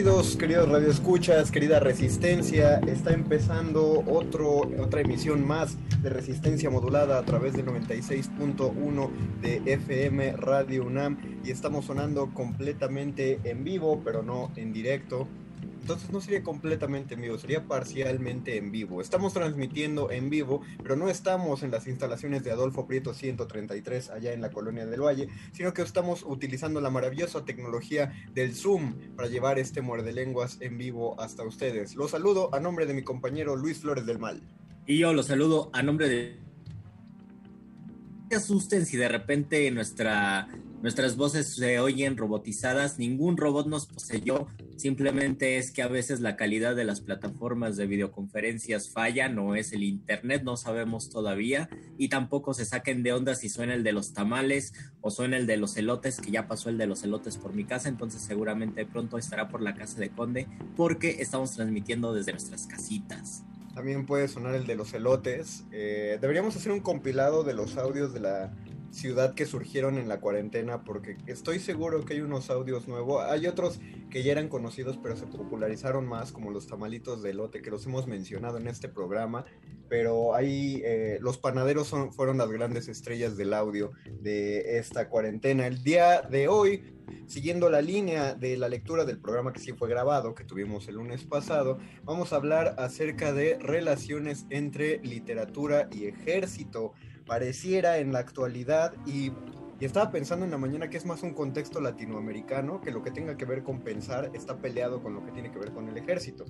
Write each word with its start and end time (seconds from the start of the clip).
Bienvenidos, 0.00 0.36
queridos 0.36 0.66
radioescuchas, 0.70 1.50
querida 1.50 1.78
Resistencia. 1.78 2.78
Está 2.86 3.12
empezando 3.12 4.02
otro, 4.06 4.60
otra 4.82 5.02
emisión 5.02 5.46
más 5.46 5.76
de 6.00 6.08
Resistencia 6.08 6.70
Modulada 6.70 7.18
a 7.18 7.22
través 7.26 7.52
del 7.52 7.66
96.1 7.66 9.10
de 9.42 9.60
FM 9.66 10.36
Radio 10.38 10.86
UNAM 10.86 11.18
y 11.44 11.50
estamos 11.50 11.84
sonando 11.84 12.32
completamente 12.32 13.40
en 13.44 13.62
vivo, 13.62 14.00
pero 14.02 14.22
no 14.22 14.50
en 14.56 14.72
directo. 14.72 15.28
Entonces 15.80 16.10
no 16.10 16.20
sería 16.20 16.42
completamente 16.42 17.14
en 17.14 17.22
vivo, 17.22 17.38
sería 17.38 17.66
parcialmente 17.66 18.56
en 18.56 18.70
vivo. 18.70 19.00
Estamos 19.00 19.32
transmitiendo 19.32 20.10
en 20.10 20.28
vivo, 20.30 20.62
pero 20.82 20.94
no 20.94 21.08
estamos 21.08 21.62
en 21.62 21.70
las 21.70 21.86
instalaciones 21.86 22.44
de 22.44 22.50
Adolfo 22.50 22.86
Prieto 22.86 23.14
133 23.14 24.10
allá 24.10 24.32
en 24.32 24.42
la 24.42 24.50
colonia 24.50 24.86
del 24.86 25.00
Valle, 25.00 25.28
sino 25.52 25.72
que 25.72 25.82
estamos 25.82 26.22
utilizando 26.24 26.80
la 26.80 26.90
maravillosa 26.90 27.44
tecnología 27.44 28.12
del 28.34 28.54
Zoom 28.54 28.94
para 29.16 29.28
llevar 29.28 29.58
este 29.58 29.80
muerde 29.80 30.12
lenguas 30.12 30.58
en 30.60 30.76
vivo 30.76 31.20
hasta 31.20 31.42
ustedes. 31.44 31.96
Los 31.96 32.10
saludo 32.10 32.54
a 32.54 32.60
nombre 32.60 32.86
de 32.86 32.94
mi 32.94 33.02
compañero 33.02 33.56
Luis 33.56 33.78
Flores 33.78 34.06
del 34.06 34.18
Mal. 34.18 34.42
Y 34.86 34.98
yo 34.98 35.12
los 35.12 35.26
saludo 35.26 35.70
a 35.72 35.82
nombre 35.82 36.08
de... 36.08 36.38
se 38.28 38.36
asusten 38.36 38.86
si 38.86 38.96
de 38.96 39.08
repente 39.08 39.70
nuestra 39.70 40.48
Nuestras 40.82 41.16
voces 41.16 41.56
se 41.56 41.78
oyen 41.78 42.16
robotizadas, 42.16 42.98
ningún 42.98 43.36
robot 43.36 43.66
nos 43.66 43.84
poseyó, 43.84 44.46
simplemente 44.76 45.58
es 45.58 45.72
que 45.72 45.82
a 45.82 45.88
veces 45.88 46.20
la 46.20 46.36
calidad 46.36 46.74
de 46.74 46.84
las 46.84 47.02
plataformas 47.02 47.76
de 47.76 47.86
videoconferencias 47.86 48.88
falla, 48.88 49.28
no 49.28 49.54
es 49.54 49.74
el 49.74 49.82
internet, 49.82 50.42
no 50.42 50.56
sabemos 50.56 51.10
todavía, 51.10 51.68
y 51.98 52.08
tampoco 52.08 52.54
se 52.54 52.64
saquen 52.64 53.02
de 53.02 53.12
onda 53.12 53.34
si 53.34 53.50
suena 53.50 53.74
el 53.74 53.84
de 53.84 53.92
los 53.92 54.14
tamales 54.14 54.72
o 55.02 55.10
suena 55.10 55.36
el 55.36 55.46
de 55.46 55.58
los 55.58 55.76
elotes, 55.76 56.18
que 56.18 56.30
ya 56.30 56.48
pasó 56.48 56.70
el 56.70 56.78
de 56.78 56.86
los 56.86 57.02
elotes 57.02 57.36
por 57.36 57.52
mi 57.52 57.64
casa, 57.64 57.90
entonces 57.90 58.22
seguramente 58.22 58.86
pronto 58.86 59.18
estará 59.18 59.48
por 59.48 59.60
la 59.60 59.74
casa 59.74 60.00
de 60.00 60.08
Conde, 60.08 60.46
porque 60.76 61.20
estamos 61.20 61.52
transmitiendo 61.52 62.14
desde 62.14 62.32
nuestras 62.32 62.66
casitas. 62.66 63.44
También 63.74 64.06
puede 64.06 64.28
sonar 64.28 64.54
el 64.54 64.66
de 64.66 64.74
los 64.74 64.92
elotes. 64.94 65.64
Eh, 65.72 66.18
deberíamos 66.20 66.56
hacer 66.56 66.72
un 66.72 66.80
compilado 66.80 67.44
de 67.44 67.54
los 67.54 67.76
audios 67.76 68.12
de 68.12 68.20
la 68.20 68.52
ciudad 68.90 69.34
que 69.34 69.46
surgieron 69.46 69.98
en 69.98 70.08
la 70.08 70.20
cuarentena, 70.20 70.82
porque 70.84 71.16
estoy 71.26 71.58
seguro 71.58 72.04
que 72.04 72.14
hay 72.14 72.20
unos 72.20 72.50
audios 72.50 72.88
nuevos. 72.88 73.24
Hay 73.24 73.46
otros 73.46 73.80
que 74.10 74.22
ya 74.22 74.32
eran 74.32 74.48
conocidos, 74.48 74.98
pero 75.02 75.16
se 75.16 75.26
popularizaron 75.26 76.06
más, 76.06 76.32
como 76.32 76.50
los 76.50 76.66
tamalitos 76.66 77.22
de 77.22 77.34
lote, 77.34 77.62
que 77.62 77.70
los 77.70 77.86
hemos 77.86 78.06
mencionado 78.06 78.58
en 78.58 78.66
este 78.68 78.88
programa. 78.88 79.44
Pero 79.88 80.34
ahí 80.34 80.82
eh, 80.84 81.18
los 81.20 81.38
panaderos 81.38 81.92
fueron 82.12 82.38
las 82.38 82.50
grandes 82.50 82.88
estrellas 82.88 83.36
del 83.36 83.54
audio 83.54 83.92
de 84.20 84.78
esta 84.78 85.08
cuarentena. 85.08 85.66
El 85.66 85.82
día 85.82 86.22
de 86.22 86.48
hoy, 86.48 86.94
siguiendo 87.26 87.70
la 87.70 87.82
línea 87.82 88.34
de 88.34 88.56
la 88.56 88.68
lectura 88.68 89.04
del 89.04 89.18
programa 89.18 89.52
que 89.52 89.60
sí 89.60 89.72
fue 89.72 89.88
grabado, 89.88 90.34
que 90.34 90.44
tuvimos 90.44 90.86
el 90.88 90.96
lunes 90.96 91.24
pasado, 91.24 91.78
vamos 92.04 92.32
a 92.32 92.36
hablar 92.36 92.76
acerca 92.78 93.32
de 93.32 93.58
relaciones 93.58 94.46
entre 94.50 94.98
literatura 94.98 95.88
y 95.92 96.06
ejército 96.06 96.92
pareciera 97.30 97.98
en 97.98 98.12
la 98.12 98.18
actualidad 98.18 98.92
y, 99.06 99.30
estaba 99.78 100.10
pensando 100.10 100.44
en 100.44 100.50
la 100.50 100.58
mañana 100.58 100.90
que 100.90 100.98
es 100.98 101.06
más 101.06 101.22
un 101.22 101.32
contexto 101.32 101.80
latinoamericano 101.80 102.82
que 102.82 102.90
lo 102.90 103.02
que 103.02 103.10
tenga 103.12 103.38
que 103.38 103.46
ver 103.46 103.62
con 103.62 103.80
pensar 103.80 104.30
está 104.34 104.58
peleado 104.58 105.02
con 105.02 105.14
lo 105.14 105.24
que 105.24 105.32
tiene 105.32 105.50
que 105.50 105.58
ver 105.58 105.72
con 105.72 105.88
el 105.88 105.96
ejército 105.96 106.44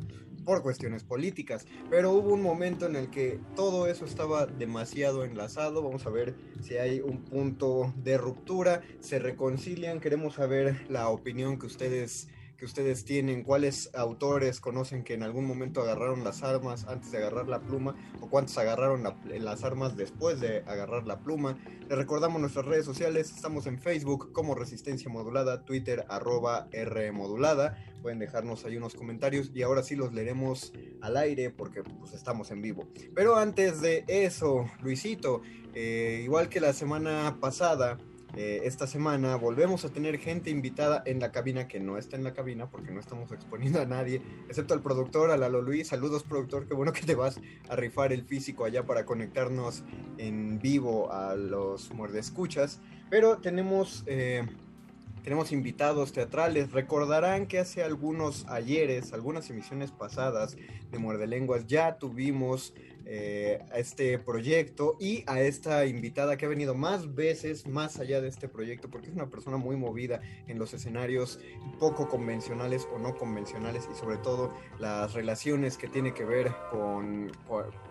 por 0.45 0.63
cuestiones 0.63 1.05
políticas, 1.05 1.65
pero 1.91 2.11
hubo 2.11 2.33
un 2.33 2.43
momento 2.43 2.87
en 2.87 2.97
el 2.97 3.09
que 3.11 3.39
todo 3.55 3.87
eso 3.87 4.05
estaba 4.05 4.47
demasiado 4.47 5.23
enlazado, 5.23 5.81
vamos 5.83 6.07
a 6.07 6.11
ver 6.11 6.35
si 6.61 6.79
hay 6.79 7.01
un 7.01 7.23
punto 7.25 7.95
de 7.99 8.17
ruptura, 8.19 8.81
se 8.99 9.21
reconcilian, 9.21 10.01
queremos 10.01 10.35
saber 10.35 10.87
la 10.89 11.09
opinión 11.11 11.59
que 11.59 11.67
ustedes 11.67 12.27
que 12.60 12.66
ustedes 12.66 13.06
tienen, 13.06 13.43
cuáles 13.43 13.88
autores 13.94 14.60
conocen 14.60 15.03
que 15.03 15.15
en 15.15 15.22
algún 15.22 15.47
momento 15.47 15.81
agarraron 15.81 16.25
las 16.25 16.43
armas 16.43 16.84
antes 16.87 17.10
de 17.10 17.16
agarrar 17.16 17.48
la 17.48 17.62
pluma 17.62 17.97
o 18.21 18.28
cuántos 18.28 18.59
agarraron 18.59 19.03
las 19.03 19.65
armas 19.65 19.97
después 19.97 20.41
de 20.41 20.59
agarrar 20.66 21.06
la 21.06 21.20
pluma. 21.20 21.59
Les 21.88 21.97
recordamos 21.97 22.38
nuestras 22.38 22.66
redes 22.66 22.84
sociales, 22.84 23.32
estamos 23.34 23.66
en 23.66 23.81
Facebook 23.81 24.32
como 24.32 24.54
Resistencia 24.54 25.10
Modulada, 25.10 25.65
Twitter 25.65 26.04
arroba 26.10 26.69
R 26.70 27.10
Modulada, 27.12 27.78
pueden 28.03 28.19
dejarnos 28.19 28.66
ahí 28.66 28.76
unos 28.76 28.94
comentarios 28.94 29.50
y 29.54 29.62
ahora 29.62 29.82
sí 29.82 29.97
los 29.97 30.12
leeremos 30.12 30.75
al 31.00 31.16
aire 31.16 31.49
porque 31.49 31.82
pues 31.82 32.12
estamos 32.12 32.50
en 32.50 32.60
vivo. 32.60 32.87
Pero 33.15 33.37
antes 33.37 33.81
de 33.81 34.04
eso, 34.06 34.66
Luisito, 34.82 35.41
eh, 35.72 36.20
igual 36.25 36.50
que 36.50 36.60
la 36.60 36.75
semana 36.75 37.38
pasada, 37.41 37.97
eh, 38.37 38.63
esta 38.65 38.87
semana 38.87 39.35
volvemos 39.37 39.85
a 39.85 39.89
tener 39.89 40.19
gente 40.19 40.51
invitada 40.51 41.03
en 41.05 41.19
la 41.19 41.33
cabina 41.33 41.67
que 41.67 41.81
no 41.81 41.99
está 41.99 42.17
en 42.17 42.25
la 42.25 42.33
cabina 42.33 42.71
porque 42.71 42.93
no 42.93 43.01
estamos 43.01 43.33
exponiendo 43.33 43.81
a 43.81 43.87
nadie, 43.87 44.23
excepto 44.49 44.75
al 44.75 44.83
productor, 44.83 45.31
a 45.31 45.37
Lalo 45.37 45.63
Luis. 45.63 45.89
Saludos, 45.89 46.23
productor, 46.23 46.69
qué 46.69 46.75
bueno 46.75 46.93
que 46.93 47.03
te 47.03 47.15
vas 47.15 47.41
a 47.69 47.77
rifar 47.77 48.13
el 48.13 48.25
físico 48.25 48.65
allá 48.65 48.85
para 48.85 49.05
conectarnos 49.05 49.83
en 50.19 50.59
vivo 50.59 51.13
a 51.13 51.35
los 51.35 51.93
muerdescuchas. 51.93 52.81
Pero 53.11 53.39
tenemos, 53.39 54.05
eh, 54.07 54.47
tenemos 55.25 55.51
invitados 55.51 56.12
teatrales. 56.12 56.71
Recordarán 56.71 57.47
que 57.47 57.59
hace 57.59 57.83
algunos 57.83 58.47
ayeres, 58.47 59.12
algunas 59.12 59.50
emisiones 59.50 59.91
pasadas 59.91 60.56
de 60.91 60.99
Muerde 60.99 61.26
Lenguas, 61.26 61.67
ya 61.67 61.99
tuvimos 61.99 62.75
eh, 63.12 63.59
a 63.73 63.79
este 63.81 64.21
proyecto 64.21 64.97
y 65.01 65.25
a 65.27 65.41
esta 65.41 65.85
invitada 65.85 66.37
que 66.37 66.47
ha 66.47 66.49
venido 66.49 66.77
más 66.77 67.12
veces 67.17 67.67
más 67.67 67.99
allá 67.99 68.21
de 68.21 68.29
este 68.29 68.47
proyecto 68.47 68.89
porque 68.89 69.09
es 69.09 69.15
una 69.15 69.29
persona 69.29 69.57
muy 69.57 69.75
movida 69.75 70.21
en 70.47 70.61
los 70.61 70.75
escenarios 70.75 71.41
poco 71.81 72.09
convencionales 72.09 72.87
o 72.95 73.01
no 73.01 73.17
convencionales 73.17 73.89
y 73.91 73.97
sobre 73.97 74.19
todo 74.19 74.55
las 74.79 75.12
relaciones 75.12 75.77
que 75.77 75.89
tiene 75.89 76.15
que 76.15 76.25
ver 76.25 76.53
con, 76.71 77.33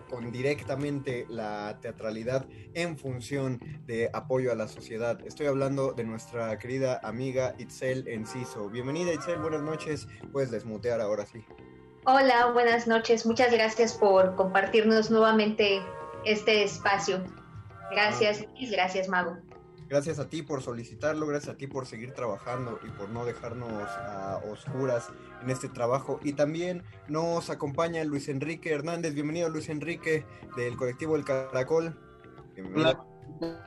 con, 0.08 0.32
directamente 0.32 1.26
la 1.28 1.78
teatralidad 1.82 2.46
en 2.72 2.96
función 2.96 3.60
de 3.86 4.08
apoyo 4.14 4.50
a 4.50 4.54
la 4.54 4.68
sociedad. 4.68 5.20
Estoy 5.26 5.48
hablando 5.48 5.92
de 5.92 6.04
nuestra 6.04 6.58
querida 6.58 6.98
amiga 7.02 7.54
Itzel 7.58 8.08
Enciso. 8.08 8.70
Bienvenida 8.70 9.12
Itzel, 9.12 9.38
buenas 9.38 9.60
noches. 9.60 10.08
Puedes 10.32 10.50
desmutear 10.50 11.02
ahora 11.02 11.26
sí. 11.26 11.44
Hola, 12.06 12.50
buenas 12.52 12.86
noches. 12.86 13.26
Muchas 13.26 13.52
gracias 13.52 13.92
por 13.92 14.34
compartirnos 14.34 15.10
nuevamente 15.10 15.82
este 16.24 16.64
espacio. 16.64 17.22
Gracias, 17.90 18.42
ah. 18.42 18.66
gracias, 18.70 19.08
Mago. 19.08 19.36
Gracias 19.86 20.18
a 20.18 20.28
ti 20.28 20.42
por 20.42 20.62
solicitarlo, 20.62 21.26
gracias 21.26 21.54
a 21.54 21.58
ti 21.58 21.66
por 21.66 21.84
seguir 21.84 22.14
trabajando 22.14 22.78
y 22.86 22.90
por 22.90 23.10
no 23.10 23.26
dejarnos 23.26 23.70
a 23.72 24.40
oscuras 24.50 25.08
en 25.42 25.50
este 25.50 25.68
trabajo. 25.68 26.20
Y 26.22 26.32
también 26.32 26.84
nos 27.08 27.50
acompaña 27.50 28.02
Luis 28.04 28.28
Enrique 28.28 28.70
Hernández. 28.70 29.12
Bienvenido 29.12 29.50
Luis 29.50 29.68
Enrique 29.68 30.24
del 30.56 30.76
colectivo 30.76 31.16
El 31.16 31.24
Caracol. 31.24 31.98
Hola, 32.74 33.04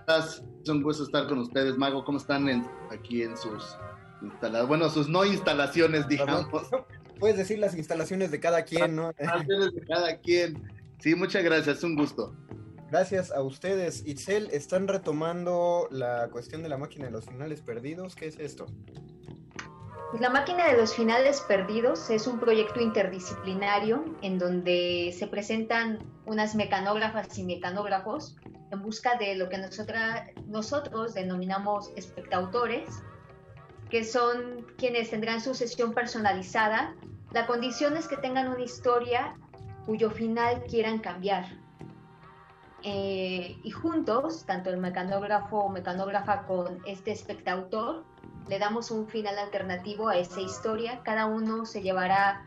es 0.07 0.69
un 0.69 0.81
gusto 0.81 1.03
estar 1.03 1.27
con 1.27 1.37
ustedes, 1.39 1.77
Mago. 1.77 2.03
¿Cómo 2.03 2.17
están 2.17 2.67
aquí 2.89 3.21
en 3.21 3.37
sus 3.37 3.77
instalaciones? 4.23 4.67
Bueno, 4.67 4.89
sus 4.89 5.07
no 5.07 5.23
instalaciones, 5.23 6.07
digamos. 6.07 6.47
Puedes 7.19 7.37
decir 7.37 7.59
las 7.59 7.75
instalaciones 7.75 8.31
de 8.31 8.39
cada 8.39 8.63
quien, 8.63 8.95
¿no? 8.95 9.09
Instalaciones 9.09 9.73
de 9.73 9.81
cada 9.85 10.17
quien. 10.19 10.63
Sí, 10.99 11.15
muchas 11.15 11.43
gracias, 11.43 11.77
es 11.77 11.83
un 11.83 11.95
gusto. 11.95 12.35
Gracias 12.89 13.31
a 13.31 13.41
ustedes. 13.41 14.05
Itzel, 14.05 14.49
están 14.51 14.87
retomando 14.87 15.87
la 15.89 16.29
cuestión 16.31 16.61
de 16.63 16.69
la 16.69 16.77
máquina 16.77 17.05
de 17.05 17.11
los 17.11 17.25
finales 17.25 17.61
perdidos. 17.61 18.15
¿Qué 18.15 18.27
es 18.27 18.37
esto? 18.37 18.67
Pues 20.11 20.21
la 20.21 20.29
máquina 20.29 20.67
de 20.67 20.77
los 20.77 20.93
finales 20.93 21.41
perdidos 21.47 22.11
es 22.11 22.27
un 22.27 22.39
proyecto 22.39 22.79
interdisciplinario 22.79 24.05
en 24.21 24.37
donde 24.37 25.11
se 25.17 25.25
presentan 25.25 25.99
unas 26.27 26.53
mecanógrafas 26.53 27.35
y 27.39 27.43
mecanógrafos 27.43 28.35
en 28.71 28.81
busca 28.83 29.17
de 29.17 29.35
lo 29.35 29.49
que 29.49 29.57
nosotros 30.47 31.13
denominamos 31.15 31.89
espectautores, 31.95 32.89
que 33.93 34.03
son 34.03 34.65
quienes 34.75 35.11
tendrán 35.11 35.39
su 35.39 35.53
sesión 35.53 35.93
personalizada. 35.93 36.95
La 37.31 37.45
condición 37.45 37.95
es 37.95 38.07
que 38.07 38.17
tengan 38.17 38.47
una 38.47 38.63
historia 38.63 39.35
cuyo 39.85 40.09
final 40.09 40.63
quieran 40.63 40.97
cambiar 40.97 41.45
eh, 42.81 43.55
y 43.61 43.69
juntos, 43.69 44.47
tanto 44.47 44.71
el 44.71 44.77
mecanógrafo 44.77 45.59
o 45.59 45.69
mecanógrafa 45.69 46.47
con 46.47 46.81
este 46.87 47.11
espectador, 47.11 48.03
le 48.49 48.57
damos 48.57 48.89
un 48.89 49.07
final 49.07 49.37
alternativo 49.37 50.09
a 50.09 50.17
esa 50.17 50.41
historia. 50.41 51.03
Cada 51.03 51.27
uno 51.27 51.67
se 51.67 51.83
llevará 51.83 52.43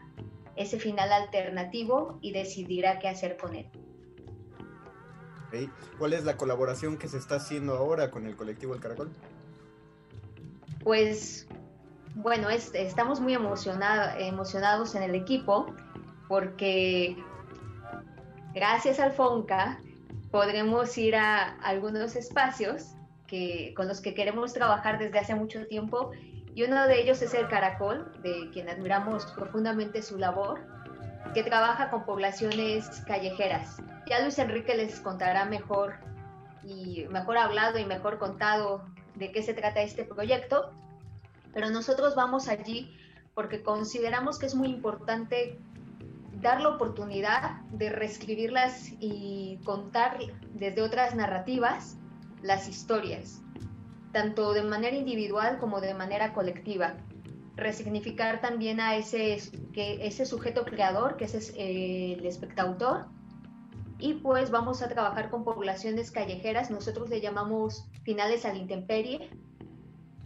ese 0.57 0.81
final 0.81 1.13
alternativo 1.13 2.19
y 2.23 2.33
decidirá 2.33 2.99
qué 2.99 3.07
hacer 3.07 3.37
con 3.37 3.55
él. 3.55 3.71
¿Cuál 5.97 6.13
es 6.13 6.25
la 6.25 6.37
colaboración 6.37 6.99
que 6.99 7.07
se 7.07 7.19
está 7.19 7.37
haciendo 7.37 7.77
ahora 7.77 8.11
con 8.11 8.27
el 8.27 8.35
colectivo 8.35 8.75
El 8.75 8.81
Caracol? 8.81 9.13
Pues 10.87 11.49
bueno, 12.15 12.49
estamos 12.49 13.19
muy 13.19 13.35
emocionados 13.35 14.95
en 14.95 15.03
el 15.03 15.17
equipo 15.17 15.75
porque 16.29 17.17
gracias 18.55 19.01
al 19.01 19.11
FONCA 19.11 19.81
podremos 20.31 20.97
ir 20.97 21.17
a 21.17 21.59
algunos 21.59 22.15
espacios 22.15 22.95
que, 23.27 23.75
con 23.77 23.89
los 23.89 24.01
que 24.01 24.15
queremos 24.15 24.53
trabajar 24.53 25.01
desde 25.01 25.19
hace 25.19 25.35
mucho 25.35 25.67
tiempo 25.67 26.13
y 26.55 26.63
uno 26.63 26.87
de 26.87 27.01
ellos 27.01 27.21
es 27.21 27.35
el 27.35 27.49
Caracol, 27.49 28.13
de 28.23 28.49
quien 28.53 28.69
admiramos 28.69 29.27
profundamente 29.33 30.03
su 30.03 30.19
labor, 30.19 30.61
que 31.35 31.43
trabaja 31.43 31.91
con 31.91 32.05
poblaciones 32.05 33.03
callejeras. 33.09 33.83
Ya 34.09 34.21
Luis 34.21 34.39
Enrique 34.39 34.77
les 34.77 35.01
contará 35.01 35.47
mejor 35.47 35.95
y 36.63 37.07
mejor 37.11 37.39
hablado 37.39 37.77
y 37.77 37.85
mejor 37.85 38.19
contado 38.19 38.85
de 39.17 39.33
qué 39.33 39.43
se 39.43 39.55
trata 39.55 39.83
este 39.83 40.05
proyecto, 40.05 40.73
pero 41.53 41.71
nosotros 41.71 42.15
vamos 42.15 42.49
allí 42.49 42.97
porque 43.35 43.63
consideramos 43.63 44.39
que 44.39 44.47
es 44.47 44.55
muy 44.55 44.69
importante 44.69 45.59
dar 46.41 46.61
la 46.61 46.71
oportunidad 46.71 47.61
de 47.71 47.91
reescribirlas 47.91 48.93
y 49.01 49.59
contar 49.65 50.19
desde 50.55 50.83
otras 50.83 51.15
narrativas 51.15 51.97
las 52.43 52.69
historias, 52.69 53.43
tanto 54.13 54.53
de 54.53 54.63
manera 54.63 54.97
individual 54.97 55.59
como 55.59 55.81
de 55.81 55.95
manera 55.95 56.33
colectiva. 56.33 56.95
Resignificar 57.57 58.41
también 58.41 58.81
a 58.81 58.97
ese, 58.97 59.39
que, 59.73 60.07
ese 60.07 60.27
sujeto 60.27 60.65
creador, 60.65 61.17
que 61.17 61.25
es 61.25 61.55
eh, 61.57 62.17
el 62.19 62.27
espectador, 62.27 63.07
y 63.99 64.15
pues 64.15 64.51
vamos 64.51 64.83
a 64.83 64.89
trabajar 64.89 65.31
con 65.31 65.45
poblaciones 65.45 66.11
callejeras, 66.11 66.71
nosotros 66.71 67.09
le 67.09 67.21
llamamos 67.21 67.89
finales 68.03 68.45
al 68.45 68.57
intemperie, 68.57 69.31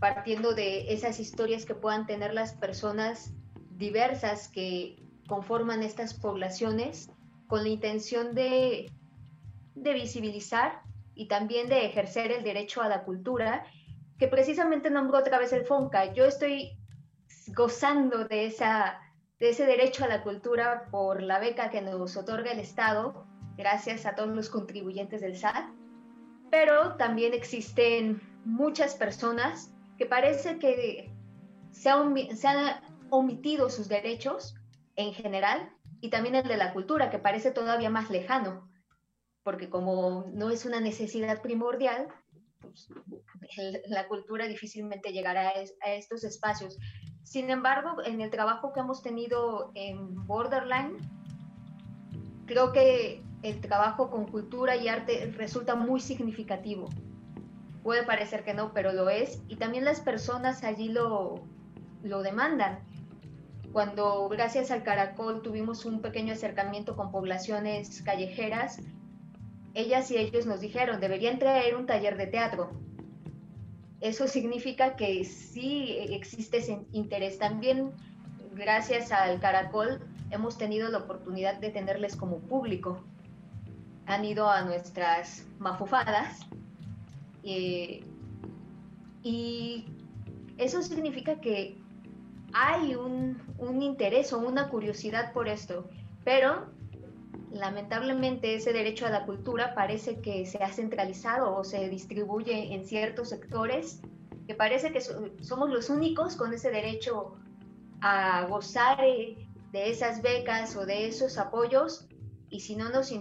partiendo 0.00 0.54
de 0.54 0.92
esas 0.92 1.20
historias 1.20 1.66
que 1.66 1.74
puedan 1.74 2.06
tener 2.06 2.34
las 2.34 2.54
personas 2.54 3.32
diversas 3.76 4.48
que 4.48 4.96
conforman 5.28 5.82
estas 5.82 6.14
poblaciones 6.14 7.10
con 7.46 7.62
la 7.62 7.68
intención 7.68 8.34
de, 8.34 8.90
de 9.74 9.92
visibilizar 9.92 10.82
y 11.14 11.28
también 11.28 11.68
de 11.68 11.84
ejercer 11.86 12.32
el 12.32 12.42
derecho 12.42 12.82
a 12.82 12.88
la 12.88 13.04
cultura, 13.04 13.64
que 14.18 14.26
precisamente 14.26 14.90
nombró 14.90 15.18
otra 15.18 15.38
vez 15.38 15.52
el 15.52 15.64
FONCA. 15.64 16.12
Yo 16.12 16.24
estoy 16.24 16.76
gozando 17.54 18.24
de, 18.24 18.46
esa, 18.46 19.00
de 19.38 19.50
ese 19.50 19.66
derecho 19.66 20.04
a 20.04 20.08
la 20.08 20.22
cultura 20.22 20.88
por 20.90 21.22
la 21.22 21.38
beca 21.38 21.70
que 21.70 21.82
nos 21.82 22.16
otorga 22.16 22.52
el 22.52 22.58
Estado, 22.58 23.26
gracias 23.60 24.06
a 24.06 24.16
todos 24.16 24.34
los 24.34 24.50
contribuyentes 24.50 25.20
del 25.20 25.36
SAT, 25.36 25.70
pero 26.50 26.96
también 26.96 27.32
existen 27.32 28.20
muchas 28.44 28.96
personas 28.96 29.72
que 29.96 30.06
parece 30.06 30.58
que 30.58 31.12
se, 31.70 31.90
se 32.36 32.48
han 32.48 32.80
omitido 33.10 33.70
sus 33.70 33.88
derechos 33.88 34.56
en 34.96 35.12
general 35.12 35.70
y 36.00 36.10
también 36.10 36.34
el 36.34 36.48
de 36.48 36.56
la 36.56 36.72
cultura, 36.72 37.10
que 37.10 37.18
parece 37.18 37.50
todavía 37.50 37.90
más 37.90 38.10
lejano, 38.10 38.68
porque 39.42 39.68
como 39.68 40.26
no 40.32 40.50
es 40.50 40.64
una 40.64 40.80
necesidad 40.80 41.42
primordial, 41.42 42.08
pues, 42.60 42.88
la 43.88 44.06
cultura 44.08 44.46
difícilmente 44.46 45.12
llegará 45.12 45.48
a, 45.48 45.92
estos 45.92 46.24
espacios. 46.24 46.78
Sin 47.22 47.50
embargo, 47.50 48.02
en 48.04 48.20
el 48.20 48.30
trabajo 48.30 48.72
que 48.72 48.80
hemos 48.80 49.02
tenido 49.02 49.72
en 49.74 50.26
Borderline, 50.26 50.98
creo 52.46 52.72
que 52.72 53.22
el 53.42 53.60
trabajo 53.60 54.10
con 54.10 54.26
cultura 54.26 54.76
y 54.76 54.88
arte 54.88 55.32
resulta 55.36 55.74
muy 55.74 56.00
significativo. 56.00 56.88
Puede 57.82 58.02
parecer 58.02 58.44
que 58.44 58.54
no, 58.54 58.72
pero 58.72 58.92
lo 58.92 59.08
es. 59.08 59.40
Y 59.48 59.56
también 59.56 59.84
las 59.84 60.00
personas 60.00 60.64
allí 60.64 60.88
lo, 60.88 61.42
lo 62.02 62.22
demandan 62.22 62.80
cuando 63.72 64.28
gracias 64.28 64.70
al 64.70 64.82
Caracol 64.82 65.42
tuvimos 65.42 65.84
un 65.84 66.00
pequeño 66.00 66.32
acercamiento 66.32 66.96
con 66.96 67.12
poblaciones 67.12 68.02
callejeras, 68.02 68.80
ellas 69.74 70.10
y 70.10 70.16
ellos 70.16 70.46
nos 70.46 70.60
dijeron, 70.60 71.00
deberían 71.00 71.38
traer 71.38 71.76
un 71.76 71.86
taller 71.86 72.16
de 72.16 72.26
teatro. 72.26 72.70
Eso 74.00 74.26
significa 74.26 74.96
que 74.96 75.24
sí 75.24 75.96
existe 76.10 76.58
ese 76.58 76.80
interés. 76.90 77.38
También 77.38 77.92
gracias 78.54 79.12
al 79.12 79.38
Caracol 79.38 80.00
hemos 80.30 80.58
tenido 80.58 80.88
la 80.88 80.98
oportunidad 80.98 81.60
de 81.60 81.70
tenerles 81.70 82.16
como 82.16 82.38
público. 82.38 83.04
Han 84.10 84.24
ido 84.24 84.50
a 84.50 84.62
nuestras 84.62 85.46
mafufadas 85.60 86.40
eh, 87.44 88.02
y 89.22 89.84
eso 90.58 90.82
significa 90.82 91.40
que 91.40 91.76
hay 92.52 92.96
un, 92.96 93.40
interés 93.80 94.32
o 94.32 94.38
una 94.38 94.68
curiosidad 94.68 95.32
por 95.32 95.48
esto, 95.48 95.88
pero 96.24 96.66
lamentablemente 97.52 98.56
ese 98.56 98.72
derecho 98.72 99.06
a 99.06 99.10
la 99.10 99.26
cultura 99.26 99.76
parece 99.76 100.20
que 100.20 100.44
se 100.44 100.58
ha 100.58 100.72
centralizado 100.72 101.56
o 101.56 101.62
se 101.62 101.88
distribuye 101.88 102.74
en 102.74 102.84
ciertos 102.86 103.28
sectores, 103.28 104.00
que 104.48 104.56
parece 104.56 104.90
que 104.90 105.00
somos 105.00 105.70
los 105.70 105.88
únicos 105.88 106.34
con 106.34 106.52
ese 106.52 106.72
derecho 106.72 107.36
a 108.00 108.44
gozar 108.46 109.04
eh, 109.04 109.36
de 109.70 109.90
esas 109.90 110.20
becas 110.20 110.74
o 110.74 110.84
de 110.84 111.06
esos 111.06 111.38
apoyos 111.38 112.08
y 112.50 112.60
si 112.60 112.76
no 112.76 112.90
nos, 112.90 113.12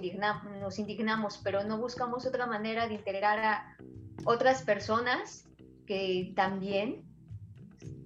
nos 0.59 0.79
indignamos, 0.79 1.39
pero 1.43 1.63
no 1.63 1.77
buscamos 1.77 2.25
otra 2.25 2.47
manera 2.47 2.87
de 2.87 2.95
integrar 2.95 3.39
a 3.39 3.77
otras 4.25 4.63
personas 4.63 5.45
que 5.85 6.33
también 6.35 7.03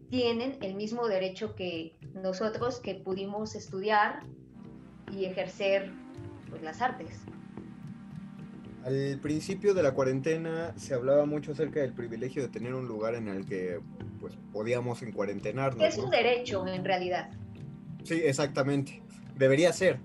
tienen 0.10 0.58
el 0.62 0.76
mismo 0.76 1.08
derecho 1.08 1.56
que 1.56 1.98
nosotros 2.14 2.80
que 2.80 2.96
pudimos 2.96 3.56
estudiar 3.56 4.22
y 5.12 5.26
ejercer 5.26 5.92
pues, 6.50 6.62
las 6.62 6.82
artes. 6.82 7.22
Al 8.86 9.18
principio 9.22 9.74
de 9.74 9.82
la 9.82 9.94
cuarentena 9.94 10.74
se 10.78 10.94
hablaba 10.94 11.26
mucho 11.26 11.54
acerca 11.54 11.80
del 11.80 11.94
privilegio 11.94 12.44
de 12.44 12.50
tener 12.50 12.74
un 12.74 12.88
lugar 12.88 13.16
en 13.16 13.30
el 13.30 13.46
que 13.46 13.80
pues 14.20 14.38
podíamos 14.52 15.02
encuarentenarnos. 15.02 15.82
Es 15.82 15.98
un 15.98 16.10
derecho 16.10 16.68
en 16.68 16.84
realidad. 16.84 17.32
Sí, 18.04 18.22
exactamente. 18.24 19.02
Debería 19.38 19.72
ser. 19.72 20.00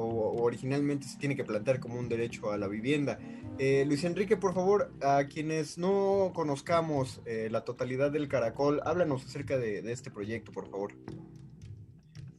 O, 0.00 0.42
originalmente 0.42 1.06
se 1.06 1.18
tiene 1.18 1.36
que 1.36 1.44
plantear 1.44 1.78
como 1.78 1.98
un 1.98 2.08
derecho 2.08 2.50
a 2.50 2.58
la 2.58 2.68
vivienda. 2.68 3.18
Eh, 3.58 3.84
Luis 3.86 4.04
Enrique, 4.04 4.36
por 4.36 4.54
favor, 4.54 4.90
a 5.02 5.24
quienes 5.24 5.76
no 5.76 6.32
conozcamos 6.34 7.20
eh, 7.26 7.48
la 7.50 7.64
totalidad 7.64 8.10
del 8.10 8.28
Caracol, 8.28 8.80
háblanos 8.84 9.24
acerca 9.24 9.58
de, 9.58 9.80
este 9.92 10.10
proyecto, 10.10 10.52
por 10.52 10.70
favor. 10.70 10.94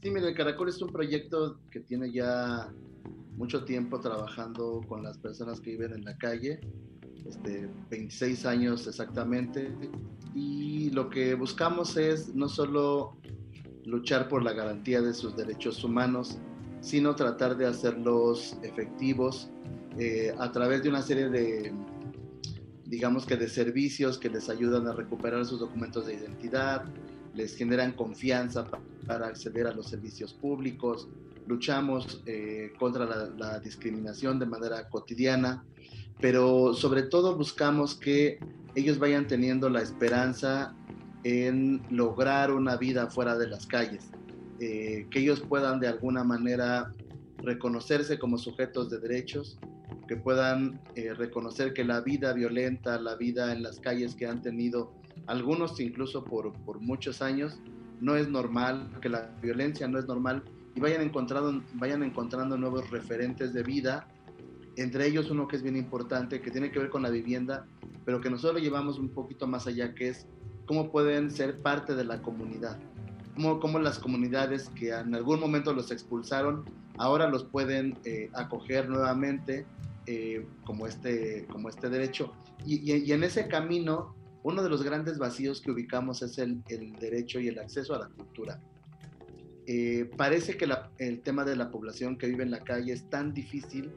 Sí, 0.01 0.10
mira, 0.10 0.27
el 0.27 0.36
Caracol 0.36 0.70
es 0.70 0.82
un 0.82 0.91
proyecto 0.91 1.60
que 1.70 1.82
tiene 1.82 2.12
ya 2.12 2.74
mucho 3.38 3.63
tiempo 3.63 4.00
trabajando 4.00 4.82
con 4.88 5.03
las 5.03 5.20
personas 5.20 5.62
que 5.62 5.72
viven 5.72 5.94
en 5.94 6.03
la 6.03 6.18
calle. 6.18 6.60
este, 7.27 7.70
26 7.91 8.46
años 8.48 8.88
exactamente, 8.88 9.72
y 10.34 10.89
lo 10.89 11.10
que 11.10 11.36
buscamos 11.36 11.96
es 11.98 12.34
no 12.34 12.50
solo 12.50 13.18
luchar 13.86 14.27
por 14.27 14.41
la 14.44 14.53
garantía 14.53 15.01
de 15.01 15.13
sus 15.13 15.36
derechos 15.36 15.84
humanos, 15.84 16.39
sino 16.81 17.15
tratar 17.15 17.55
de 17.55 17.67
hacerlos 17.67 18.57
efectivos 18.63 19.50
eh, 19.97 20.33
a 20.38 20.51
través 20.51 20.83
de 20.83 20.89
una 20.89 21.01
serie 21.01 21.29
de, 21.29 21.73
digamos 22.85 23.25
que 23.25 23.38
de 23.38 23.47
servicios 23.47 24.17
que 24.17 24.29
les 24.29 24.50
ayudan 24.50 24.88
a 24.88 24.93
recuperar 24.93 25.45
sus 25.45 25.59
documentos 25.59 26.07
de 26.07 26.15
identidad, 26.15 26.83
les 27.33 27.55
generan 27.55 27.93
confianza 27.93 28.65
para 29.07 29.27
acceder 29.27 29.67
a 29.67 29.73
los 29.73 29.88
servicios 29.88 30.33
públicos, 30.33 31.07
luchamos 31.47 32.21
eh, 32.25 32.73
contra 32.79 33.05
la, 33.05 33.59
discriminación 33.59 34.39
de 34.39 34.45
manera 34.45 34.89
cotidiana, 34.89 35.63
pero 36.19 36.73
sobre 36.73 37.03
todo 37.03 37.35
buscamos 37.38 37.95
que 37.95 38.39
ellos 38.75 39.00
vayan 39.00 39.27
teniendo 39.27 39.69
la 39.69 39.81
esperanza 39.81 40.75
en 41.23 41.81
lograr 41.89 42.51
una 42.51 42.75
vida 42.77 43.09
fuera 43.09 43.38
de 43.38 43.47
las 43.47 43.65
calles, 43.67 44.09
eh, 44.63 45.08
que 45.10 45.22
ellos 45.22 45.39
puedan 45.39 45.80
de 45.80 45.88
alguna 45.88 46.24
manera 46.24 46.91
reconocerse 47.39 48.20
como 48.20 48.38
sujetos 48.38 48.91
de 48.91 49.00
derechos, 49.00 49.58
que 50.08 50.15
puedan 50.18 50.80
eh, 50.96 51.15
reconocer 51.15 51.74
que 51.74 51.84
la 51.84 52.01
vida 52.01 52.32
violenta, 52.34 53.00
la 53.00 53.15
vida 53.15 53.53
en 53.53 53.63
las 53.63 53.80
calles 53.80 54.13
que 54.13 54.27
han 54.27 54.44
tenido 54.44 54.94
algunos 55.25 55.80
incluso 55.80 56.24
por, 56.24 56.53
muchos 56.80 57.24
años, 57.24 57.60
no 58.01 58.15
es 58.15 58.30
normal, 58.30 58.88
que 59.01 59.10
la 59.10 59.32
violencia 59.41 59.88
no 59.88 59.98
es 59.98 60.06
normal 60.06 60.44
y 60.75 60.80
vayan 60.80 61.01
encontrando, 61.01 61.63
vayan 61.74 62.03
encontrando 62.03 62.56
nuevos 62.56 62.88
referentes 62.91 63.53
de 63.53 63.63
vida, 63.63 64.08
entre 64.75 65.08
ellos 65.08 65.32
uno 65.32 65.48
que 65.48 65.56
es 65.56 65.63
bien 65.63 65.75
importante, 65.75 66.39
que 66.39 66.51
tiene 66.51 66.72
que 66.72 66.77
ver 66.77 66.91
con 66.91 67.01
la 67.01 67.10
vivienda, 67.10 67.65
pero 68.06 68.22
que 68.22 68.30
nosotros 68.30 68.62
lo 68.62 68.63
llevamos 68.63 69.00
un 69.00 69.10
poquito 69.10 69.48
más 69.48 69.65
allá, 69.65 69.96
que 69.96 70.10
es 70.10 70.27
cómo 70.68 70.91
pueden 70.91 71.32
ser 71.32 71.63
parte 71.63 71.96
de 71.96 72.03
la 72.03 72.22
comunidad, 72.22 72.77
cómo, 73.41 73.60
cómo 73.60 73.79
las 73.79 73.98
comunidades 73.98 74.69
que 74.69 74.91
en 74.91 75.15
algún 75.15 75.39
momento 75.39 75.74
los 75.74 75.91
expulsaron, 75.91 76.63
ahora 76.98 77.27
los 77.27 77.43
pueden 77.43 77.98
eh, 78.05 78.29
acoger 78.33 78.88
nuevamente 78.88 79.65
eh, 80.05 80.45
como, 80.63 80.86
este, 80.86 81.48
como 81.51 81.69
este 81.69 81.89
derecho. 81.89 82.33
Y, 82.65 82.91
y, 82.91 83.12
en 83.12 83.24
ese 83.24 83.48
camino, 83.48 84.15
uno 84.43 84.62
de 84.62 84.69
los 84.69 84.83
grandes 84.83 85.17
vacíos 85.17 85.60
que 85.62 85.71
ubicamos 85.71 86.21
es 86.21 86.38
el, 86.38 86.62
el 86.69 86.93
derecho 86.93 87.39
y 87.39 87.48
el 87.48 87.57
acceso 87.57 87.95
a 87.95 88.00
la 88.00 88.07
cultura. 88.10 88.60
Eh, 89.65 90.12
parece 90.17 90.55
que 90.55 90.69
el 91.00 91.21
tema 91.21 91.43
de 91.43 91.55
la 91.55 91.71
población 91.71 92.17
que 92.17 92.27
vive 92.27 92.43
en 92.43 92.51
la 92.51 92.63
calle 92.63 92.93
es 92.93 93.10
tan 93.10 93.33
difícil 93.33 93.91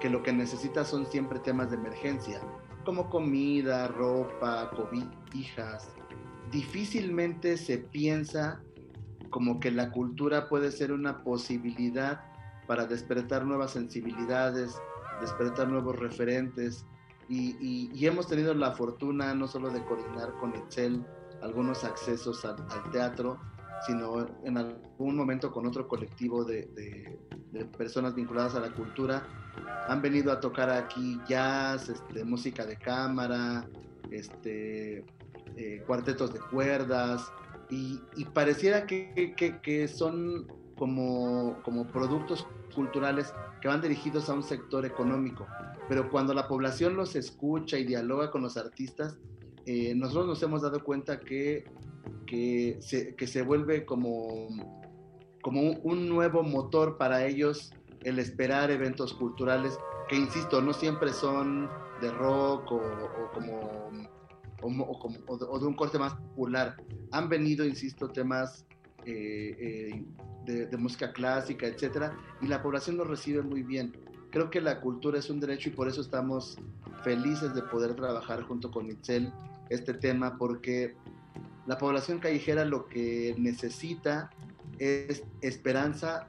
que 0.00 0.10
lo 0.10 0.22
que 0.22 0.32
necesita 0.32 0.84
son 0.84 1.06
siempre 1.06 1.38
temas 1.38 1.70
de 1.70 1.76
emergencia, 1.76 2.40
como 2.84 3.08
comida, 3.08 3.88
ropa, 3.88 4.70
cobijas, 4.70 5.88
difícilmente 6.50 7.56
se 7.56 7.78
piensa 7.78 8.60
como 9.32 9.58
que 9.58 9.70
la 9.70 9.90
cultura 9.90 10.48
puede 10.48 10.70
ser 10.70 10.92
una 10.92 11.24
posibilidad 11.24 12.20
para 12.66 12.86
despertar 12.86 13.44
nuevas 13.46 13.72
sensibilidades, 13.72 14.80
despertar 15.20 15.68
nuevos 15.68 15.98
referentes. 15.98 16.86
Y, 17.28 18.06
hemos 18.06 18.28
tenido 18.28 18.52
la 18.52 18.72
fortuna 18.72 19.34
no 19.34 19.48
solo 19.48 19.70
de 19.70 19.82
coordinar 19.84 20.34
con 20.38 20.54
Excel 20.54 21.04
algunos 21.40 21.82
accesos 21.82 22.44
al, 22.44 22.56
teatro, 22.92 23.40
sino 23.86 24.26
en 24.44 24.58
algún 24.58 25.16
momento 25.16 25.50
con 25.50 25.66
otro 25.66 25.88
colectivo 25.88 26.44
de, 26.44 27.18
personas 27.78 28.14
vinculadas 28.14 28.54
a 28.54 28.60
la 28.60 28.70
cultura. 28.74 29.26
Han 29.88 30.02
venido 30.02 30.30
a 30.30 30.40
tocar 30.40 30.68
aquí 30.68 31.18
jazz, 31.26 31.88
este, 31.88 32.22
música 32.22 32.66
de 32.66 32.76
cámara, 32.76 33.66
este, 34.10 35.06
eh, 35.56 35.82
cuartetos 35.86 36.34
de 36.34 36.40
cuerdas, 36.40 37.32
y, 37.72 38.24
pareciera 38.34 38.86
que, 38.86 39.34
que, 39.62 39.88
son 39.88 40.46
como, 40.76 41.58
como 41.62 41.86
productos 41.86 42.46
culturales 42.74 43.32
que 43.62 43.68
van 43.68 43.80
dirigidos 43.80 44.28
a 44.28 44.34
un 44.34 44.42
sector 44.42 44.84
económico, 44.84 45.46
pero 45.88 46.10
cuando 46.10 46.34
la 46.34 46.48
población 46.48 46.96
los 46.96 47.16
escucha 47.16 47.78
y 47.78 47.84
dialoga 47.84 48.30
con 48.30 48.42
los 48.42 48.58
artistas, 48.58 49.16
eh, 49.64 49.94
nosotros 49.94 50.26
nos 50.26 50.42
hemos 50.42 50.60
dado 50.60 50.84
cuenta 50.84 51.20
que, 51.20 51.64
que, 52.26 52.76
se, 52.80 53.14
que 53.14 53.26
se 53.26 53.40
vuelve 53.40 53.86
como, 53.86 54.48
como 55.40 55.70
un, 55.82 56.08
nuevo 56.10 56.42
motor 56.42 56.98
para 56.98 57.24
ellos 57.24 57.72
el 58.02 58.18
esperar 58.18 58.70
eventos 58.70 59.14
culturales 59.14 59.78
que, 60.10 60.16
insisto, 60.16 60.60
no 60.60 60.74
siempre 60.74 61.10
son 61.10 61.70
de 62.02 62.10
rock 62.10 62.70
o 62.70 63.30
como 63.32 64.11
o, 64.62 65.58
de, 65.58 65.66
un 65.66 65.74
corte 65.74 65.98
más 65.98 66.14
popular. 66.14 66.76
Han 67.10 67.28
venido, 67.28 67.64
insisto, 67.64 68.08
temas 68.10 68.64
eh, 69.04 69.94
eh, 70.46 70.66
de, 70.70 70.76
música 70.76 71.12
clásica, 71.12 71.66
etcétera, 71.66 72.16
y 72.40 72.46
la 72.46 72.62
población 72.62 72.96
lo 72.96 73.04
recibe 73.04 73.42
muy 73.42 73.62
bien. 73.62 73.96
Creo 74.30 74.50
que 74.50 74.60
la 74.60 74.80
cultura 74.80 75.18
es 75.18 75.28
un 75.28 75.40
derecho 75.40 75.68
y 75.68 75.72
por 75.72 75.88
eso 75.88 76.00
estamos 76.00 76.56
felices 77.04 77.54
de 77.54 77.62
poder 77.62 77.94
trabajar 77.94 78.42
junto 78.42 78.70
con 78.70 78.90
Itzel 78.90 79.32
este 79.68 79.94
tema, 79.94 80.36
porque 80.38 80.94
la 81.66 81.78
población 81.78 82.18
callejera 82.18 82.64
lo 82.64 82.86
que 82.86 83.34
necesita 83.38 84.30
es 84.78 85.22
esperanza 85.42 86.28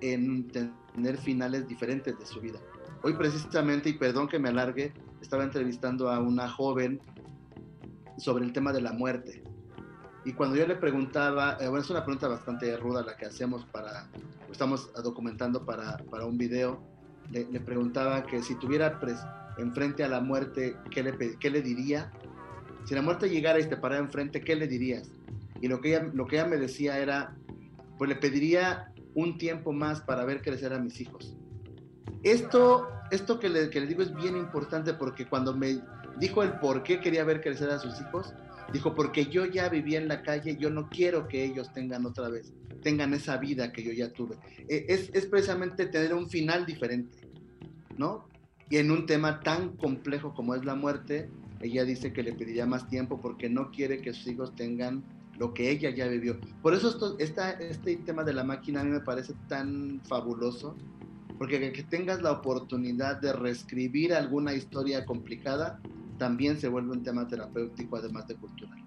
en 0.00 0.48
tener 0.48 1.16
finales 1.16 1.66
diferentes 1.66 2.18
de 2.18 2.26
su 2.26 2.40
vida. 2.40 2.58
Hoy 3.02 3.14
precisamente, 3.14 3.90
y 3.90 3.94
perdón 3.94 4.28
que 4.28 4.38
me 4.38 4.48
alargue, 4.48 4.92
estaba 5.20 5.44
entrevistando 5.44 6.10
a 6.10 6.20
una 6.20 6.48
joven 6.48 7.00
sobre 8.18 8.44
el 8.44 8.52
tema 8.52 8.72
de 8.72 8.80
la 8.80 8.92
muerte. 8.92 9.42
Y 10.24 10.32
cuando 10.32 10.56
yo 10.56 10.66
le 10.66 10.74
preguntaba, 10.74 11.56
eh, 11.60 11.68
bueno, 11.68 11.82
es 11.82 11.90
una 11.90 12.04
pregunta 12.04 12.28
bastante 12.28 12.76
ruda 12.76 13.02
la 13.02 13.16
que 13.16 13.26
hacemos 13.26 13.64
para, 13.66 14.08
estamos 14.50 14.90
documentando 15.02 15.64
para, 15.64 15.96
para 16.10 16.26
un 16.26 16.36
video, 16.36 16.82
le, 17.30 17.44
preguntaba 17.60 18.24
que 18.24 18.42
si 18.42 18.54
tuviera 18.56 18.98
enfrente 19.58 20.02
a 20.02 20.08
la 20.08 20.20
muerte, 20.20 20.76
¿qué 20.90 21.02
le, 21.02 21.36
¿qué 21.38 21.50
le 21.50 21.62
diría? 21.62 22.10
Si 22.84 22.94
la 22.94 23.02
muerte 23.02 23.28
llegara 23.28 23.60
y 23.60 23.68
te 23.68 23.76
parara 23.76 24.00
enfrente, 24.00 24.40
¿qué 24.40 24.56
le 24.56 24.66
dirías? 24.66 25.10
Y 25.60 25.68
lo 25.68 25.80
que, 25.80 25.90
ella, 25.90 26.10
lo 26.14 26.26
que 26.26 26.36
ella 26.36 26.46
me 26.46 26.56
decía 26.56 26.98
era, 26.98 27.36
pues 27.98 28.08
le 28.08 28.16
pediría 28.16 28.92
un 29.14 29.36
tiempo 29.36 29.72
más 29.72 30.00
para 30.00 30.24
ver 30.24 30.42
crecer 30.42 30.72
a 30.72 30.78
mis 30.78 31.00
hijos. 31.00 31.36
Esto, 32.22 32.88
esto 33.10 33.38
que, 33.38 33.48
le, 33.48 33.70
que 33.70 33.80
le 33.80 33.86
digo 33.86 34.02
es 34.02 34.14
bien 34.14 34.36
importante 34.36 34.94
porque 34.94 35.26
cuando 35.26 35.54
me 35.54 35.80
dijo 36.18 36.42
el 36.42 36.52
por 36.58 36.82
qué 36.82 37.00
quería 37.00 37.24
ver 37.24 37.40
crecer 37.40 37.70
a 37.70 37.78
sus 37.78 38.00
hijos. 38.00 38.34
Dijo, 38.72 38.94
porque 38.94 39.26
yo 39.26 39.46
ya 39.46 39.68
vivía 39.70 39.98
en 39.98 40.08
la 40.08 40.22
calle, 40.22 40.56
yo 40.58 40.68
no 40.68 40.90
quiero 40.90 41.26
que 41.26 41.42
ellos 41.42 41.72
tengan 41.72 42.04
otra 42.04 42.28
vez, 42.28 42.52
tengan 42.82 43.14
esa 43.14 43.38
vida 43.38 43.72
que 43.72 43.82
yo 43.82 43.92
ya 43.92 44.12
tuve. 44.12 44.36
E, 44.68 44.84
es, 44.88 45.10
es 45.14 45.24
precisamente 45.24 45.86
tener 45.86 46.12
un 46.12 46.28
final 46.28 46.66
diferente, 46.66 47.16
¿no? 47.96 48.28
Y 48.68 48.76
en 48.76 48.90
un 48.90 49.06
tema 49.06 49.40
tan 49.40 49.74
complejo 49.76 50.34
como 50.34 50.54
es 50.54 50.66
la 50.66 50.74
muerte, 50.74 51.30
ella 51.62 51.84
dice 51.84 52.12
que 52.12 52.22
le 52.22 52.34
pediría 52.34 52.66
más 52.66 52.86
tiempo 52.88 53.20
porque 53.20 53.48
no 53.48 53.70
quiere 53.70 54.02
que 54.02 54.12
sus 54.12 54.26
hijos 54.26 54.54
tengan 54.54 55.02
lo 55.38 55.54
que 55.54 55.70
ella 55.70 55.90
ya 55.90 56.06
vivió. 56.06 56.38
Por 56.62 56.74
eso 56.74 56.90
esto, 56.90 57.16
esta, 57.18 57.52
este 57.52 57.96
tema 57.96 58.24
de 58.24 58.34
la 58.34 58.44
máquina 58.44 58.80
a 58.80 58.84
mí 58.84 58.90
me 58.90 59.00
parece 59.00 59.34
tan 59.48 60.02
fabuloso, 60.04 60.76
porque 61.38 61.72
que 61.72 61.82
tengas 61.84 62.20
la 62.20 62.32
oportunidad 62.32 63.20
de 63.20 63.32
reescribir 63.32 64.12
alguna 64.12 64.52
historia 64.54 65.06
complicada 65.06 65.80
también 66.18 66.60
se 66.60 66.68
vuelve 66.68 66.92
un 66.92 67.02
tema 67.02 67.26
terapéutico 67.26 67.96
además 67.96 68.26
de 68.28 68.36
cultural. 68.36 68.84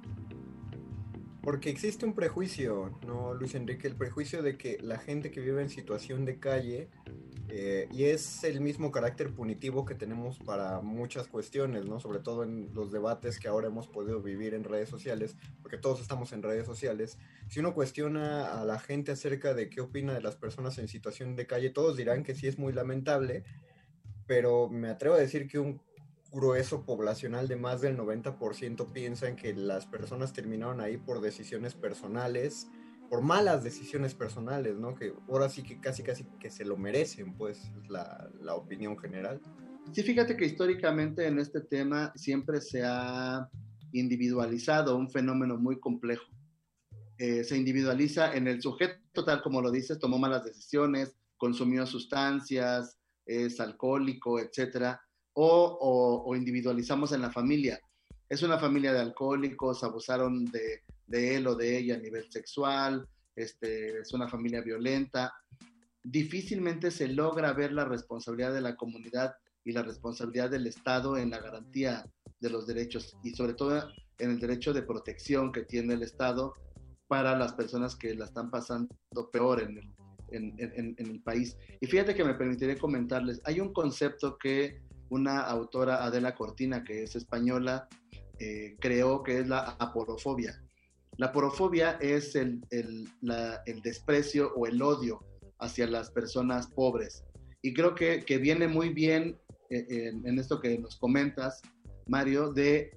Porque 1.42 1.72
existe 1.72 2.06
un 2.06 2.14
prejuicio, 2.14 3.00
¿no, 3.08 3.34
Luis 3.34 3.56
Enrique? 3.56 3.88
El 3.88 3.96
prejuicio 3.96 4.44
de 4.44 4.58
que 4.58 4.78
la 4.80 5.00
gente 5.00 5.32
que 5.32 5.42
vive 5.42 5.62
en 5.64 5.70
situación 5.70 6.24
de 6.24 6.38
calle, 6.38 6.90
eh, 7.50 7.90
y 7.92 8.04
es 8.04 8.44
el 8.44 8.62
mismo 8.62 8.92
carácter 8.92 9.34
punitivo 9.34 9.84
que 9.84 9.96
tenemos 9.96 10.38
para 10.38 10.82
muchas 10.82 11.28
cuestiones, 11.28 11.86
¿no? 11.86 12.00
Sobre 12.00 12.20
todo 12.20 12.44
en 12.44 12.72
los 12.76 12.92
debates 12.92 13.40
que 13.40 13.48
ahora 13.48 13.68
hemos 13.68 13.88
podido 13.88 14.22
vivir 14.22 14.54
en 14.54 14.64
redes 14.64 14.88
sociales, 14.88 15.36
porque 15.64 15.78
todos 15.78 16.00
estamos 16.00 16.32
en 16.32 16.44
redes 16.44 16.68
sociales. 16.68 17.18
Si 17.50 17.60
uno 17.60 17.74
cuestiona 17.74 18.62
a 18.62 18.64
la 18.64 18.78
gente 18.78 19.12
acerca 19.12 19.56
de 19.56 19.68
qué 19.68 19.82
opina 19.82 20.14
de 20.14 20.22
las 20.22 20.36
personas 20.36 20.78
en 20.78 20.88
situación 20.88 21.36
de 21.36 21.48
calle, 21.48 21.72
todos 21.72 21.98
dirán 21.98 22.24
que 22.24 22.36
sí 22.36 22.48
es 22.48 22.60
muy 22.60 22.72
lamentable, 22.72 23.44
pero 24.28 24.70
me 24.70 24.90
atrevo 24.90 25.16
a 25.16 25.20
decir 25.20 25.48
que 25.48 25.58
un 25.58 25.82
grueso 26.32 26.86
poblacional 26.86 27.48
de 27.48 27.58
más 27.58 27.82
del 27.82 27.98
90% 27.98 28.92
piensan 28.94 29.36
que 29.36 29.54
las 29.54 29.86
personas 29.86 30.34
terminaron 30.34 30.80
ahí 30.80 30.98
por 30.98 31.20
decisiones 31.20 31.76
personales, 31.76 32.70
por 33.10 33.22
malas 33.22 33.64
decisiones 33.64 34.16
personales, 34.16 34.78
¿no? 34.78 34.96
Que 34.96 35.14
ahora 35.30 35.50
sí 35.50 35.64
que 35.64 35.80
casi 35.82 36.04
casi 36.04 36.24
que 36.40 36.50
se 36.50 36.64
lo 36.64 36.78
merecen, 36.78 37.34
pues, 37.34 37.72
es 37.82 37.90
la, 37.90 38.30
la 38.40 38.56
opinión 38.56 38.98
general. 38.98 39.42
Sí, 39.92 40.04
fíjate 40.04 40.38
que 40.38 40.46
históricamente 40.46 41.28
en 41.28 41.40
este 41.40 41.60
tema 41.62 42.14
siempre 42.16 42.62
se 42.62 42.84
ha 42.86 43.50
individualizado 43.92 44.96
un 44.96 45.10
fenómeno 45.10 45.58
muy 45.58 45.80
complejo. 45.80 46.26
Eh, 47.18 47.44
se 47.44 47.58
individualiza 47.58 48.34
en 48.34 48.48
el 48.48 48.62
sujeto, 48.62 49.26
tal 49.26 49.42
como 49.42 49.62
lo 49.62 49.70
dices, 49.70 50.00
tomó 50.00 50.18
malas 50.18 50.46
decisiones, 50.46 51.18
consumió 51.36 51.86
sustancias, 51.86 52.98
es 53.26 53.60
alcohólico, 53.60 54.40
etcétera 54.40 55.02
o, 55.34 56.36
individualizamos 56.36 57.12
en 57.12 57.22
la 57.22 57.32
familia. 57.32 57.80
Es 58.30 58.44
una 58.44 58.58
familia 58.58 58.94
de 58.94 59.00
alcohólicos, 59.00 59.84
abusaron 59.84 60.46
de, 60.46 60.84
de, 61.08 61.36
él 61.36 61.48
o 61.48 61.56
de 61.56 61.78
ella 61.78 61.96
a 61.96 62.00
nivel 62.00 62.32
sexual, 62.32 63.08
este, 63.36 64.00
es 64.00 64.14
una 64.14 64.28
familia 64.28 64.62
violenta. 64.62 65.34
Difícilmente 66.04 66.92
se 66.92 67.08
logra 67.08 67.54
ver 67.54 67.74
la 67.74 67.86
responsabilidad 67.86 68.54
de 68.54 68.62
la 68.62 68.76
comunidad 68.76 69.36
y 69.64 69.74
la 69.74 69.84
responsabilidad 69.84 70.50
del 70.50 70.68
Estado 70.68 71.18
en 71.18 71.30
la 71.30 71.40
garantía 71.40 72.06
de 72.40 72.50
los 72.50 72.66
derechos 72.66 73.16
y 73.24 73.32
sobre 73.32 73.54
todo 73.54 73.90
en 74.18 74.32
el 74.32 74.40
derecho 74.40 74.74
de 74.74 74.82
protección 74.82 75.52
que 75.52 75.64
tiene 75.64 75.94
el 75.94 76.04
Estado 76.04 76.54
para 77.08 77.38
las 77.38 77.54
personas 77.54 77.96
que 77.96 78.16
la 78.16 78.26
están 78.26 78.50
pasando 78.50 78.96
peor 79.32 79.62
en 79.62 79.78
el, 79.78 79.94
en, 80.32 80.56
en, 80.58 80.96
en 80.98 81.08
el 81.08 81.22
país. 81.22 81.58
Y 81.80 81.86
fíjate 81.86 82.16
que 82.16 82.24
me 82.24 82.34
permitiré 82.34 82.78
comentarles, 82.78 83.42
hay 83.44 83.60
un 83.60 83.74
concepto 83.74 84.38
que 84.38 84.82
una 85.12 85.42
autora, 85.42 86.04
Adela 86.04 86.34
Cortina, 86.36 86.84
que 86.84 87.04
es 87.04 87.16
española, 87.16 87.88
eh, 88.40 88.76
creó 88.80 89.24
que 89.24 89.40
es 89.40 89.48
la 89.48 89.76
aporofobia. 89.78 90.60
La 91.18 91.28
aporofobia 91.28 91.98
es 92.02 92.36
el, 92.36 92.62
el, 92.72 93.08
el, 93.66 93.82
desprecio 93.82 94.54
o 94.56 94.66
el 94.66 94.82
odio 94.82 95.24
hacia 95.60 95.86
las 95.88 96.10
personas 96.10 96.68
pobres. 96.68 97.24
Y 97.62 97.74
creo 97.74 97.94
que, 97.94 98.22
que 98.22 98.38
viene 98.38 98.68
muy 98.68 98.90
bien 98.90 99.38
eh, 99.70 99.86
en, 99.90 100.26
en, 100.26 100.40
esto 100.40 100.60
que 100.60 100.80
nos 100.80 100.98
comentas, 100.98 101.62
Mario, 102.08 102.54
de, 102.54 102.92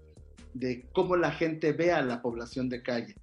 de 0.55 0.89
cómo 0.93 1.17
la 1.17 1.33
gente 1.33 1.73
ve 1.73 1.93
a 1.93 2.01
la 2.03 2.23
población 2.23 2.69
de 2.69 2.83
calle. 2.83 3.17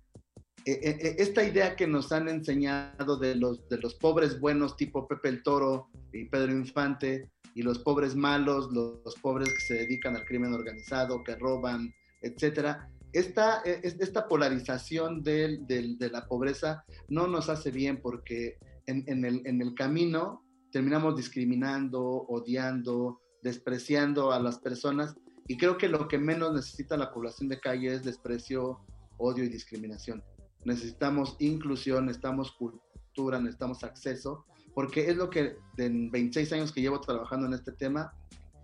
Eh, 0.66 0.80
eh, 0.84 1.16
esta 1.18 1.44
idea 1.44 1.76
que 1.76 1.88
nos 1.88 2.12
han 2.12 2.28
enseñado 2.28 3.18
de 3.18 3.36
los, 3.36 3.68
de 3.68 3.80
los 3.80 3.96
pobres 3.96 4.40
buenos 4.40 4.78
tipo 4.78 5.08
Pepe 5.08 5.30
el 5.30 5.44
Toro 5.44 5.90
y 6.14 6.26
Pedro 6.26 6.52
Infante 6.52 7.32
y 7.56 7.62
los 7.64 7.80
pobres 7.80 8.16
malos, 8.16 8.72
los, 8.72 9.00
los 9.04 9.16
pobres 9.16 9.54
que 9.54 9.62
se 9.62 9.74
dedican 9.76 10.16
al 10.16 10.26
crimen 10.26 10.54
organizado, 10.54 11.24
que 11.24 11.36
roban, 11.36 11.94
etcétera. 12.22 12.90
Esta, 13.14 13.62
e, 13.66 13.82
esta 13.84 14.28
polarización 14.28 15.22
de, 15.24 15.60
de, 15.68 15.96
de, 15.98 16.10
la 16.10 16.26
pobreza 16.28 16.84
no 17.10 17.28
nos 17.28 17.50
hace 17.50 17.72
bien 17.72 18.02
porque 18.02 18.58
en, 18.86 19.04
en, 19.08 19.26
el, 19.26 19.42
en 19.46 19.62
el 19.62 19.74
camino 19.76 20.46
terminamos 20.72 21.18
discriminando, 21.18 22.02
odiando, 22.02 23.22
despreciando 23.44 24.32
a 24.32 24.40
las 24.40 24.60
personas 24.60 25.16
y 25.48 25.58
creo 25.58 25.78
que 25.78 25.90
lo 25.90 26.08
que 26.08 26.18
menos 26.18 26.54
necesita 26.54 26.96
la 26.96 27.12
población 27.12 27.50
de 27.50 27.60
calle 27.60 27.94
es 27.94 28.04
desprecio, 28.04 28.80
odio 29.18 29.44
y 29.44 29.50
discriminación 29.50 30.24
necesitamos 30.66 31.36
inclusión, 31.40 32.06
necesitamos 32.06 32.52
cultura, 32.52 33.40
necesitamos 33.40 33.84
acceso, 33.84 34.46
porque 34.74 35.10
es 35.10 35.18
lo 35.18 35.30
que 35.30 35.58
en 35.78 36.12
26 36.12 36.54
años 36.54 36.72
que 36.72 36.82
llevo 36.82 37.02
trabajando 37.02 37.48
en 37.48 37.54
este 37.54 37.72
tema 37.72 38.14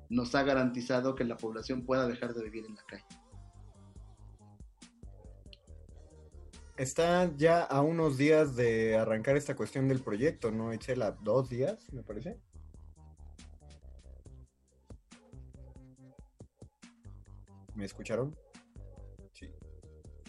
nos 0.10 0.36
ha 0.36 0.44
garantizado 0.44 1.16
que 1.16 1.24
la 1.24 1.38
población 1.38 1.86
pueda 1.86 2.08
dejar 2.08 2.34
de 2.34 2.44
vivir 2.44 2.66
en 2.66 2.76
la 2.76 2.84
calle. 2.84 3.06
Está 6.78 7.36
ya 7.36 7.64
a 7.64 7.82
unos 7.82 8.18
días 8.18 8.56
de 8.56 8.96
arrancar 8.96 9.36
esta 9.36 9.56
cuestión 9.56 9.88
del 9.88 10.00
proyecto, 10.00 10.52
¿no, 10.52 10.72
Echela? 10.72 11.12
¿Dos 11.24 11.50
días, 11.50 11.92
me 11.92 12.04
parece? 12.04 12.40
¿Me 17.74 17.86
escucharon? 17.86 18.36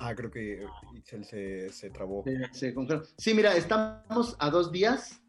Ah, 0.01 0.15
creo 0.15 0.31
que 0.31 0.65
Itzel 0.95 1.25
se, 1.25 1.71
se 1.71 1.91
trabó. 1.91 2.25
Sí, 2.53 2.73
sí, 3.17 3.35
mira, 3.35 3.57
estamos 3.57 4.37
a 4.39 4.51
dos 4.51 4.71
días. 4.71 5.21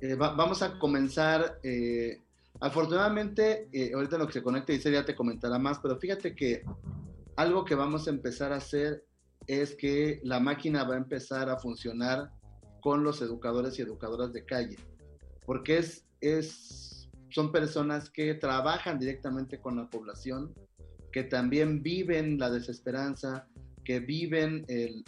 Eh, 0.00 0.14
va, 0.14 0.34
vamos 0.34 0.62
a 0.62 0.78
comenzar. 0.78 1.60
Eh, 1.62 2.22
afortunadamente, 2.60 3.68
eh, 3.72 3.92
ahorita 3.94 4.16
en 4.16 4.20
lo 4.20 4.26
que 4.26 4.34
se 4.34 4.42
conecte 4.42 4.74
Itzel 4.74 4.94
ya 4.94 5.04
te 5.04 5.14
comentará 5.14 5.58
más, 5.58 5.78
pero 5.78 5.98
fíjate 5.98 6.34
que 6.34 6.62
algo 7.36 7.64
que 7.64 7.74
vamos 7.74 8.06
a 8.06 8.10
empezar 8.10 8.52
a 8.52 8.56
hacer 8.56 9.04
es 9.46 9.74
que 9.74 10.20
la 10.24 10.40
máquina 10.40 10.84
va 10.84 10.94
a 10.94 10.98
empezar 10.98 11.48
a 11.48 11.58
funcionar 11.58 12.30
con 12.80 13.04
los 13.04 13.20
educadores 13.20 13.78
y 13.78 13.82
educadoras 13.82 14.32
de 14.32 14.44
calle, 14.44 14.76
porque 15.44 15.78
es, 15.78 16.06
es, 16.20 17.10
son 17.30 17.52
personas 17.52 18.08
que 18.10 18.34
trabajan 18.34 18.98
directamente 18.98 19.60
con 19.60 19.76
la 19.76 19.88
población, 19.88 20.54
que 21.12 21.24
también 21.24 21.82
viven 21.82 22.38
la 22.38 22.50
desesperanza, 22.50 23.46
que 23.84 24.00
viven 24.00 24.64
el... 24.68 25.04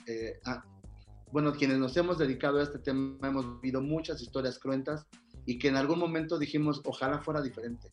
bueno, 1.33 1.53
quienes 1.53 1.79
nos 1.79 1.97
hemos 1.97 2.19
dedicado 2.19 2.61
a 2.61 2.63
este 2.63 2.79
tema 2.79 3.27
hemos 3.27 3.61
vivido 3.61 3.81
muchas 3.81 4.21
historias 4.21 4.59
cruentas 4.59 5.07
y 5.47 5.59
que 5.59 5.69
en 5.69 5.77
algún 5.77 5.99
momento 5.99 6.39
dijimos, 6.39 6.83
ojalá 6.85 7.21
fuera 7.21 7.41
diferente. 7.41 7.91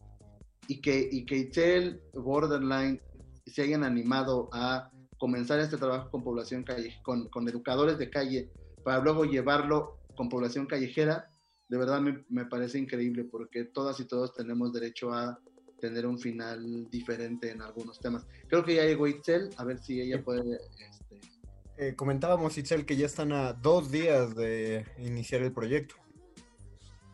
Y 0.67 0.81
que, 0.81 1.07
y 1.11 1.25
que 1.25 1.37
Itzel, 1.37 2.01
Borderline, 2.13 3.01
se 3.45 3.63
hayan 3.63 3.83
animado 3.83 4.49
a 4.51 4.91
comenzar 5.17 5.59
este 5.59 5.77
trabajo 5.77 6.11
con 6.11 6.21
población 6.21 6.63
calle, 6.63 6.99
con, 7.01 7.29
con 7.29 7.47
educadores 7.47 7.97
de 7.97 8.09
calle, 8.09 8.51
para 8.83 8.99
luego 8.99 9.23
llevarlo 9.23 9.99
con 10.15 10.29
población 10.29 10.65
callejera, 10.65 11.29
de 11.69 11.77
verdad 11.77 12.01
me, 12.01 12.23
me, 12.29 12.45
parece 12.45 12.77
increíble 12.77 13.23
porque 13.23 13.63
todas 13.63 13.99
y 13.99 14.05
todos 14.05 14.33
tenemos 14.33 14.73
derecho 14.73 15.13
a 15.13 15.39
tener 15.79 16.05
un 16.05 16.19
final 16.19 16.89
diferente 16.89 17.51
en 17.51 17.61
algunos 17.61 17.99
temas. 17.99 18.27
Creo 18.47 18.65
que 18.65 18.75
ya 18.75 18.85
llegó 18.85 19.07
Itzel, 19.07 19.49
a 19.55 19.63
ver 19.63 19.79
si 19.79 20.01
ella 20.01 20.21
puede... 20.23 20.55
Este... 20.77 21.38
Eh, 21.81 21.95
comentábamos, 21.95 22.57
Itzel, 22.57 22.85
que 22.85 22.97
ya 22.97 23.05
están 23.05 23.31
a 23.31 23.53
dos 23.53 23.89
días 23.89 24.35
de 24.35 24.85
iniciar 24.97 25.41
el 25.43 25.53
proyecto. 25.53 25.95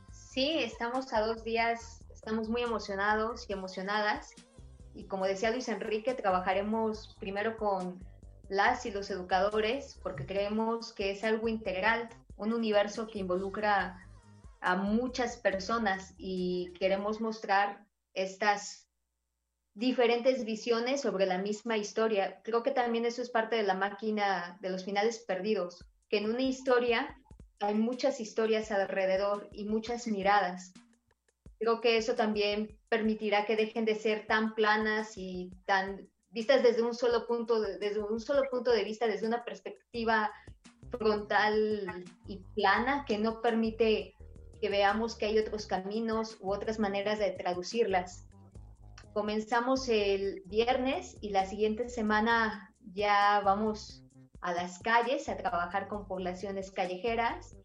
Sí, 0.10 0.58
estamos 0.58 1.13
a 1.13 1.21
dos 1.21 1.43
días, 1.43 2.04
estamos 2.12 2.49
muy 2.49 2.63
emocionados 2.63 3.45
y 3.47 3.54
emocionadas. 3.54 4.34
Y 4.95 5.04
como 5.06 5.28
decía 5.28 5.51
Luis 5.51 5.69
Enrique, 5.69 6.15
trabajaremos 6.15 7.15
primero 7.19 7.58
con 7.58 8.04
las 8.49 8.88
y 8.88 8.91
los 8.91 9.12
educadores 9.12 9.99
porque 10.01 10.25
creemos 10.25 10.93
que 10.93 11.12
es 11.12 11.23
algo 11.23 11.47
integral, 11.47 12.10
un 12.36 12.51
universo 12.51 13.06
que 13.06 13.19
involucra 13.19 14.04
a 14.62 14.75
muchas 14.75 15.38
personas 15.38 16.15
y 16.17 16.73
queremos 16.80 17.21
mostrar 17.21 17.86
estas 18.15 18.84
diferentes 19.75 20.45
visiones 20.45 21.01
sobre 21.01 21.25
la 21.25 21.38
misma 21.38 21.77
historia. 21.77 22.41
Creo 22.43 22.63
que 22.63 22.71
también 22.71 23.05
eso 23.05 23.21
es 23.21 23.29
parte 23.29 23.57
de 23.57 23.63
la 23.63 23.75
máquina 23.75 24.57
de 24.61 24.69
los 24.69 24.85
finales 24.85 25.19
perdidos, 25.19 25.85
que 26.09 26.17
en 26.17 26.29
una 26.29 26.41
historia 26.41 27.21
hay 27.59 27.75
muchas 27.75 28.19
historias 28.21 28.71
alrededor 28.71 29.49
y 29.51 29.65
muchas 29.65 30.07
miradas. 30.07 30.73
Creo 31.59 31.81
que 31.81 31.97
eso 31.97 32.15
también 32.15 32.77
permitirá 32.89 33.45
que 33.45 33.57
dejen 33.57 33.85
de 33.85 33.95
ser 33.95 34.25
tan 34.27 34.55
planas 34.55 35.17
y 35.17 35.51
tan 35.65 36.09
vistas 36.31 36.63
desde 36.63 36.81
un 36.81 36.93
solo 36.93 37.27
punto, 37.27 37.59
desde 37.61 38.01
un 38.01 38.19
solo 38.19 38.43
punto 38.49 38.71
de 38.71 38.83
vista, 38.83 39.07
desde 39.07 39.27
una 39.27 39.43
perspectiva 39.43 40.31
frontal 40.89 42.05
y 42.27 42.38
plana 42.55 43.05
que 43.05 43.17
no 43.17 43.41
permite 43.41 44.15
que 44.61 44.69
veamos 44.69 45.15
que 45.15 45.25
hay 45.25 45.38
otros 45.38 45.65
caminos 45.65 46.38
u 46.39 46.53
otras 46.53 46.79
maneras 46.79 47.19
de 47.19 47.31
traducirlas. 47.31 48.24
Comenzamos 49.15 49.88
el 49.88 50.43
viernes 50.43 51.17
y 51.21 51.30
la 51.30 51.45
siguiente 51.45 51.88
semana 51.88 52.75
ya 52.93 53.39
vamos 53.45 54.04
a 54.41 54.54
las 54.54 54.80
calles 54.80 55.30
a 55.30 55.38
trabajar 55.38 55.88
con 55.88 56.06
poblaciones 56.06 56.69
callejeras, 56.69 57.56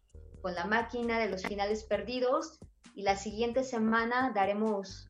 con 0.41 0.55
la 0.55 0.63
máquina 0.63 1.19
de 1.19 1.27
los 1.27 1.43
finales 1.43 1.83
perdidos 1.83 2.57
y 2.95 3.01
la 3.01 3.17
siguiente 3.17 3.65
semana 3.65 4.31
daremos 4.33 5.09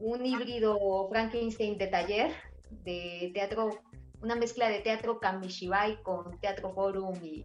un 0.00 0.24
híbrido 0.24 1.06
Frankenstein 1.10 1.76
de 1.76 1.88
taller 1.88 2.32
de 2.70 3.30
teatro, 3.34 3.82
una 4.22 4.36
mezcla 4.36 4.70
de 4.70 4.80
teatro 4.80 5.20
Kamishibai 5.20 6.02
con 6.02 6.40
teatro 6.40 6.72
forum 6.72 7.14
y 7.22 7.44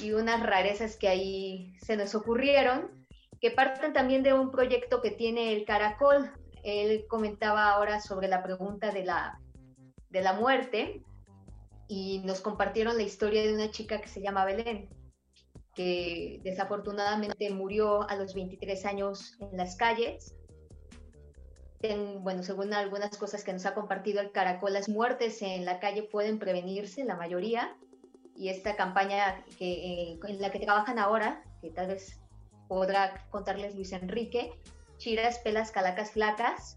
y 0.00 0.14
unas 0.14 0.42
rarezas 0.42 0.96
que 0.96 1.06
ahí 1.06 1.76
se 1.80 1.96
nos 1.96 2.16
ocurrieron, 2.16 3.06
que 3.40 3.52
parten 3.52 3.92
también 3.92 4.24
de 4.24 4.32
un 4.32 4.50
proyecto 4.50 5.00
que 5.00 5.12
tiene 5.12 5.52
el 5.52 5.64
Caracol. 5.64 6.32
Él 6.62 7.06
comentaba 7.08 7.70
ahora 7.70 8.00
sobre 8.00 8.28
la 8.28 8.42
pregunta 8.42 8.90
de 8.90 9.04
la, 9.04 9.40
de 10.10 10.20
la 10.22 10.32
muerte 10.32 11.02
y 11.88 12.20
nos 12.20 12.40
compartieron 12.40 12.96
la 12.96 13.02
historia 13.02 13.42
de 13.42 13.54
una 13.54 13.70
chica 13.70 14.00
que 14.00 14.08
se 14.08 14.22
llama 14.22 14.44
Belén, 14.44 14.88
que 15.74 16.40
desafortunadamente 16.44 17.50
murió 17.50 18.08
a 18.08 18.16
los 18.16 18.34
23 18.34 18.86
años 18.86 19.36
en 19.40 19.56
las 19.56 19.76
calles. 19.76 20.34
En, 21.80 22.22
bueno, 22.22 22.42
según 22.44 22.72
algunas 22.72 23.16
cosas 23.16 23.42
que 23.42 23.52
nos 23.52 23.66
ha 23.66 23.74
compartido 23.74 24.20
el 24.20 24.30
Caracol, 24.30 24.72
las 24.72 24.88
muertes 24.88 25.42
en 25.42 25.64
la 25.64 25.80
calle 25.80 26.04
pueden 26.04 26.38
prevenirse, 26.38 27.04
la 27.04 27.16
mayoría, 27.16 27.76
y 28.36 28.48
esta 28.48 28.76
campaña 28.76 29.44
que, 29.58 29.72
eh, 30.12 30.18
en 30.28 30.40
la 30.40 30.50
que 30.50 30.60
trabajan 30.60 30.98
ahora, 30.98 31.42
que 31.60 31.70
tal 31.70 31.88
vez 31.88 32.20
podrá 32.68 33.26
contarles 33.30 33.74
Luis 33.74 33.92
Enrique, 33.92 34.52
Chiras, 35.02 35.40
Pelas, 35.40 35.72
Calacas, 35.72 36.12
Flacas, 36.12 36.76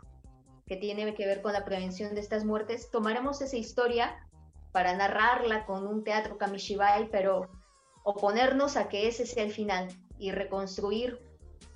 que 0.66 0.78
tiene 0.78 1.14
que 1.14 1.28
ver 1.28 1.44
con 1.44 1.54
la 1.54 1.64
prevención 1.64 2.16
de 2.16 2.22
estas 2.22 2.44
muertes, 2.44 2.90
tomaremos 2.90 3.40
esa 3.42 3.56
historia 3.56 4.28
para 4.72 4.96
narrarla 4.96 5.68
con 5.68 5.86
un 5.86 6.04
teatro 6.04 6.40
kamishibai, 6.40 7.12
pero 7.12 7.52
oponernos 8.04 8.78
a 8.78 8.90
que 8.90 9.08
ese 9.08 9.28
sea 9.28 9.44
el 9.44 9.52
final 9.52 9.90
y 10.18 10.32
reconstruir 10.32 11.20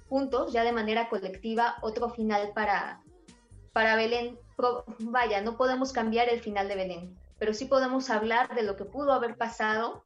juntos, 0.07 0.51
ya 0.51 0.63
de 0.63 0.71
manera 0.71 1.07
colectiva, 1.07 1.75
otro 1.83 2.09
final 2.09 2.51
para, 2.55 3.03
para 3.71 3.95
Belén, 3.95 4.39
vaya, 5.01 5.41
no 5.41 5.55
podemos 5.55 5.93
cambiar 5.93 6.29
el 6.29 6.39
final 6.39 6.67
de 6.67 6.75
Belén, 6.75 7.19
pero 7.38 7.53
sí 7.53 7.65
podemos 7.65 8.09
hablar 8.09 8.55
de 8.55 8.63
lo 8.63 8.75
que 8.75 8.85
pudo 8.85 9.13
haber 9.13 9.38
pasado 9.38 10.03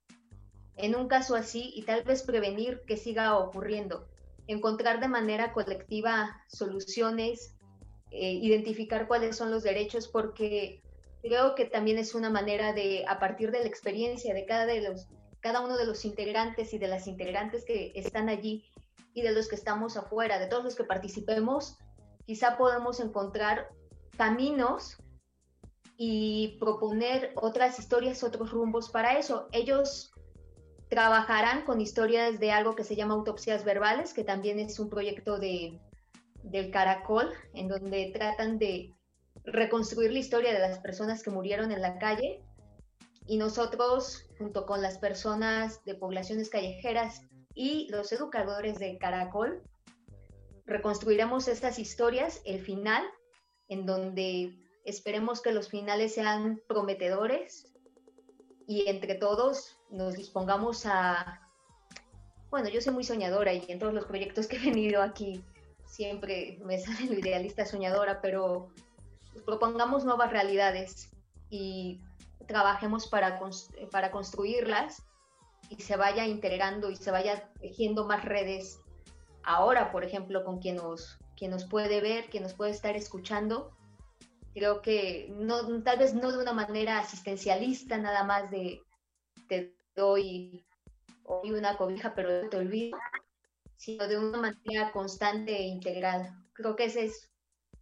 en 0.75 0.93
un 0.93 1.07
caso 1.07 1.35
así 1.35 1.71
y 1.73 1.83
tal 1.83 2.03
vez 2.03 2.21
prevenir 2.23 2.81
que 2.85 2.97
siga 2.97 3.37
ocurriendo, 3.37 4.09
encontrar 4.47 4.99
de 4.99 5.07
manera 5.07 5.53
colectiva 5.53 6.41
soluciones, 6.47 7.55
eh, 8.11 8.33
identificar 8.33 9.07
cuáles 9.07 9.35
son 9.35 9.51
los 9.51 9.63
derechos, 9.63 10.07
porque 10.07 10.81
creo 11.21 11.55
que 11.55 11.65
también 11.65 11.97
es 11.97 12.13
una 12.15 12.29
manera 12.29 12.73
de, 12.73 13.05
a 13.07 13.19
partir 13.19 13.51
de 13.51 13.59
la 13.59 13.67
experiencia 13.67 14.33
de 14.33 14.45
cada, 14.45 14.65
de 14.65 14.81
los, 14.81 15.07
cada 15.39 15.61
uno 15.61 15.77
de 15.77 15.85
los 15.85 16.05
integrantes 16.05 16.73
y 16.73 16.77
de 16.77 16.87
las 16.87 17.07
integrantes 17.07 17.65
que 17.65 17.91
están 17.95 18.29
allí 18.29 18.65
y 19.13 19.21
de 19.21 19.31
los 19.31 19.47
que 19.47 19.55
estamos 19.55 19.97
afuera, 19.97 20.39
de 20.39 20.47
todos 20.47 20.63
los 20.63 20.75
que 20.75 20.83
participemos, 20.83 21.77
quizá 22.25 22.57
podemos 22.57 22.99
encontrar 22.99 23.69
caminos 24.17 24.97
y 25.97 26.57
proponer 26.59 27.31
otras 27.35 27.79
historias, 27.79 28.23
otros 28.23 28.51
rumbos 28.51 28.89
para 28.89 29.17
eso. 29.17 29.47
Ellos 29.51 30.12
trabajarán 30.89 31.65
con 31.65 31.81
historias 31.81 32.39
de 32.39 32.51
algo 32.51 32.75
que 32.75 32.83
se 32.83 32.95
llama 32.95 33.13
autopsias 33.13 33.63
verbales, 33.63 34.13
que 34.13 34.23
también 34.23 34.59
es 34.59 34.79
un 34.79 34.89
proyecto 34.89 35.39
de, 35.39 35.79
del 36.43 36.71
Caracol, 36.71 37.31
en 37.53 37.67
donde 37.67 38.11
tratan 38.13 38.59
de 38.59 38.93
reconstruir 39.45 40.11
la 40.11 40.19
historia 40.19 40.53
de 40.53 40.59
las 40.59 40.79
personas 40.79 41.23
que 41.23 41.31
murieron 41.31 41.71
en 41.71 41.81
la 41.81 41.97
calle. 41.97 42.43
Y 43.25 43.37
nosotros, 43.37 44.25
junto 44.37 44.65
con 44.65 44.81
las 44.81 44.97
personas 44.97 45.83
de 45.85 45.95
poblaciones 45.95 46.49
callejeras 46.49 47.21
y 47.55 47.87
los 47.89 48.11
educadores 48.11 48.77
de 48.79 48.97
Caracol, 48.97 49.63
reconstruiremos 50.65 51.47
estas 51.47 51.79
historias, 51.79 52.41
el 52.45 52.59
final, 52.59 53.03
en 53.67 53.85
donde 53.85 54.53
esperemos 54.85 55.41
que 55.41 55.53
los 55.53 55.69
finales 55.69 56.13
sean 56.13 56.61
prometedores 56.67 57.73
y 58.67 58.89
entre 58.89 59.15
todos 59.15 59.77
nos 59.93 60.15
dispongamos 60.15 60.85
a... 60.85 61.39
Bueno, 62.49 62.69
yo 62.69 62.81
soy 62.81 62.93
muy 62.93 63.03
soñadora 63.03 63.53
y 63.53 63.63
en 63.67 63.79
todos 63.79 63.93
los 63.93 64.05
proyectos 64.05 64.47
que 64.47 64.57
he 64.57 64.59
venido 64.59 65.01
aquí 65.01 65.43
siempre 65.85 66.59
me 66.65 66.79
sale 66.79 67.05
lo 67.05 67.19
idealista 67.19 67.65
soñadora, 67.65 68.19
pero 68.21 68.69
propongamos 69.45 70.03
nuevas 70.05 70.31
realidades 70.31 71.09
y 71.49 72.01
trabajemos 72.47 73.07
para, 73.07 73.39
para 73.91 74.11
construirlas 74.11 75.03
y 75.69 75.81
se 75.81 75.95
vaya 75.95 76.25
integrando 76.25 76.89
y 76.89 76.95
se 76.95 77.11
vaya 77.11 77.49
tejiendo 77.61 78.05
más 78.05 78.25
redes 78.25 78.79
ahora, 79.43 79.91
por 79.91 80.03
ejemplo, 80.03 80.43
con 80.43 80.59
quien 80.59 80.77
nos, 80.77 81.19
quien 81.37 81.51
nos 81.51 81.65
puede 81.65 82.01
ver, 82.01 82.29
quien 82.29 82.43
nos 82.43 82.53
puede 82.53 82.71
estar 82.71 82.95
escuchando. 82.95 83.71
Creo 84.53 84.81
que 84.81 85.33
no, 85.35 85.83
tal 85.83 85.99
vez 85.99 86.13
no 86.13 86.31
de 86.31 86.39
una 86.39 86.53
manera 86.53 86.99
asistencialista, 86.99 87.97
nada 87.97 88.23
más 88.23 88.51
de 88.51 88.83
doy 89.95 90.65
hoy 91.25 91.51
una 91.51 91.77
cobija, 91.77 92.13
pero 92.15 92.49
te 92.49 92.57
olvido, 92.57 92.97
sino 93.77 94.07
de 94.07 94.17
una 94.17 94.37
manera 94.37 94.91
constante 94.91 95.55
e 95.55 95.63
integral. 95.63 96.29
Creo 96.53 96.75
que 96.75 96.85
ese 96.85 97.05
es 97.05 97.29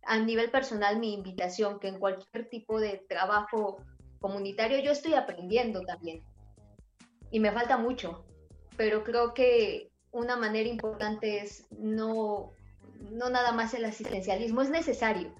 a 0.03 0.17
nivel 0.17 0.49
personal 0.49 0.99
mi 0.99 1.13
invitación, 1.13 1.79
que 1.79 1.87
en 1.87 1.99
cualquier 1.99 2.49
tipo 2.49 2.79
de 2.79 3.03
trabajo 3.07 3.83
comunitario 4.19 4.79
yo 4.79 4.91
estoy 4.91 5.13
aprendiendo 5.13 5.81
también. 5.81 6.23
Y 7.31 7.39
me 7.39 7.51
falta 7.51 7.77
mucho, 7.77 8.25
pero 8.77 9.03
creo 9.03 9.33
que 9.33 9.91
una 10.11 10.35
manera 10.35 10.67
importante 10.67 11.39
es 11.39 11.65
no, 11.71 12.53
no 13.11 13.29
nada 13.29 13.51
más 13.51 13.73
el 13.73 13.85
asistencialismo, 13.85 14.61
es 14.61 14.69
necesario, 14.69 15.33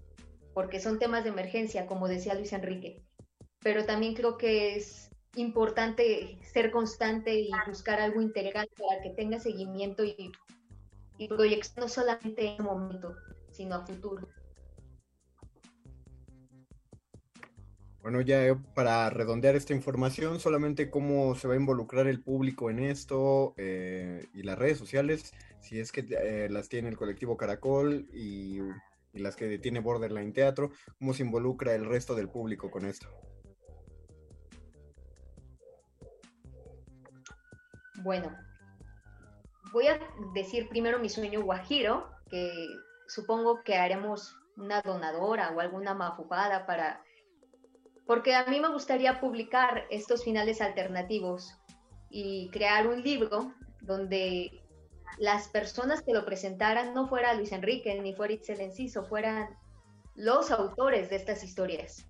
porque 0.53 0.79
son 0.79 0.99
temas 0.99 1.23
de 1.23 1.31
emergencia, 1.31 1.85
como 1.85 2.07
decía 2.07 2.33
Luis 2.33 2.53
Enrique, 2.53 3.03
pero 3.59 3.85
también 3.85 4.15
creo 4.15 4.37
que 4.37 4.75
es 4.75 5.10
importante 5.35 6.39
ser 6.43 6.71
constante 6.71 7.33
y 7.33 7.49
buscar 7.67 7.99
algo 7.99 8.21
integral 8.21 8.67
para 8.77 9.01
que 9.01 9.11
tenga 9.11 9.39
seguimiento 9.39 10.03
y, 10.03 10.31
y 11.17 11.27
proyección 11.27 11.85
no 11.85 11.87
solamente 11.87 12.47
en 12.47 12.55
el 12.57 12.63
momento, 12.63 13.15
sino 13.51 13.75
a 13.75 13.85
futuro. 13.85 14.27
Bueno, 18.01 18.21
ya 18.21 18.47
eh, 18.47 18.55
para 18.73 19.11
redondear 19.11 19.55
esta 19.55 19.73
información, 19.73 20.39
solamente 20.39 20.89
cómo 20.89 21.35
se 21.35 21.47
va 21.47 21.53
a 21.53 21.57
involucrar 21.57 22.07
el 22.07 22.21
público 22.21 22.71
en 22.71 22.79
esto 22.79 23.53
eh, 23.57 24.25
y 24.33 24.41
las 24.41 24.57
redes 24.57 24.79
sociales, 24.79 25.33
si 25.59 25.79
es 25.79 25.91
que 25.91 26.07
eh, 26.09 26.47
las 26.49 26.67
tiene 26.67 26.89
el 26.89 26.97
colectivo 26.97 27.37
Caracol 27.37 28.07
y, 28.11 28.59
y, 29.13 29.19
las 29.19 29.35
que 29.35 29.59
tiene 29.59 29.81
Borderline 29.81 30.33
Teatro, 30.33 30.71
cómo 30.97 31.13
se 31.13 31.21
involucra 31.21 31.75
el 31.75 31.85
resto 31.85 32.15
del 32.15 32.27
público 32.27 32.71
con 32.71 32.85
esto. 32.85 33.07
Bueno, 38.03 38.35
voy 39.73 39.87
a 39.87 39.99
decir 40.33 40.67
primero 40.69 40.99
mi 40.99 41.09
sueño 41.09 41.43
guajiro, 41.43 42.09
que 42.29 42.51
supongo 43.07 43.63
que 43.63 43.75
haremos 43.75 44.35
una 44.57 44.81
donadora 44.81 45.51
o 45.51 45.59
alguna 45.59 45.93
mafufada 45.93 46.65
para 46.65 47.01
porque 48.05 48.35
a 48.35 48.45
mí 48.45 48.59
me 48.59 48.67
gustaría 48.67 49.21
publicar 49.21 49.85
estos 49.89 50.23
finales 50.23 50.59
alternativos 50.59 51.55
y 52.09 52.49
crear 52.49 52.87
un 52.87 53.01
libro 53.01 53.53
donde 53.81 54.61
las 55.17 55.47
personas 55.47 56.01
que 56.01 56.13
lo 56.13 56.25
presentaran 56.25 56.93
no 56.93 57.07
fuera 57.07 57.33
Luis 57.33 57.51
Enrique 57.51 57.99
ni 58.01 58.13
fuera 58.13 58.33
Itzel 58.33 58.59
Enciso, 58.59 59.05
fueran 59.05 59.47
los 60.15 60.51
autores 60.51 61.09
de 61.09 61.15
estas 61.15 61.43
historias 61.43 62.05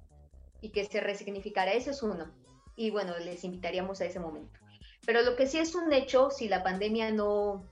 y 0.62 0.72
que 0.72 0.86
se 0.86 1.02
resignificara. 1.02 1.74
Eso 1.74 1.92
es 1.92 2.02
uno. 2.02 2.34
Y 2.76 2.90
bueno, 2.90 3.18
les 3.20 3.44
invitaríamos 3.44 4.02
a 4.02 4.06
ese 4.06 4.20
momento. 4.20 4.61
Pero 5.06 5.22
lo 5.22 5.36
que 5.36 5.48
sí 5.48 5.58
es 5.58 5.76
un 5.76 5.92
hecho, 5.94 6.30
si 6.30 6.48
la 6.48 6.64
pandemia 6.64 7.12
no, 7.12 7.70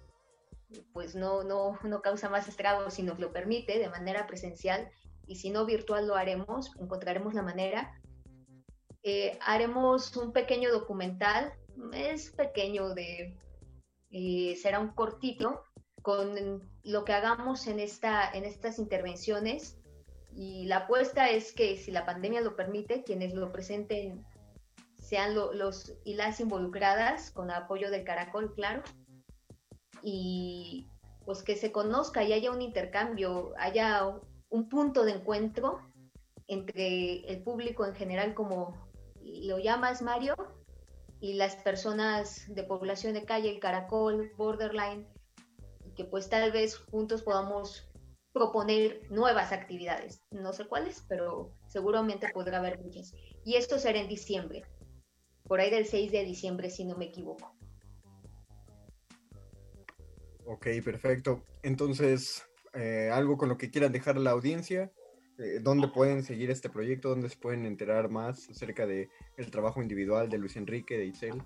pues 0.94 1.16
no, 1.16 1.44
no, 1.44 1.78
no 1.84 2.02
causa 2.02 2.30
más 2.30 2.48
estragos, 2.48 2.94
si 2.94 3.04
nos 3.04 3.20
lo 3.20 3.32
permite 3.32 3.80
de 3.80 3.90
manera 3.90 4.28
presencial, 4.28 4.90
y 5.28 5.36
si 5.36 5.52
no 5.52 5.66
virtual 5.66 6.08
lo 6.08 6.16
haremos, 6.16 6.72
encontraremos 6.80 7.36
la 7.36 7.44
manera, 7.44 8.02
eh, 9.04 9.38
haremos 9.42 10.16
un 10.18 10.34
pequeño 10.34 10.72
documental, 10.72 11.54
es 11.94 12.32
pequeño, 12.32 12.96
de, 12.96 13.38
eh, 14.12 14.56
será 14.56 14.80
un 14.80 14.90
cortito 14.90 15.64
con 16.02 16.68
lo 16.84 17.06
que 17.06 17.14
hagamos 17.14 17.68
en, 17.68 17.80
esta, 17.80 18.30
en 18.32 18.44
estas 18.44 18.80
intervenciones 18.80 19.78
y 20.36 20.66
la 20.66 20.78
apuesta 20.78 21.30
es 21.30 21.54
que 21.54 21.78
si 21.78 21.92
la 21.92 22.06
pandemia 22.06 22.42
lo 22.42 22.56
permite, 22.56 23.04
quienes 23.04 23.34
lo 23.34 23.52
presenten 23.52 24.26
sean 25.10 25.34
los 25.34 25.94
y 26.04 26.14
las 26.14 26.40
involucradas 26.40 27.32
con 27.32 27.50
apoyo 27.50 27.90
del 27.90 28.04
Caracol, 28.04 28.54
claro, 28.54 28.84
y 30.04 30.88
pues 31.26 31.42
que 31.42 31.56
se 31.56 31.72
conozca 31.72 32.24
y 32.24 32.34
haya 32.34 32.52
un 32.52 32.62
intercambio, 32.62 33.54
haya 33.58 34.06
un 34.50 34.70
punto 34.70 35.04
de 35.06 35.14
encuentro 35.14 35.80
entre 36.48 37.22
el 37.32 37.42
público 37.44 37.86
en 37.86 37.96
general 37.96 38.34
como 38.36 38.88
lo 39.24 39.58
llamas 39.58 40.02
Mario, 40.02 40.36
y 41.20 41.34
las 41.34 41.56
personas 41.58 42.46
de 42.48 42.64
población 42.64 43.14
de 43.14 43.26
calle, 43.26 43.50
el 43.50 43.60
caracol, 43.60 44.32
borderline, 44.38 45.08
que 45.96 46.06
pues 46.06 46.30
tal 46.30 46.52
vez 46.52 46.78
juntos 46.78 47.24
podamos 47.24 47.90
proponer 48.32 49.02
nuevas 49.12 49.52
actividades. 49.52 50.22
No 50.32 50.54
sé 50.54 50.66
cuáles, 50.66 51.04
pero 51.10 51.52
seguramente 51.68 52.30
podrá 52.34 52.60
haber 52.60 52.80
muchas. 52.80 53.14
Y 53.44 53.56
esto 53.56 53.80
será 53.80 54.00
en 54.00 54.08
diciembre, 54.08 54.64
por 55.50 55.60
ahí 55.60 55.72
del 55.72 55.88
6 55.88 56.12
de 56.12 56.24
diciembre, 56.24 56.70
si 56.70 56.86
no 56.86 56.96
me 56.96 57.06
equivoco. 57.06 57.56
Ok, 60.46 60.68
perfecto. 60.86 61.44
Entonces, 61.64 62.46
eh, 62.74 63.10
algo 63.12 63.36
con 63.36 63.50
lo 63.50 63.58
que 63.58 63.72
quieran 63.72 63.92
dejar 63.92 64.18
la 64.18 64.30
audiencia. 64.30 64.92
Eh, 65.40 65.60
dónde 65.60 65.88
pueden 65.88 66.24
seguir 66.24 66.52
este 66.52 66.70
proyecto, 66.70 67.10
dónde 67.10 67.30
se 67.30 67.38
pueden 67.38 67.66
enterar 67.66 68.10
más 68.10 68.48
acerca 68.50 68.86
de 68.86 69.10
el 69.38 69.50
trabajo 69.50 69.82
individual 69.82 70.30
de 70.30 70.38
Luis 70.38 70.56
Enrique, 70.56 70.98
de 70.98 71.06
Isel. 71.06 71.42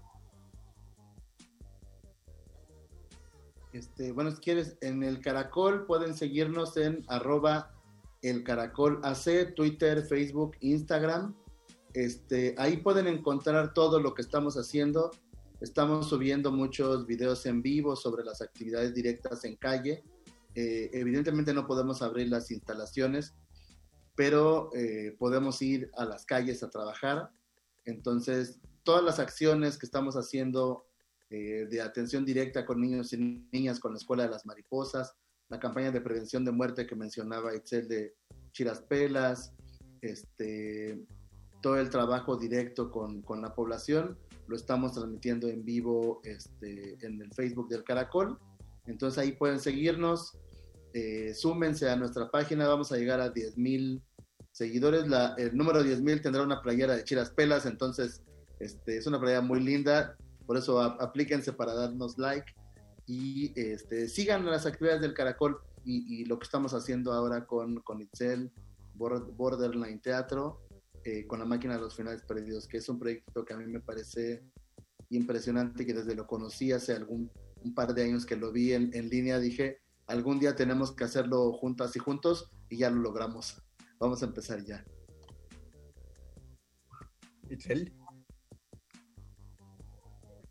Este, 3.71 4.11
bueno, 4.11 4.31
si 4.31 4.41
quieres, 4.41 4.77
en 4.81 5.01
el 5.01 5.21
Caracol 5.21 5.85
pueden 5.85 6.13
seguirnos 6.13 6.75
en 6.75 7.05
arroba 7.07 7.71
el 8.21 8.43
Caracol 8.43 8.99
AC, 9.03 9.53
Twitter, 9.55 10.03
Facebook, 10.03 10.57
Instagram. 10.59 11.33
Este, 11.93 12.55
ahí 12.57 12.77
pueden 12.77 13.07
encontrar 13.07 13.73
todo 13.73 13.99
lo 13.99 14.13
que 14.13 14.21
estamos 14.21 14.55
haciendo. 14.55 15.11
Estamos 15.61 16.09
subiendo 16.09 16.51
muchos 16.51 17.05
videos 17.05 17.45
en 17.45 17.61
vivo 17.61 17.95
sobre 17.95 18.23
las 18.23 18.41
actividades 18.41 18.93
directas 18.93 19.45
en 19.45 19.55
calle. 19.55 20.03
Eh, 20.55 20.89
evidentemente 20.93 21.53
no 21.53 21.65
podemos 21.65 22.01
abrir 22.01 22.29
las 22.29 22.51
instalaciones, 22.51 23.33
pero 24.15 24.69
eh, 24.75 25.15
podemos 25.17 25.61
ir 25.61 25.89
a 25.95 26.05
las 26.05 26.25
calles 26.25 26.63
a 26.63 26.69
trabajar. 26.69 27.29
Entonces, 27.85 28.59
todas 28.83 29.03
las 29.03 29.19
acciones 29.19 29.77
que 29.77 29.85
estamos 29.85 30.15
haciendo 30.15 30.85
eh, 31.29 31.67
de 31.69 31.81
atención 31.81 32.25
directa 32.25 32.65
con 32.65 32.81
niños 32.81 33.13
y 33.13 33.47
niñas 33.51 33.79
con 33.79 33.93
la 33.93 33.97
Escuela 33.97 34.23
de 34.23 34.29
las 34.29 34.45
Mariposas, 34.45 35.15
la 35.49 35.59
campaña 35.59 35.91
de 35.91 36.01
prevención 36.01 36.43
de 36.43 36.51
muerte 36.51 36.85
que 36.85 36.95
mencionaba 36.95 37.53
Excel 37.53 37.87
de 37.87 38.15
Chiraspelas, 38.51 39.53
este, 40.01 41.05
todo 41.63 41.77
el 41.77 41.89
trabajo 41.89 42.35
directo 42.35 42.91
con, 42.91 43.21
con, 43.21 43.41
la 43.41 43.55
población, 43.55 44.17
lo 44.47 44.55
estamos 44.57 44.91
transmitiendo 44.91 45.47
en 45.47 45.63
vivo 45.63 46.21
este, 46.25 46.97
en 47.01 47.21
el 47.21 47.33
Facebook 47.33 47.69
del 47.69 47.85
Caracol. 47.85 48.37
Entonces 48.85 49.17
ahí 49.17 49.31
pueden 49.31 49.61
seguirnos, 49.61 50.37
eh, 50.93 51.33
súmense 51.33 51.89
a 51.89 51.95
nuestra 51.95 52.29
página, 52.29 52.67
vamos 52.67 52.91
a 52.91 52.97
llegar 52.97 53.21
a 53.21 53.29
10 53.29 53.57
mil 53.57 54.03
seguidores. 54.51 55.07
La, 55.07 55.35
el 55.37 55.55
número 55.55 55.81
10 55.81 56.01
mil 56.01 56.21
tendrá 56.21 56.43
una 56.43 56.61
playera 56.61 56.97
de 56.97 57.05
Chiras 57.05 57.31
Pelas, 57.31 57.65
entonces 57.65 58.21
este, 58.59 58.97
es 58.97 59.07
una 59.07 59.19
playera 59.19 59.41
muy 59.41 59.61
linda, 59.61 60.17
por 60.45 60.57
eso 60.57 60.81
aplíquense 60.81 61.53
para 61.53 61.73
darnos 61.73 62.17
like 62.17 62.53
y 63.07 63.57
este, 63.57 64.09
sigan 64.09 64.45
las 64.45 64.65
actividades 64.65 65.01
del 65.01 65.13
Caracol 65.13 65.59
y, 65.85 66.25
lo 66.25 66.39
que 66.39 66.45
estamos 66.45 66.73
haciendo 66.73 67.11
ahora 67.11 67.45
con, 67.45 67.81
con 67.81 68.01
Itzel, 68.01 68.51
Borderline 68.95 69.99
Teatro, 69.99 70.61
eh, 71.05 71.25
con 71.27 71.39
la 71.39 71.45
máquina 71.45 71.75
de 71.75 71.81
los 71.81 71.95
finales 71.95 72.21
perdidos, 72.23 72.67
que 72.67 72.77
es 72.77 72.89
un 72.89 72.99
proyecto 72.99 73.43
que 73.45 73.53
a 73.53 73.57
mí 73.57 73.65
me 73.65 73.81
parece 73.81 74.43
impresionante, 75.09 75.85
que 75.85 75.93
desde 75.93 76.15
lo 76.15 76.25
conocí 76.25 76.71
hace 76.71 76.93
algún 76.93 77.31
un 77.63 77.73
par 77.73 77.93
de 77.93 78.03
años 78.03 78.25
que 78.25 78.35
lo 78.35 78.51
vi 78.51 78.73
en, 78.73 78.89
en 78.93 79.09
línea, 79.09 79.39
dije, 79.39 79.81
algún 80.07 80.39
día 80.39 80.55
tenemos 80.55 80.93
que 80.95 81.05
hacerlo 81.05 81.53
juntas 81.53 81.95
y 81.95 81.99
juntos 81.99 82.51
y 82.69 82.77
ya 82.77 82.89
lo 82.89 82.97
logramos. 82.97 83.61
Vamos 83.99 84.21
a 84.21 84.25
empezar 84.25 84.63
ya. 84.63 84.83
Itzel. 87.49 87.93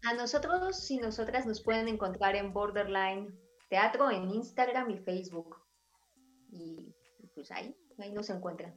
A 0.04 0.14
nosotros 0.14 0.90
y 0.90 0.98
nosotras 0.98 1.46
nos 1.46 1.62
pueden 1.62 1.88
encontrar 1.88 2.34
en 2.34 2.52
Borderline 2.52 3.38
Teatro 3.68 4.10
en 4.10 4.30
Instagram 4.30 4.90
y 4.90 4.98
Facebook. 4.98 5.56
Y 6.50 6.94
pues 7.34 7.50
ahí, 7.50 7.76
ahí 7.98 8.12
nos 8.12 8.30
encuentran. 8.30 8.74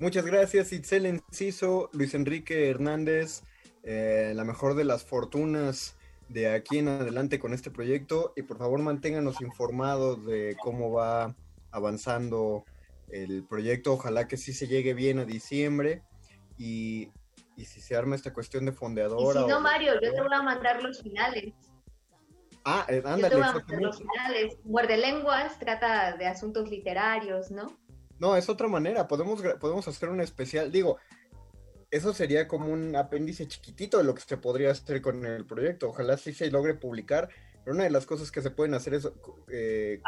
Muchas 0.00 0.24
gracias, 0.24 0.72
Itzel 0.72 1.06
Enciso, 1.06 1.90
Luis 1.92 2.14
Enrique 2.14 2.70
Hernández, 2.70 3.42
eh, 3.82 4.32
la 4.36 4.44
mejor 4.44 4.76
de 4.76 4.84
las 4.84 5.04
fortunas 5.04 5.96
de 6.28 6.52
aquí 6.52 6.78
en 6.78 6.86
adelante 6.86 7.40
con 7.40 7.52
este 7.52 7.72
proyecto 7.72 8.32
y 8.36 8.42
por 8.42 8.58
favor 8.58 8.78
manténganos 8.80 9.40
informados 9.40 10.24
de 10.24 10.56
cómo 10.62 10.92
va 10.92 11.34
avanzando 11.72 12.64
el 13.08 13.42
proyecto. 13.42 13.94
Ojalá 13.94 14.28
que 14.28 14.36
sí 14.36 14.52
se 14.52 14.68
llegue 14.68 14.94
bien 14.94 15.18
a 15.18 15.24
diciembre 15.24 16.02
y, 16.56 17.10
si 17.56 17.80
se 17.80 17.96
arma 17.96 18.14
esta 18.14 18.32
cuestión 18.32 18.66
de 18.66 18.72
fondeadora. 18.72 19.40
Y 19.40 19.42
si 19.42 19.48
no, 19.48 19.60
Mario, 19.60 19.94
yo 19.94 20.14
te 20.14 20.20
voy 20.20 20.32
a 20.32 20.42
mandar 20.42 20.80
los 20.80 21.02
finales. 21.02 21.54
Ah, 22.64 22.86
eh, 22.88 23.02
ándale. 23.04 23.22
Yo 23.22 23.28
te 23.30 23.74
voy 23.74 23.76
a 23.78 23.80
los 23.80 23.98
finales. 23.98 24.58
Muerde 24.62 24.96
lenguas, 24.96 25.58
trata 25.58 26.16
de 26.16 26.26
asuntos 26.28 26.70
literarios, 26.70 27.50
¿no? 27.50 27.66
No, 28.18 28.36
es 28.36 28.48
otra 28.48 28.68
manera. 28.68 29.06
Podemos, 29.08 29.42
podemos 29.60 29.86
hacer 29.88 30.08
un 30.08 30.20
especial. 30.20 30.72
Digo, 30.72 30.98
eso 31.90 32.12
sería 32.12 32.48
como 32.48 32.68
un 32.68 32.94
apéndice 32.96 33.46
chiquitito 33.48 33.98
de 33.98 34.04
lo 34.04 34.14
que 34.14 34.22
se 34.22 34.36
podría 34.36 34.70
hacer 34.70 35.00
con 35.00 35.24
el 35.24 35.46
proyecto. 35.46 35.88
Ojalá 35.88 36.16
sí 36.16 36.32
se 36.32 36.50
logre 36.50 36.74
publicar. 36.74 37.28
Pero 37.64 37.74
una 37.74 37.84
de 37.84 37.90
las 37.90 38.06
cosas 38.06 38.30
que 38.30 38.42
se 38.42 38.50
pueden 38.50 38.74
hacer 38.74 38.94
es 38.94 39.08
eh, 39.50 40.00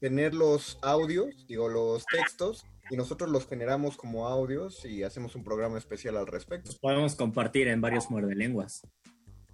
tener 0.00 0.34
los 0.34 0.78
audios, 0.82 1.46
digo, 1.46 1.68
los 1.68 2.04
textos, 2.06 2.64
y 2.90 2.96
nosotros 2.96 3.30
los 3.30 3.46
generamos 3.46 3.96
como 3.96 4.28
audios 4.28 4.84
y 4.84 5.02
hacemos 5.02 5.34
un 5.34 5.44
programa 5.44 5.78
especial 5.78 6.16
al 6.16 6.26
respecto. 6.26 6.70
podemos 6.80 7.14
compartir 7.14 7.68
en 7.68 7.80
varios 7.80 8.10
muerdelenguas. 8.10 8.82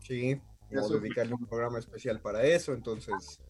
Sí, 0.01 0.41
o 0.75 0.89
dedicarle 0.89 1.35
un 1.35 1.47
programa 1.47 1.79
especial 1.79 2.21
para 2.21 2.45
eso, 2.45 2.73
entonces 2.73 3.41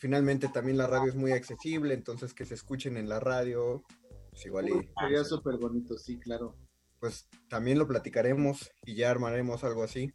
finalmente 0.00 0.48
también 0.48 0.76
la 0.76 0.88
radio 0.88 1.08
es 1.08 1.14
muy 1.14 1.30
accesible, 1.30 1.94
entonces 1.94 2.34
que 2.34 2.44
se 2.44 2.54
escuchen 2.54 2.96
en 2.96 3.08
la 3.08 3.20
radio, 3.20 3.84
pues 4.30 4.44
igual 4.46 4.68
y... 4.68 4.90
Sería 4.98 5.22
súper 5.22 5.58
bonito, 5.58 5.96
sí, 5.96 6.18
claro 6.18 6.56
pues 7.00 7.26
también 7.48 7.78
lo 7.78 7.88
platicaremos 7.88 8.70
y 8.84 8.94
ya 8.94 9.10
armaremos 9.10 9.64
algo 9.64 9.82
así. 9.82 10.12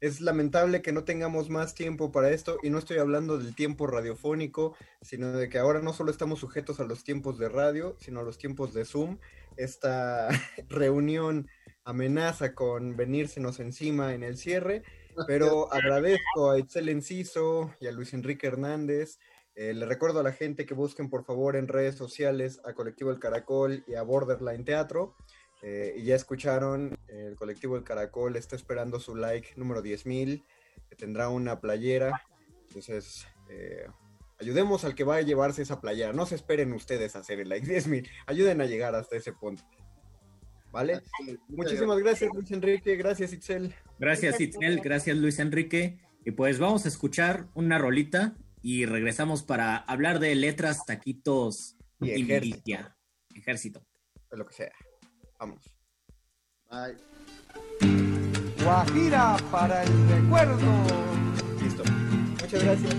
Es 0.00 0.20
lamentable 0.20 0.82
que 0.82 0.90
no 0.90 1.04
tengamos 1.04 1.48
más 1.48 1.74
tiempo 1.74 2.10
para 2.10 2.30
esto 2.30 2.56
y 2.64 2.70
no 2.70 2.78
estoy 2.78 2.98
hablando 2.98 3.38
del 3.38 3.54
tiempo 3.54 3.86
radiofónico, 3.86 4.74
sino 5.00 5.30
de 5.30 5.48
que 5.48 5.58
ahora 5.58 5.80
no 5.80 5.92
solo 5.92 6.10
estamos 6.10 6.40
sujetos 6.40 6.80
a 6.80 6.84
los 6.84 7.04
tiempos 7.04 7.38
de 7.38 7.48
radio, 7.48 7.96
sino 8.00 8.20
a 8.20 8.24
los 8.24 8.36
tiempos 8.36 8.74
de 8.74 8.84
Zoom. 8.84 9.18
Esta 9.56 10.28
reunión 10.68 11.46
amenaza 11.84 12.54
con 12.54 12.96
venírsenos 12.96 13.60
encima 13.60 14.14
en 14.14 14.24
el 14.24 14.36
cierre, 14.36 14.82
pero 15.26 15.72
agradezco 15.72 16.50
a 16.50 16.58
Itzel 16.58 16.88
Enciso 16.88 17.74
y 17.80 17.86
a 17.86 17.92
Luis 17.92 18.14
Enrique 18.14 18.46
Hernández. 18.46 19.18
Eh, 19.54 19.74
le 19.74 19.84
recuerdo 19.84 20.20
a 20.20 20.22
la 20.22 20.32
gente 20.32 20.64
que 20.64 20.74
busquen 20.74 21.10
por 21.10 21.24
favor 21.24 21.56
en 21.56 21.68
redes 21.68 21.96
sociales 21.96 22.60
a 22.64 22.72
Colectivo 22.72 23.10
El 23.10 23.18
Caracol 23.18 23.84
y 23.86 23.94
a 23.94 24.02
Borderline 24.02 24.64
Teatro. 24.64 25.14
Eh, 25.62 25.94
y 25.96 26.04
ya 26.04 26.16
escucharon, 26.16 26.98
el 27.08 27.36
colectivo 27.36 27.76
El 27.76 27.84
Caracol 27.84 28.36
está 28.36 28.56
esperando 28.56 28.98
su 28.98 29.14
like 29.14 29.50
número 29.56 29.82
10.000, 29.82 30.44
que 30.88 30.96
tendrá 30.96 31.28
una 31.28 31.60
playera. 31.60 32.22
Entonces, 32.68 33.26
eh, 33.48 33.86
ayudemos 34.40 34.84
al 34.84 34.94
que 34.94 35.04
va 35.04 35.16
a 35.16 35.22
llevarse 35.22 35.62
esa 35.62 35.80
playera. 35.80 36.12
No 36.12 36.26
se 36.26 36.34
esperen 36.34 36.72
ustedes 36.72 37.14
a 37.14 37.20
hacer 37.20 37.38
el 37.38 37.48
like 37.48 37.66
10.000. 37.66 38.08
Ayuden 38.26 38.60
a 38.60 38.66
llegar 38.66 38.94
hasta 38.94 39.16
ese 39.16 39.32
punto. 39.32 39.62
¿Vale? 40.72 41.02
Muchísimas 41.48 41.98
gracias, 41.98 42.30
Luis 42.34 42.50
Enrique. 42.50 42.96
Gracias, 42.96 43.32
Itzel. 43.32 43.74
Gracias, 43.98 44.40
Itzel. 44.40 44.80
Gracias, 44.80 45.16
Luis 45.16 45.38
Enrique. 45.38 45.98
Y 46.24 46.30
pues 46.30 46.58
vamos 46.58 46.86
a 46.86 46.88
escuchar 46.88 47.48
una 47.54 47.78
rolita 47.78 48.34
y 48.62 48.86
regresamos 48.86 49.42
para 49.42 49.76
hablar 49.76 50.18
de 50.18 50.34
letras, 50.34 50.86
taquitos 50.86 51.76
y, 52.00 52.10
ejército. 52.10 52.78
Ejército. 53.34 53.86
De 54.30 54.36
lo 54.38 54.46
que 54.46 54.54
sea. 54.54 54.72
Vamos. 55.38 55.74
Bye. 56.70 56.96
Guajira 58.64 59.36
para 59.50 59.82
el 59.82 60.08
recuerdo. 60.08 60.56
Listo. 61.62 61.84
Muchas 62.40 62.64
gracias. 62.64 62.94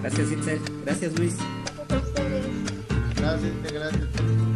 Gracias, 0.00 0.32
Itzel. 0.32 0.60
Gracias, 0.84 1.18
Luis. 1.18 1.36
Gracias, 3.16 3.72
gracias. 3.72 4.55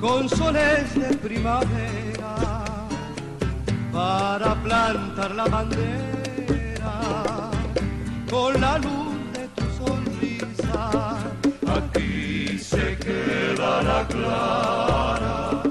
con 0.00 0.28
soles 0.28 0.94
de 0.94 1.16
primavera 1.16 2.64
para 3.92 4.54
plantar 4.62 5.34
la 5.34 5.44
bandera 5.46 7.00
con 8.30 8.60
la 8.60 8.78
luz 8.78 9.16
de 9.32 9.48
tu 9.56 9.64
sonrisa. 9.78 10.90
Aquí 11.66 12.58
se 12.58 12.96
queda 12.98 13.82
la 13.82 14.06
clara, 14.08 15.62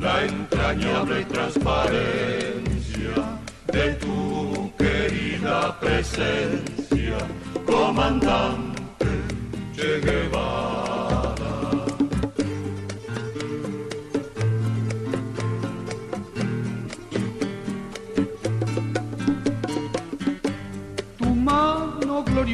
la 0.00 0.24
entrañable 0.24 1.24
transparencia 1.24 3.14
de 3.72 3.94
tu 3.94 4.72
querida 4.76 5.78
presencia, 5.80 7.18
comandante 7.66 9.08
Che 9.74 10.00
Guevara. 10.00 10.97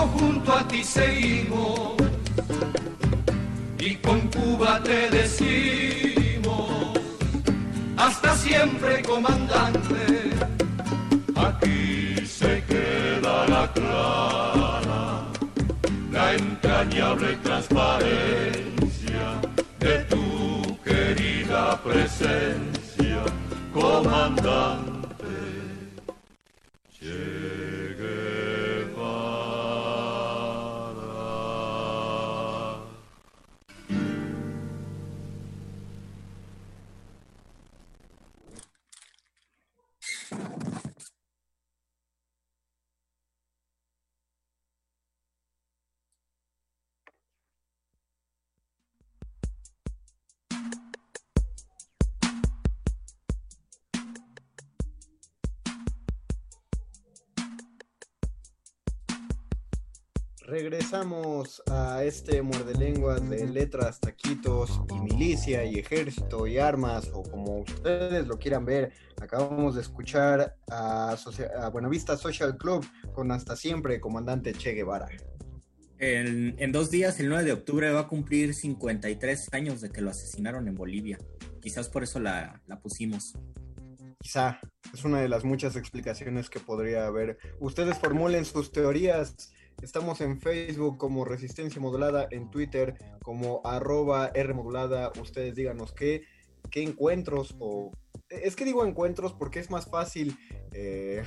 Junto 0.00 0.52
a 0.52 0.66
ti 0.68 0.84
seguimos, 0.84 1.94
y 3.78 3.94
con 3.96 4.20
Cuba 4.28 4.80
te 4.82 5.10
decimos, 5.10 6.70
hasta 7.96 8.36
siempre 8.36 9.02
comandante. 9.02 10.30
Aquí 11.34 12.26
se 12.26 12.62
queda 12.64 13.46
la 13.48 13.72
clara, 13.72 15.24
la 16.12 16.34
entrañable 16.34 17.36
transparencia 17.42 19.40
de 19.78 19.98
tu 20.10 20.78
querida 20.82 21.80
presencia, 21.82 23.22
comandante. 23.72 24.95
Regresamos 60.96 61.62
a 61.70 62.04
este 62.04 62.40
muerde 62.40 62.72
lenguas 62.74 63.28
de 63.28 63.46
letras, 63.46 64.00
taquitos 64.00 64.80
y 64.88 64.98
milicia 64.98 65.62
y 65.62 65.74
ejército 65.78 66.46
y 66.46 66.56
armas 66.56 67.10
o 67.12 67.22
como 67.22 67.58
ustedes 67.58 68.26
lo 68.26 68.38
quieran 68.38 68.64
ver. 68.64 68.92
Acabamos 69.20 69.74
de 69.74 69.82
escuchar 69.82 70.56
a, 70.70 71.14
Socia- 71.18 71.50
a 71.60 71.68
Buenavista 71.68 72.16
Social 72.16 72.56
Club 72.56 72.82
con 73.12 73.30
hasta 73.30 73.56
siempre 73.56 74.00
comandante 74.00 74.54
Che 74.54 74.72
Guevara. 74.72 75.08
En, 75.98 76.54
en 76.58 76.72
dos 76.72 76.90
días, 76.90 77.20
el 77.20 77.28
9 77.28 77.44
de 77.44 77.52
octubre, 77.52 77.90
va 77.92 78.00
a 78.00 78.08
cumplir 78.08 78.54
53 78.54 79.52
años 79.52 79.82
de 79.82 79.90
que 79.90 80.00
lo 80.00 80.08
asesinaron 80.08 80.66
en 80.66 80.76
Bolivia. 80.76 81.18
Quizás 81.60 81.90
por 81.90 82.04
eso 82.04 82.20
la, 82.20 82.62
la 82.66 82.80
pusimos. 82.80 83.34
Quizá 84.18 84.58
es 84.94 85.04
una 85.04 85.20
de 85.20 85.28
las 85.28 85.44
muchas 85.44 85.76
explicaciones 85.76 86.48
que 86.48 86.58
podría 86.58 87.04
haber. 87.06 87.36
Ustedes 87.60 87.98
formulen 87.98 88.46
sus 88.46 88.72
teorías. 88.72 89.52
Estamos 89.82 90.20
en 90.20 90.40
Facebook 90.40 90.96
como 90.96 91.24
Resistencia 91.24 91.80
Modulada, 91.80 92.26
en 92.30 92.50
Twitter 92.50 92.94
como 93.22 93.60
arroba 93.64 94.30
R 94.34 94.54
modulada. 94.54 95.12
Ustedes 95.20 95.54
díganos 95.54 95.92
qué, 95.92 96.22
qué 96.70 96.82
encuentros 96.82 97.54
o... 97.58 97.92
Es 98.28 98.56
que 98.56 98.64
digo 98.64 98.84
encuentros 98.84 99.32
porque 99.32 99.60
es 99.60 99.70
más 99.70 99.86
fácil 99.86 100.36
eh, 100.72 101.22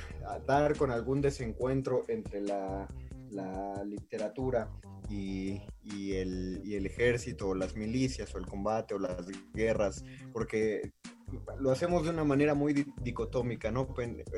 dar 0.46 0.76
con 0.76 0.90
algún 0.90 1.22
desencuentro 1.22 2.04
entre 2.08 2.42
la, 2.42 2.86
la 3.30 3.82
literatura 3.84 4.70
y, 5.08 5.62
y 5.82 6.12
el, 6.16 6.60
y 6.62 6.74
el 6.74 6.84
ejército, 6.84 7.48
o 7.48 7.54
las 7.54 7.74
milicias, 7.74 8.34
o 8.34 8.38
el 8.38 8.46
combate, 8.46 8.94
o 8.94 8.98
las 8.98 9.26
guerras, 9.54 10.04
porque 10.32 10.92
lo 11.58 11.70
hacemos 11.70 12.04
de 12.04 12.10
una 12.10 12.24
manera 12.24 12.54
muy 12.54 12.74
di- 12.74 12.92
dicotómica, 13.00 13.70
¿no? 13.70 13.88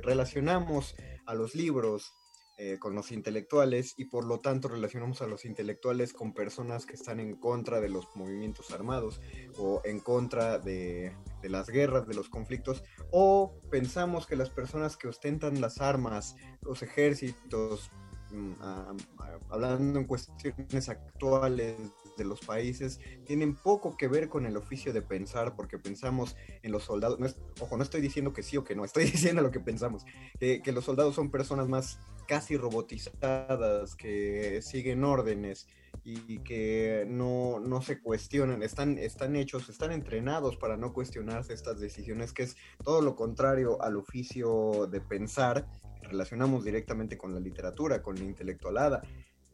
Relacionamos 0.03 0.95
a 1.27 1.35
los 1.35 1.55
libros 1.57 2.15
eh, 2.59 2.79
con 2.79 2.95
los 2.95 3.13
intelectuales 3.13 3.95
y 3.97 4.05
por 4.05 4.25
lo 4.25 4.41
tanto 4.41 4.69
relacionamos 4.69 5.23
a 5.23 5.27
los 5.27 5.45
intelectuales 5.45 6.13
con 6.13 6.35
personas 6.35 6.85
que 6.85 6.95
están 6.95 7.19
en 7.19 7.35
contra 7.35 7.81
de 7.81 7.89
los 7.89 8.07
movimientos 8.15 8.71
armados 8.73 9.21
o 9.57 9.81
en 9.85 10.01
contra 10.01 10.59
de, 10.59 11.17
las 11.43 11.69
guerras, 11.69 12.07
de 12.07 12.15
los 12.15 12.29
conflictos, 12.29 12.85
o 13.11 13.55
pensamos 13.71 14.27
que 14.27 14.37
las 14.37 14.51
personas 14.51 14.97
que 14.97 15.09
ostentan 15.09 15.61
las 15.61 15.81
armas, 15.81 16.37
los 16.61 16.83
ejércitos, 16.83 17.91
mm, 18.31 18.53
ah, 18.61 18.95
ah, 19.19 19.39
hablando 19.49 19.99
en 19.99 20.05
cuestiones 20.05 20.89
actuales 20.89 21.77
de 22.17 22.25
los 22.25 22.41
países, 22.41 23.01
tienen 23.25 23.55
poco 23.55 23.97
que 23.97 24.09
ver 24.09 24.29
con 24.29 24.47
el 24.47 24.57
oficio 24.57 24.93
de 24.93 25.03
pensar, 25.03 25.57
porque 25.57 25.79
pensamos 25.79 26.37
en 26.63 26.73
los 26.73 26.85
soldados. 26.85 27.19
No 27.19 27.27
ojo, 27.61 27.77
no 27.77 27.83
estoy 27.83 28.01
diciendo 28.01 28.33
que 28.33 28.43
sí 28.43 28.57
o 28.57 28.65
que 28.65 28.75
no, 28.75 28.85
estoy 28.85 29.05
diciendo 29.05 29.43
lo 29.43 29.51
que 29.51 29.61
pensamos. 29.61 30.05
Que, 30.39 30.61
los 30.73 30.85
soldados 30.85 31.15
son 31.15 31.31
personas 31.31 31.69
más 31.69 31.99
casi 32.27 32.57
robotizadas, 32.57 33.95
que 33.95 34.63
siguen 34.63 35.05
órdenes 35.05 35.67
y 36.05 36.39
que 36.39 37.05
no, 37.07 37.61
no 37.61 37.83
se 37.83 38.01
cuestionan, 38.01 38.63
están, 38.63 38.97
están 38.99 39.37
hechos, 39.37 39.69
están 39.69 39.93
entrenados 39.93 40.57
para 40.57 40.77
no 40.77 40.93
cuestionarse 40.93 41.53
estas 41.53 41.79
decisiones, 41.81 42.33
que 42.33 42.45
es 42.45 42.57
todo 42.83 43.03
lo 43.03 43.15
contrario 43.15 43.81
al 43.83 43.97
oficio 43.97 44.89
de 44.91 45.01
pensar, 45.01 45.67
relacionamos 46.03 46.65
directamente 46.65 47.17
con 47.17 47.35
la 47.35 47.41
literatura, 47.41 48.03
con 48.03 48.17
la 48.17 48.25
intelectualada, 48.25 49.03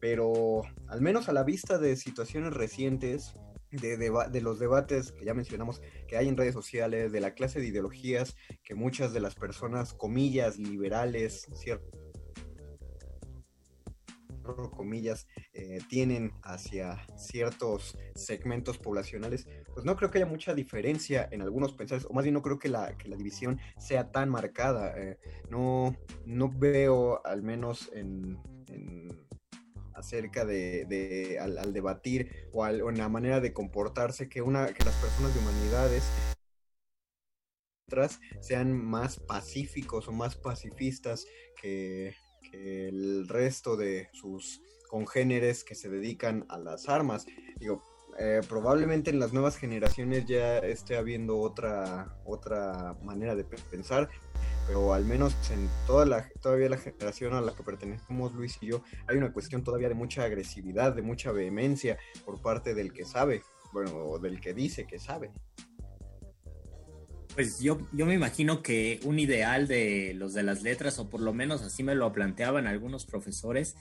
pero 0.00 0.62
al 0.88 1.00
menos 1.00 1.28
a 1.28 1.32
la 1.32 1.44
vista 1.44 1.78
de 1.78 1.96
situaciones 1.96 2.52
recientes, 2.54 3.34
de, 3.70 3.96
de 3.98 4.40
los 4.40 4.58
debates 4.58 5.12
que 5.12 5.26
ya 5.26 5.34
mencionamos 5.34 5.82
que 6.06 6.16
hay 6.16 6.28
en 6.28 6.36
redes 6.36 6.54
sociales, 6.54 7.12
de 7.12 7.20
la 7.20 7.34
clase 7.34 7.60
de 7.60 7.66
ideologías 7.66 8.34
que 8.64 8.74
muchas 8.74 9.12
de 9.12 9.20
las 9.20 9.34
personas, 9.34 9.92
comillas, 9.92 10.58
liberales, 10.58 11.46
cierto 11.54 11.86
comillas, 14.74 15.26
eh, 15.52 15.78
tienen 15.90 16.32
hacia 16.42 17.04
ciertos 17.16 17.98
segmentos 18.14 18.78
poblacionales, 18.78 19.46
pues 19.74 19.84
no 19.84 19.94
creo 19.96 20.10
que 20.10 20.18
haya 20.18 20.26
mucha 20.26 20.54
diferencia 20.54 21.28
en 21.30 21.42
algunos 21.42 21.74
pensares, 21.74 22.06
o 22.08 22.14
más 22.14 22.24
bien 22.24 22.32
no 22.32 22.40
creo 22.40 22.58
que 22.58 22.70
la, 22.70 22.96
que 22.96 23.08
la 23.08 23.16
división 23.16 23.60
sea 23.78 24.10
tan 24.10 24.30
marcada. 24.30 24.94
eh, 24.96 25.18
no, 25.50 25.94
no 26.24 26.50
veo, 26.50 27.20
al 27.26 27.42
menos 27.42 27.90
en, 27.92 28.38
en- 28.68 29.27
acerca 29.98 30.44
de, 30.44 30.84
de- 30.86 31.38
al, 31.38 31.72
debatir 31.72 32.30
o, 32.52 32.64
al- 32.64 32.82
o 32.82 32.90
en 32.90 32.98
la 32.98 33.08
manera 33.08 33.40
de 33.40 33.52
comportarse 33.52 34.28
que 34.28 34.42
una 34.42 34.72
que 34.72 34.84
las 34.84 34.94
personas 34.96 35.34
de 35.34 35.40
humanidades 35.40 36.04
sean 38.40 38.72
más 38.72 39.18
pacíficos 39.18 40.08
o 40.08 40.12
más 40.12 40.36
pacifistas 40.36 41.26
que, 41.60 42.14
el 42.52 43.28
resto 43.28 43.76
de 43.76 44.08
sus 44.12 44.62
congéneres 44.88 45.64
que 45.64 45.74
se 45.74 45.88
dedican 45.90 46.46
a 46.48 46.58
las 46.58 46.88
armas. 46.88 47.26
Digo, 47.58 47.82
eh, 48.18 48.40
probablemente 48.48 49.10
en 49.10 49.20
las 49.20 49.32
nuevas 49.32 49.56
generaciones 49.56 50.24
ya 50.26 50.58
esté 50.58 50.96
habiendo 50.96 51.38
otra, 51.38 52.18
otra 52.24 52.96
manera 53.02 53.34
de 53.36 53.44
pe- 53.44 53.58
pensar, 53.70 54.08
pero 54.68 54.92
al 54.92 55.06
menos 55.06 55.34
en 55.50 55.66
toda 55.86 56.04
la, 56.04 56.28
todavía 56.42 56.68
la 56.68 56.76
generación 56.76 57.32
a 57.32 57.40
la 57.40 57.54
que 57.54 57.62
pertenecemos 57.62 58.34
Luis 58.34 58.58
y 58.60 58.66
yo, 58.66 58.82
hay 59.06 59.16
una 59.16 59.32
cuestión 59.32 59.64
todavía 59.64 59.88
de 59.88 59.94
mucha 59.94 60.24
agresividad, 60.24 60.94
de 60.94 61.00
mucha 61.00 61.32
vehemencia 61.32 61.98
por 62.26 62.42
parte 62.42 62.74
del 62.74 62.92
que 62.92 63.06
sabe, 63.06 63.42
bueno, 63.72 63.96
o 63.96 64.18
del 64.18 64.40
que 64.40 64.52
dice 64.52 64.86
que 64.86 64.98
sabe. 64.98 65.32
Pues 67.34 67.60
yo, 67.60 67.78
yo 67.92 68.04
me 68.04 68.12
imagino 68.12 68.62
que 68.62 69.00
un 69.04 69.18
ideal 69.18 69.66
de 69.68 70.12
los 70.14 70.34
de 70.34 70.42
las 70.42 70.62
letras, 70.62 70.98
o 70.98 71.08
por 71.08 71.22
lo 71.22 71.32
menos 71.32 71.62
así 71.62 71.82
me 71.82 71.94
lo 71.94 72.12
planteaban 72.12 72.66
algunos 72.66 73.06
profesores 73.06 73.74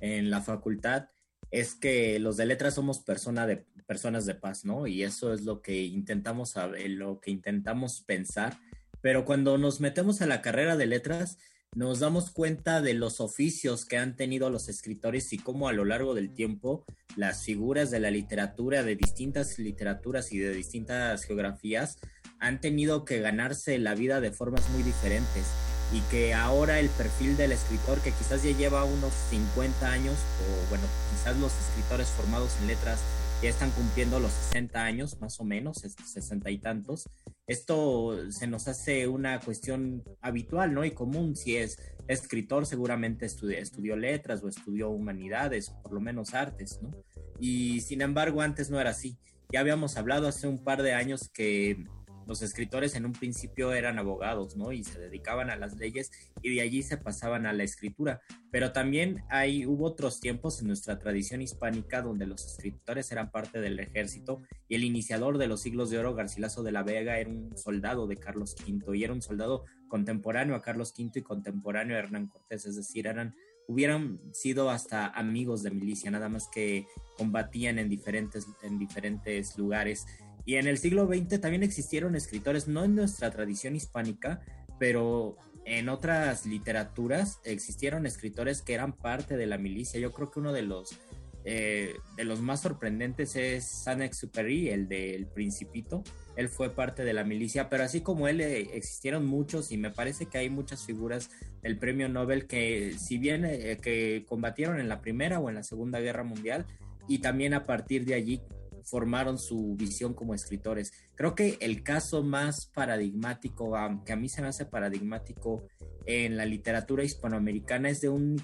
en 0.00 0.28
la 0.28 0.42
facultad, 0.42 1.08
es 1.50 1.74
que 1.74 2.18
los 2.18 2.36
de 2.36 2.44
letras 2.44 2.74
somos 2.74 2.98
persona 2.98 3.46
de, 3.46 3.64
personas 3.86 4.26
de 4.26 4.34
paz, 4.34 4.66
¿no? 4.66 4.86
Y 4.86 5.04
eso 5.04 5.32
es 5.32 5.42
lo 5.42 5.62
que 5.62 5.84
intentamos 5.84 6.54
lo 6.88 7.20
que 7.20 7.30
intentamos 7.30 8.02
pensar. 8.02 8.58
Pero 9.04 9.26
cuando 9.26 9.58
nos 9.58 9.80
metemos 9.80 10.22
a 10.22 10.26
la 10.26 10.40
carrera 10.40 10.78
de 10.78 10.86
letras, 10.86 11.36
nos 11.76 12.00
damos 12.00 12.30
cuenta 12.30 12.80
de 12.80 12.94
los 12.94 13.20
oficios 13.20 13.84
que 13.84 13.98
han 13.98 14.16
tenido 14.16 14.48
los 14.48 14.70
escritores 14.70 15.30
y 15.34 15.38
cómo 15.38 15.68
a 15.68 15.74
lo 15.74 15.84
largo 15.84 16.14
del 16.14 16.32
tiempo 16.32 16.86
las 17.14 17.44
figuras 17.44 17.90
de 17.90 18.00
la 18.00 18.10
literatura, 18.10 18.82
de 18.82 18.96
distintas 18.96 19.58
literaturas 19.58 20.32
y 20.32 20.38
de 20.38 20.54
distintas 20.54 21.24
geografías, 21.24 21.98
han 22.38 22.62
tenido 22.62 23.04
que 23.04 23.20
ganarse 23.20 23.76
la 23.78 23.94
vida 23.94 24.22
de 24.22 24.30
formas 24.30 24.66
muy 24.70 24.82
diferentes 24.82 25.44
y 25.92 26.00
que 26.10 26.32
ahora 26.32 26.80
el 26.80 26.88
perfil 26.88 27.36
del 27.36 27.52
escritor 27.52 28.00
que 28.00 28.10
quizás 28.12 28.42
ya 28.42 28.56
lleva 28.56 28.84
unos 28.84 29.12
50 29.28 29.92
años 29.92 30.14
o 30.14 30.70
bueno, 30.70 30.84
quizás 31.12 31.38
los 31.38 31.52
escritores 31.52 32.08
formados 32.08 32.52
en 32.62 32.68
letras 32.68 33.00
ya 33.44 33.50
están 33.50 33.72
cumpliendo 33.72 34.20
los 34.20 34.32
60 34.32 34.82
años 34.82 35.20
más 35.20 35.38
o 35.38 35.44
menos, 35.44 35.76
60 35.76 36.50
y 36.50 36.56
tantos. 36.56 37.10
Esto 37.46 38.30
se 38.30 38.46
nos 38.46 38.68
hace 38.68 39.06
una 39.06 39.38
cuestión 39.38 40.02
habitual, 40.22 40.72
¿no? 40.72 40.82
Y 40.82 40.92
común, 40.92 41.36
si 41.36 41.58
es 41.58 41.78
escritor 42.08 42.64
seguramente 42.64 43.26
estudió, 43.26 43.96
letras 43.96 44.42
o 44.42 44.48
estudió 44.48 44.88
humanidades, 44.88 45.68
por 45.82 45.92
lo 45.92 46.00
menos 46.00 46.32
artes, 46.32 46.80
¿no? 46.80 46.90
Y 47.38 47.82
sin 47.82 48.00
embargo 48.00 48.40
antes 48.40 48.70
no 48.70 48.80
era 48.80 48.90
así. 48.90 49.18
Ya 49.52 49.60
habíamos 49.60 49.98
hablado 49.98 50.26
hace 50.26 50.48
un 50.48 50.64
par 50.64 50.82
de 50.82 50.94
años 50.94 51.28
que 51.28 51.84
los 52.26 52.42
escritores 52.42 52.94
en 52.94 53.06
un 53.06 53.12
principio 53.12 53.72
eran 53.72 53.98
abogados, 53.98 54.56
¿no? 54.56 54.72
Y 54.72 54.84
se 54.84 54.98
dedicaban 54.98 55.50
a 55.50 55.56
las 55.56 55.76
leyes 55.76 56.10
y 56.42 56.54
de 56.54 56.60
allí 56.60 56.82
se 56.82 56.96
pasaban 56.96 57.46
a 57.46 57.52
la 57.52 57.64
escritura. 57.64 58.20
Pero 58.50 58.72
también 58.72 59.24
hay, 59.28 59.66
hubo 59.66 59.86
otros 59.86 60.20
tiempos 60.20 60.60
en 60.60 60.68
nuestra 60.68 60.98
tradición 60.98 61.42
hispánica 61.42 62.02
donde 62.02 62.26
los 62.26 62.44
escritores 62.44 63.10
eran 63.12 63.30
parte 63.30 63.60
del 63.60 63.78
ejército 63.80 64.42
y 64.68 64.74
el 64.76 64.84
iniciador 64.84 65.38
de 65.38 65.46
los 65.46 65.62
siglos 65.62 65.90
de 65.90 65.98
oro, 65.98 66.14
Garcilaso 66.14 66.62
de 66.62 66.72
la 66.72 66.82
Vega, 66.82 67.18
era 67.18 67.30
un 67.30 67.56
soldado 67.56 68.06
de 68.06 68.16
Carlos 68.16 68.56
V 68.66 68.96
y 68.96 69.04
era 69.04 69.12
un 69.12 69.22
soldado 69.22 69.64
contemporáneo 69.88 70.54
a 70.54 70.62
Carlos 70.62 70.94
V 70.96 71.12
y 71.14 71.22
contemporáneo 71.22 71.96
a 71.96 72.00
Hernán 72.00 72.28
Cortés, 72.28 72.66
es 72.66 72.76
decir, 72.76 73.06
eran 73.06 73.34
hubieran 73.66 74.20
sido 74.32 74.70
hasta 74.70 75.06
amigos 75.08 75.62
de 75.62 75.70
milicia, 75.70 76.10
nada 76.10 76.28
más 76.28 76.48
que 76.48 76.86
combatían 77.16 77.78
en 77.78 77.88
diferentes, 77.88 78.46
en 78.62 78.78
diferentes 78.78 79.56
lugares 79.56 80.06
y 80.44 80.56
en 80.56 80.66
el 80.66 80.78
siglo 80.78 81.06
XX 81.06 81.40
también 81.40 81.62
existieron 81.62 82.14
escritores, 82.14 82.68
no 82.68 82.84
en 82.84 82.94
nuestra 82.94 83.30
tradición 83.30 83.74
hispánica, 83.76 84.40
pero 84.78 85.36
en 85.64 85.88
otras 85.88 86.44
literaturas 86.44 87.40
existieron 87.44 88.06
escritores 88.06 88.60
que 88.60 88.74
eran 88.74 88.92
parte 88.92 89.36
de 89.36 89.46
la 89.46 89.56
milicia. 89.56 89.98
Yo 89.98 90.12
creo 90.12 90.30
que 90.30 90.40
uno 90.40 90.52
de 90.52 90.62
los, 90.62 90.98
eh, 91.44 91.94
de 92.16 92.24
los 92.24 92.40
más 92.40 92.60
sorprendentes 92.60 93.36
es 93.36 93.64
Saint-Exupéry, 93.64 94.68
el 94.68 94.88
del 94.88 95.26
Principito. 95.26 96.02
Él 96.36 96.50
fue 96.50 96.74
parte 96.74 97.04
de 97.04 97.14
la 97.14 97.24
milicia, 97.24 97.70
pero 97.70 97.84
así 97.84 98.02
como 98.02 98.28
él 98.28 98.42
eh, 98.42 98.68
existieron 98.74 99.24
muchos 99.24 99.72
y 99.72 99.78
me 99.78 99.90
parece 99.90 100.26
que 100.26 100.36
hay 100.36 100.50
muchas 100.50 100.84
figuras 100.84 101.30
del 101.62 101.78
Premio 101.78 102.08
Nobel 102.10 102.46
que 102.46 102.94
si 102.98 103.16
bien 103.16 103.46
eh, 103.46 103.78
que 103.80 104.26
combatieron 104.28 104.80
en 104.80 104.88
la 104.88 105.00
Primera 105.00 105.38
o 105.38 105.48
en 105.48 105.54
la 105.54 105.62
Segunda 105.62 106.00
Guerra 106.00 106.24
Mundial 106.24 106.66
y 107.08 107.18
también 107.18 107.54
a 107.54 107.64
partir 107.64 108.04
de 108.04 108.14
allí 108.14 108.42
formaron 108.84 109.38
su 109.38 109.74
visión 109.76 110.14
como 110.14 110.34
escritores. 110.34 110.92
Creo 111.14 111.34
que 111.34 111.56
el 111.60 111.82
caso 111.82 112.22
más 112.22 112.66
paradigmático, 112.66 113.74
que 114.04 114.12
a 114.12 114.16
mí 114.16 114.28
se 114.28 114.42
me 114.42 114.48
hace 114.48 114.66
paradigmático 114.66 115.66
en 116.06 116.36
la 116.36 116.44
literatura 116.44 117.04
hispanoamericana, 117.04 117.88
es 117.88 118.00
de 118.00 118.08
un 118.08 118.36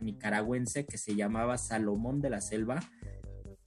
nicaragüense 0.00 0.86
que 0.86 0.98
se 0.98 1.14
llamaba 1.14 1.58
Salomón 1.58 2.20
de 2.20 2.30
la 2.30 2.40
Selva, 2.40 2.80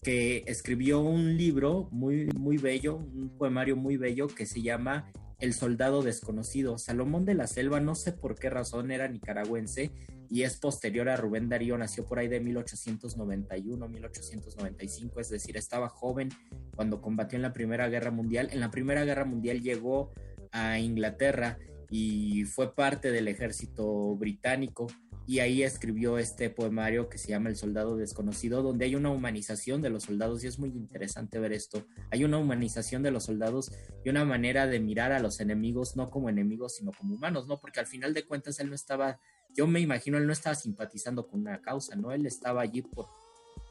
que 0.01 0.43
escribió 0.47 1.01
un 1.01 1.37
libro 1.37 1.87
muy, 1.91 2.27
muy 2.35 2.57
bello, 2.57 2.97
un 2.97 3.37
poemario 3.37 3.75
muy 3.75 3.97
bello 3.97 4.27
que 4.27 4.45
se 4.45 4.61
llama 4.61 5.11
El 5.39 5.53
Soldado 5.53 6.01
Desconocido. 6.01 6.77
Salomón 6.77 7.25
de 7.25 7.35
la 7.35 7.47
Selva, 7.47 7.79
no 7.79 7.95
sé 7.95 8.11
por 8.11 8.35
qué 8.35 8.49
razón 8.49 8.91
era 8.91 9.07
nicaragüense 9.07 9.91
y 10.29 10.43
es 10.43 10.57
posterior 10.57 11.09
a 11.09 11.17
Rubén 11.17 11.49
Darío, 11.49 11.77
nació 11.77 12.05
por 12.05 12.19
ahí 12.19 12.27
de 12.27 12.39
1891, 12.39 13.87
1895, 13.87 15.19
es 15.19 15.29
decir, 15.29 15.57
estaba 15.57 15.89
joven 15.89 16.29
cuando 16.75 17.01
combatió 17.01 17.37
en 17.37 17.43
la 17.43 17.53
Primera 17.53 17.87
Guerra 17.89 18.11
Mundial. 18.11 18.49
En 18.51 18.59
la 18.59 18.71
Primera 18.71 19.05
Guerra 19.05 19.25
Mundial 19.25 19.61
llegó 19.61 20.11
a 20.51 20.79
Inglaterra 20.79 21.57
y 21.89 22.43
fue 22.45 22.75
parte 22.75 23.11
del 23.11 23.27
ejército 23.27 24.15
británico 24.15 24.87
y 25.27 25.39
ahí 25.39 25.61
escribió 25.61 26.17
este 26.17 26.49
poemario 26.49 27.09
que 27.09 27.17
se 27.17 27.27
llama 27.27 27.49
El 27.49 27.57
Soldado 27.57 27.97
Desconocido, 27.97 28.63
donde 28.63 28.85
hay 28.85 28.95
una 28.95 29.09
humanización 29.09 29.81
de 29.81 29.89
los 29.89 30.03
soldados 30.03 30.41
y 30.41 30.47
es 30.47 30.57
muy 30.57 30.69
interesante 30.69 31.37
ver 31.37 31.51
esto. 31.51 31.85
Hay 32.11 32.23
una 32.23 32.37
humanización 32.37 33.03
de 33.03 33.11
los 33.11 33.25
soldados 33.25 33.73
y 34.05 34.09
una 34.09 34.23
manera 34.23 34.67
de 34.67 34.79
mirar 34.79 35.11
a 35.11 35.19
los 35.19 35.41
enemigos 35.41 35.97
no 35.97 36.09
como 36.09 36.29
enemigos, 36.29 36.75
sino 36.75 36.93
como 36.93 37.15
humanos, 37.15 37.45
¿no? 37.45 37.59
Porque 37.59 37.81
al 37.81 37.87
final 37.87 38.13
de 38.13 38.25
cuentas 38.25 38.61
él 38.61 38.69
no 38.69 38.75
estaba 38.75 39.19
yo 39.57 39.65
me 39.65 39.79
imagino, 39.79 40.17
él 40.17 40.27
no 40.27 40.33
estaba 40.33 40.55
simpatizando 40.55 41.27
con 41.27 41.41
una 41.41 41.61
causa, 41.61 41.95
¿no? 41.95 42.11
Él 42.11 42.27
estaba 42.27 42.61
allí 42.61 42.83
por 42.83 43.07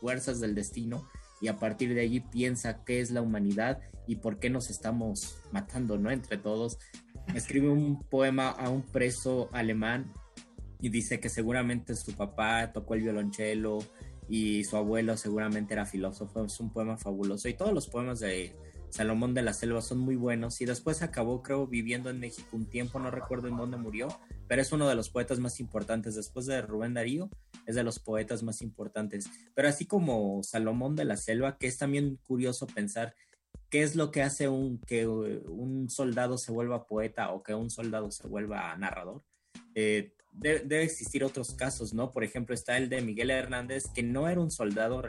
fuerzas 0.00 0.40
del 0.40 0.54
destino 0.54 1.08
y 1.40 1.46
a 1.46 1.58
partir 1.58 1.94
de 1.94 2.00
allí 2.00 2.20
piensa 2.20 2.84
qué 2.84 3.00
es 3.00 3.12
la 3.12 3.22
humanidad 3.22 3.80
y 4.08 4.16
por 4.16 4.38
qué 4.40 4.50
nos 4.50 4.68
estamos 4.68 5.38
matando, 5.52 5.96
¿no? 5.96 6.10
Entre 6.10 6.38
todos. 6.38 6.78
Escribe 7.34 7.68
un 7.68 8.02
poema 8.02 8.50
a 8.50 8.68
un 8.68 8.82
preso 8.82 9.48
alemán 9.52 10.12
y 10.80 10.88
dice 10.88 11.20
que 11.20 11.28
seguramente 11.28 11.94
su 11.94 12.12
papá 12.12 12.72
tocó 12.72 12.94
el 12.94 13.02
violonchelo 13.02 13.78
y 14.28 14.64
su 14.64 14.76
abuelo 14.76 15.16
seguramente 15.16 15.74
era 15.74 15.86
filósofo. 15.86 16.44
Es 16.44 16.58
un 16.58 16.72
poema 16.72 16.96
fabuloso 16.96 17.48
y 17.48 17.54
todos 17.54 17.72
los 17.72 17.86
poemas 17.88 18.18
de 18.18 18.56
Salomón 18.90 19.34
de 19.34 19.42
la 19.42 19.52
Selva 19.52 19.82
son 19.82 19.98
muy 19.98 20.16
buenos 20.16 20.60
y 20.60 20.64
después 20.64 21.02
acabó 21.02 21.42
creo 21.42 21.66
viviendo 21.66 22.10
en 22.10 22.20
México 22.20 22.56
un 22.56 22.66
tiempo, 22.66 22.98
no 22.98 23.10
recuerdo 23.10 23.48
en 23.48 23.56
dónde 23.56 23.76
murió, 23.76 24.08
pero 24.48 24.62
es 24.62 24.72
uno 24.72 24.88
de 24.88 24.94
los 24.94 25.10
poetas 25.10 25.38
más 25.38 25.60
importantes 25.60 26.14
después 26.14 26.46
de 26.46 26.62
Rubén 26.62 26.94
Darío, 26.94 27.28
es 27.66 27.74
de 27.74 27.82
los 27.82 27.98
poetas 27.98 28.42
más 28.42 28.62
importantes. 28.62 29.28
Pero 29.54 29.68
así 29.68 29.86
como 29.86 30.42
Salomón 30.42 30.96
de 30.96 31.04
la 31.04 31.16
Selva, 31.16 31.58
que 31.58 31.66
es 31.66 31.78
también 31.78 32.16
curioso 32.26 32.66
pensar 32.66 33.14
qué 33.70 33.82
es 33.82 33.96
lo 33.96 34.10
que 34.10 34.22
hace 34.22 34.48
un, 34.48 34.78
que 34.78 35.06
un 35.06 35.90
soldado 35.90 36.38
se 36.38 36.52
vuelva 36.52 36.86
poeta 36.86 37.32
o 37.32 37.42
que 37.42 37.54
un 37.54 37.70
soldado 37.70 38.10
se 38.10 38.26
vuelva 38.26 38.76
narrador. 38.76 39.22
Eh, 39.74 40.15
debe 40.36 40.82
existir 40.82 41.24
otros 41.24 41.54
casos, 41.54 41.94
¿no? 41.94 42.10
Por 42.10 42.24
ejemplo, 42.24 42.54
está 42.54 42.76
el 42.76 42.88
de 42.88 43.00
Miguel 43.00 43.30
Hernández, 43.30 43.84
que 43.94 44.02
no 44.02 44.28
era 44.28 44.40
un 44.40 44.50
soldado 44.50 45.02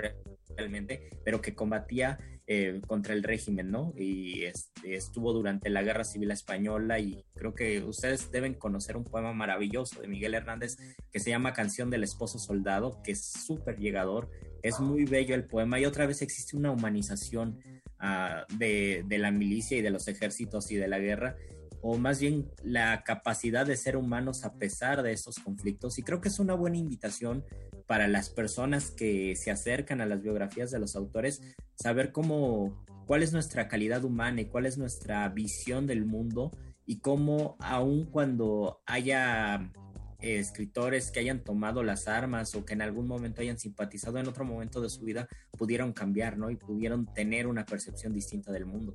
realmente, 0.56 1.10
pero 1.24 1.42
que 1.42 1.54
combatía 1.54 2.18
eh, 2.50 2.80
contra 2.88 3.14
el 3.14 3.24
régimen, 3.24 3.72
¿no? 3.72 3.94
Y 3.98 4.44
este, 4.44 4.96
estuvo 4.96 5.34
durante 5.34 5.70
la 5.70 5.84
Guerra 5.84 6.06
Civil 6.06 6.32
Española 6.32 6.98
y 6.98 7.26
creo 7.36 7.54
que 7.54 7.84
ustedes 7.84 8.32
deben 8.32 8.54
conocer 8.54 8.96
un 8.96 9.04
poema 9.04 9.34
maravilloso 9.34 10.00
de 10.00 10.08
Miguel 10.08 10.34
Hernández 10.34 10.78
que 11.12 11.20
se 11.20 11.30
llama 11.30 11.52
Canción 11.52 11.90
del 11.90 12.06
Esposo 12.06 12.40
Soldado, 12.40 13.02
que 13.04 13.12
es 13.12 13.22
súper 13.22 13.78
llegador, 13.78 14.32
es 14.64 14.80
muy 14.80 15.04
bello 15.04 15.36
el 15.36 15.44
poema 15.44 15.78
y 15.80 15.86
otra 15.86 16.06
vez 16.06 16.22
existe 16.22 16.56
una 16.56 16.72
humanización 16.72 17.60
de, 18.58 19.04
de 19.06 19.18
la 19.18 19.32
milicia 19.32 19.78
y 19.78 19.82
de 19.82 19.90
los 19.90 20.08
ejércitos 20.08 20.72
y 20.72 20.76
de 20.76 20.88
la 20.88 21.00
guerra 21.00 21.36
o 21.82 21.98
más 21.98 22.20
bien 22.20 22.52
la 22.64 23.04
capacidad 23.04 23.66
de 23.66 23.78
ser 23.78 23.98
humanos 23.98 24.44
a 24.44 24.54
pesar 24.54 25.04
de 25.04 25.12
esos 25.12 25.40
conflictos. 25.40 26.00
Y 26.00 26.04
creo 26.04 26.22
que 26.22 26.30
es 26.30 26.40
una 26.40 26.54
buena 26.54 26.78
invitación 26.78 27.44
para 27.86 28.08
las 28.08 28.30
personas 28.30 28.92
que 28.92 29.36
se 29.36 29.52
acercan 29.52 30.02
a 30.02 30.06
las 30.06 30.22
biografías 30.22 30.72
de 30.72 30.80
los 30.80 30.96
autores, 30.96 31.42
saber 31.76 32.12
cómo, 32.12 32.84
cuál 33.06 33.24
es 33.24 33.32
nuestra 33.32 33.68
calidad 33.68 34.04
humana 34.04 34.42
y 34.42 34.46
cuál 34.46 34.66
es 34.66 34.78
nuestra 34.78 35.28
visión 35.30 35.88
del 35.88 36.06
mundo 36.06 36.52
y 36.86 37.00
cómo 37.00 37.56
aun 37.60 38.06
cuando 38.06 38.82
haya 38.86 39.72
eh, 40.20 40.39
escritores 40.39 41.11
que 41.11 41.20
hayan 41.20 41.43
tomado 41.43 41.84
las 41.84 42.07
armas 42.07 42.55
o 42.55 42.65
que 42.65 42.74
en 42.74 42.82
algún 42.82 43.07
momento 43.07 43.41
hayan 43.41 43.59
simpatizado 43.59 44.18
en 44.18 44.28
otro 44.28 44.45
momento 44.45 44.82
de 44.82 44.89
su 44.89 45.03
vida, 45.03 45.28
pudieron 45.57 45.93
cambiar, 45.93 46.38
¿no? 46.38 46.49
Y 46.49 46.55
pudieron 46.55 47.11
tener 47.13 47.47
una 47.47 47.65
percepción 47.65 48.13
distinta 48.13 48.51
del 48.51 48.65
mundo. 48.65 48.93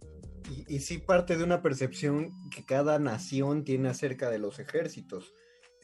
Y, 0.50 0.76
y 0.76 0.80
sí 0.80 0.98
parte 0.98 1.36
de 1.36 1.44
una 1.44 1.62
percepción 1.62 2.32
que 2.50 2.64
cada 2.64 2.98
nación 2.98 3.64
tiene 3.64 3.88
acerca 3.88 4.30
de 4.30 4.38
los 4.38 4.58
ejércitos. 4.58 5.32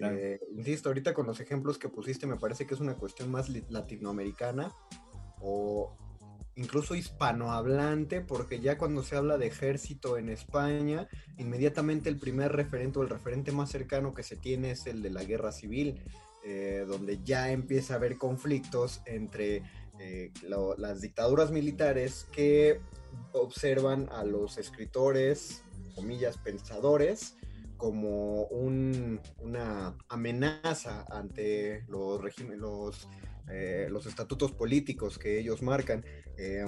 Eh, 0.01 0.39
insisto, 0.57 0.89
ahorita 0.89 1.12
con 1.12 1.26
los 1.26 1.41
ejemplos 1.41 1.78
que 1.78 1.89
pusiste 1.89 2.26
me 2.26 2.36
parece 2.36 2.66
que 2.66 2.74
es 2.74 2.80
una 2.80 2.95
cuestión 2.95 3.30
más 3.30 3.49
latinoamericana 3.49 4.72
o 5.41 5.97
incluso 6.59 6.97
hispanohablante, 6.97 8.21
porque 8.21 8.59
ya 8.59 8.77
cuando 8.77 9.05
se 9.05 9.17
habla 9.17 9.39
de 9.39 9.47
ejército 9.47 10.19
en 10.19 10.29
España, 10.29 11.09
inmediatamente 11.39 12.09
el 12.09 12.19
primer 12.19 12.53
referente 12.53 12.99
o 12.99 13.03
el 13.03 13.09
referente 13.09 13.53
más 13.53 13.71
cercano 13.71 14.13
que 14.13 14.25
se 14.25 14.37
tiene 14.37 14.73
es 14.73 14.87
el 14.89 15.01
de 15.01 15.11
la 15.11 15.23
guerra 15.23 15.53
civil, 15.53 16.01
eh, 16.45 16.85
donde 16.87 17.21
ya 17.23 17.53
empieza 17.53 17.95
a 17.95 17.97
haber 17.99 18.19
conflictos 18.19 19.03
entre 19.07 19.63
eh, 20.01 20.33
las 20.79 21.01
dictaduras 21.01 21.53
militares 21.53 22.27
que 22.33 22.81
observan 23.33 24.09
a 24.11 24.25
los 24.25 24.59
escritores, 24.59 25.63
comillas, 25.95 26.39
pensadores, 26.39 27.37
como 27.77 28.43
una 28.47 29.95
amenaza 30.09 31.07
ante 31.09 31.85
los, 31.87 32.21
los, 32.57 33.09
eh, 33.49 33.87
los 33.91 34.07
estatutos 34.07 34.51
políticos 34.51 35.19
que 35.19 35.39
ellos 35.39 35.63
marcan. 35.63 36.05
Eh, 36.39 36.66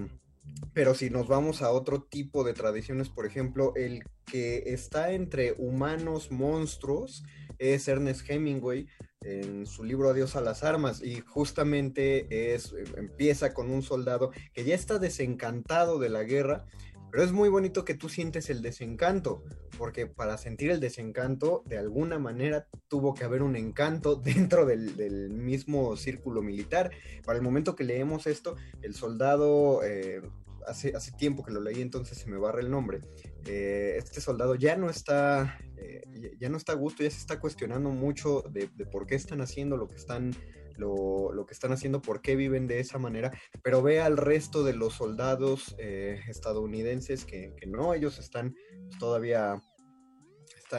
pero 0.74 0.94
si 0.94 1.10
nos 1.10 1.28
vamos 1.28 1.62
a 1.62 1.70
otro 1.70 2.02
tipo 2.02 2.44
de 2.44 2.54
tradiciones, 2.54 3.08
por 3.08 3.26
ejemplo, 3.26 3.72
el 3.76 4.02
que 4.26 4.64
está 4.66 5.12
entre 5.12 5.54
humanos 5.56 6.30
monstruos, 6.30 7.24
es 7.58 7.88
Ernest 7.88 8.28
Hemingway 8.28 8.88
en 9.22 9.66
su 9.66 9.84
libro 9.84 10.08
Adiós 10.08 10.34
a 10.34 10.40
las 10.40 10.64
armas 10.64 11.02
y 11.02 11.20
justamente 11.20 12.54
es 12.54 12.74
empieza 12.96 13.52
con 13.52 13.70
un 13.70 13.82
soldado 13.82 14.30
que 14.54 14.64
ya 14.64 14.74
está 14.74 14.98
desencantado 14.98 15.98
de 15.98 16.08
la 16.08 16.22
guerra 16.22 16.64
pero 17.11 17.24
es 17.24 17.32
muy 17.32 17.48
bonito 17.48 17.84
que 17.84 17.94
tú 17.94 18.08
sientes 18.08 18.50
el 18.50 18.62
desencanto, 18.62 19.42
porque 19.78 20.06
para 20.06 20.38
sentir 20.38 20.70
el 20.70 20.80
desencanto, 20.80 21.62
de 21.66 21.78
alguna 21.78 22.18
manera 22.18 22.66
tuvo 22.88 23.14
que 23.14 23.24
haber 23.24 23.42
un 23.42 23.56
encanto 23.56 24.16
dentro 24.24 24.66
del, 24.66 25.30
mismo 25.30 25.96
círculo 25.96 26.42
militar. 26.42 26.90
Para 27.24 27.38
el 27.38 27.44
momento 27.44 27.74
que 27.74 27.84
leemos 27.84 28.26
esto, 28.26 28.56
el 28.82 28.94
soldado, 28.94 29.82
eh, 29.84 30.22
hace, 30.70 30.96
hace 30.96 31.12
tiempo 31.12 31.42
que 31.44 31.52
lo 31.52 31.60
leí, 31.60 31.80
entonces 31.80 32.18
se 32.18 32.28
me 32.28 32.38
barra 32.38 32.60
el 32.60 32.70
nombre, 32.70 33.00
eh, 33.46 33.94
este 33.98 34.20
soldado 34.20 34.54
ya 34.54 34.76
no 34.76 34.88
está, 34.88 35.58
eh, 35.76 36.36
ya 36.38 36.48
no 36.48 36.56
está 36.56 36.72
a 36.72 36.76
gusto, 36.76 37.02
ya 37.02 37.10
se 37.10 37.18
está 37.18 37.40
cuestionando 37.40 37.90
mucho 37.90 38.42
de, 38.50 38.68
por 38.86 39.06
qué 39.06 39.16
están 39.16 39.40
haciendo 39.40 39.76
lo 39.76 39.88
que 39.88 39.96
están 39.96 40.34
lo, 40.76 41.44
que 41.46 41.52
están 41.52 41.72
haciendo, 41.72 42.00
por 42.00 42.22
qué 42.22 42.36
viven 42.36 42.66
de 42.66 42.80
esa 42.80 42.98
manera, 42.98 43.30
pero 43.62 43.82
ve 43.82 44.00
al 44.00 44.16
resto 44.16 44.64
de 44.64 44.72
los 44.72 44.94
soldados 44.94 45.74
eh, 45.78 46.20
estadounidenses 46.26 47.26
que, 47.26 47.54
no, 47.66 47.92
ellos 47.92 48.18
están 48.18 48.54
todavía, 48.98 49.62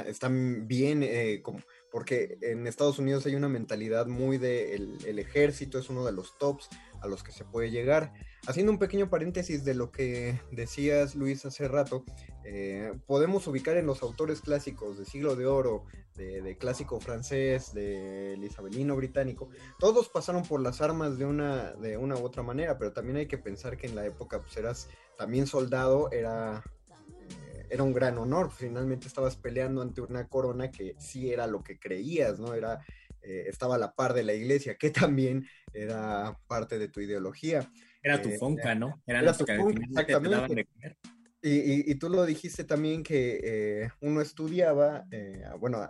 están 0.08 0.68
bien, 0.68 1.08
porque 1.92 2.40
en 2.42 2.66
Estados 2.66 2.98
Unidos 2.98 3.28
hay 3.28 3.36
una 3.36 3.48
mentalidad 3.48 4.08
muy 4.08 4.40
de 4.40 4.74
el, 4.74 5.20
ejército 5.20 5.78
es 5.78 5.92
uno 5.92 6.04
de 6.04 6.14
los 6.14 6.36
tops 6.40 6.68
a 7.02 7.08
los 7.08 7.22
que 7.22 7.32
se 7.32 7.46
puede 7.46 7.70
llegar. 7.70 8.14
Haciendo 8.48 8.72
un 8.72 8.80
pequeño 8.80 9.10
paréntesis 9.10 9.64
de 9.64 9.76
lo 9.76 9.92
que 9.92 10.40
decías 10.52 11.16
Luis 11.16 11.46
hace 11.46 11.68
rato, 11.68 12.04
eh, 12.44 12.92
podemos 13.06 13.46
ubicar 13.48 13.78
en 13.78 13.86
los 13.86 14.02
autores 14.02 14.42
clásicos 14.42 14.98
de 14.98 15.06
siglo 15.06 15.36
de 15.36 15.46
oro, 15.46 15.86
de, 16.16 16.58
clásico 16.58 17.00
francés, 17.00 17.74
de 17.74 18.38
isabelino 18.44 18.96
británico, 18.96 19.50
todos 19.80 20.10
pasaron 20.10 20.44
por 20.44 20.62
las 20.62 20.82
armas 20.82 21.18
de 21.18 21.26
una, 21.26 21.72
de 21.74 21.98
una 21.98 22.16
u 22.16 22.24
otra 22.24 22.44
manera, 22.44 22.78
pero 22.78 22.92
también 22.94 23.18
hay 23.18 23.28
que 23.28 23.40
pensar 23.40 23.78
que 23.78 23.88
en 23.88 23.96
la 23.96 24.06
época 24.06 24.40
pues 24.40 24.56
eras 24.58 24.90
también 25.18 25.48
soldado, 25.48 26.12
era 26.12 26.64
era 27.72 27.84
un 27.84 27.94
gran 27.94 28.18
honor, 28.18 28.52
finalmente 28.52 29.08
estabas 29.08 29.38
peleando 29.38 29.82
ante 29.82 30.02
una 30.02 30.28
corona 30.28 30.70
que 30.72 30.94
sí 31.00 31.32
era 31.32 31.48
lo 31.48 31.64
que 31.64 31.80
creías, 31.80 32.38
¿no? 32.38 32.54
Era, 32.54 32.86
eh, 33.22 33.46
estaba 33.48 33.76
a 33.76 33.78
la 33.78 33.96
par 33.96 34.14
de 34.14 34.24
la 34.24 34.34
iglesia, 34.34 34.76
que 34.78 34.90
también 34.90 35.48
era 35.74 36.38
parte 36.48 36.78
de 36.78 36.90
tu 36.90 37.00
ideología. 37.00 37.72
Era 38.04 38.22
tu 38.22 38.30
eh, 38.30 38.38
fonca, 38.38 38.76
¿no? 38.76 39.02
Era, 39.06 39.34
tu 39.34 39.46
fonca, 39.46 39.82
exactamente. 39.84 40.68
Y, 41.44 41.92
y, 41.92 41.96
tú 41.96 42.08
lo 42.08 42.24
dijiste 42.28 42.64
también 42.64 43.02
que 43.02 43.40
eh, 43.44 43.90
uno 44.02 44.22
estudiaba, 44.22 45.08
eh, 45.10 45.44
bueno, 45.60 45.90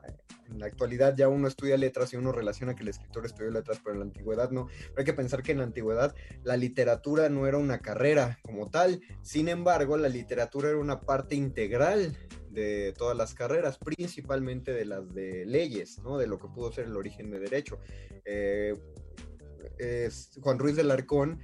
en 0.49 0.59
la 0.59 0.67
actualidad 0.67 1.13
ya 1.13 1.27
uno 1.27 1.49
estudia 1.49 1.75
letras 1.75 2.13
y 2.13 2.15
uno 2.15 2.31
relaciona 2.31 2.73
que 2.73 2.83
el 2.83 2.87
escritor 2.87 3.25
estudió 3.25 3.51
letras, 3.51 3.81
pero 3.83 3.93
en 3.93 3.99
la 3.99 4.05
antigüedad 4.05 4.49
no. 4.51 4.67
Pero 4.67 4.93
hay 4.99 5.03
que 5.03 5.11
pensar 5.11 5.43
que 5.43 5.51
en 5.51 5.57
la 5.57 5.65
antigüedad 5.65 6.15
la 6.45 6.55
literatura 6.55 7.27
no 7.27 7.47
era 7.47 7.57
una 7.57 7.79
carrera 7.79 8.39
como 8.43 8.69
tal, 8.69 9.01
sin 9.23 9.49
embargo 9.49 9.97
la 9.97 10.07
literatura 10.07 10.69
era 10.69 10.77
una 10.77 11.01
parte 11.01 11.35
integral 11.35 12.15
de 12.49 12.93
todas 12.97 13.17
las 13.17 13.33
carreras, 13.33 13.77
principalmente 13.77 14.73
de 14.73 14.85
las 14.85 15.13
de 15.13 15.45
leyes, 15.45 15.99
¿no? 15.99 16.17
De 16.17 16.27
lo 16.27 16.39
que 16.39 16.47
pudo 16.47 16.71
ser 16.71 16.85
el 16.85 16.95
origen 16.95 17.29
de 17.29 17.39
derecho. 17.41 17.77
Eh, 18.23 20.09
Juan 20.41 20.59
Ruiz 20.59 20.75
del 20.75 20.91
Arcón 20.91 21.39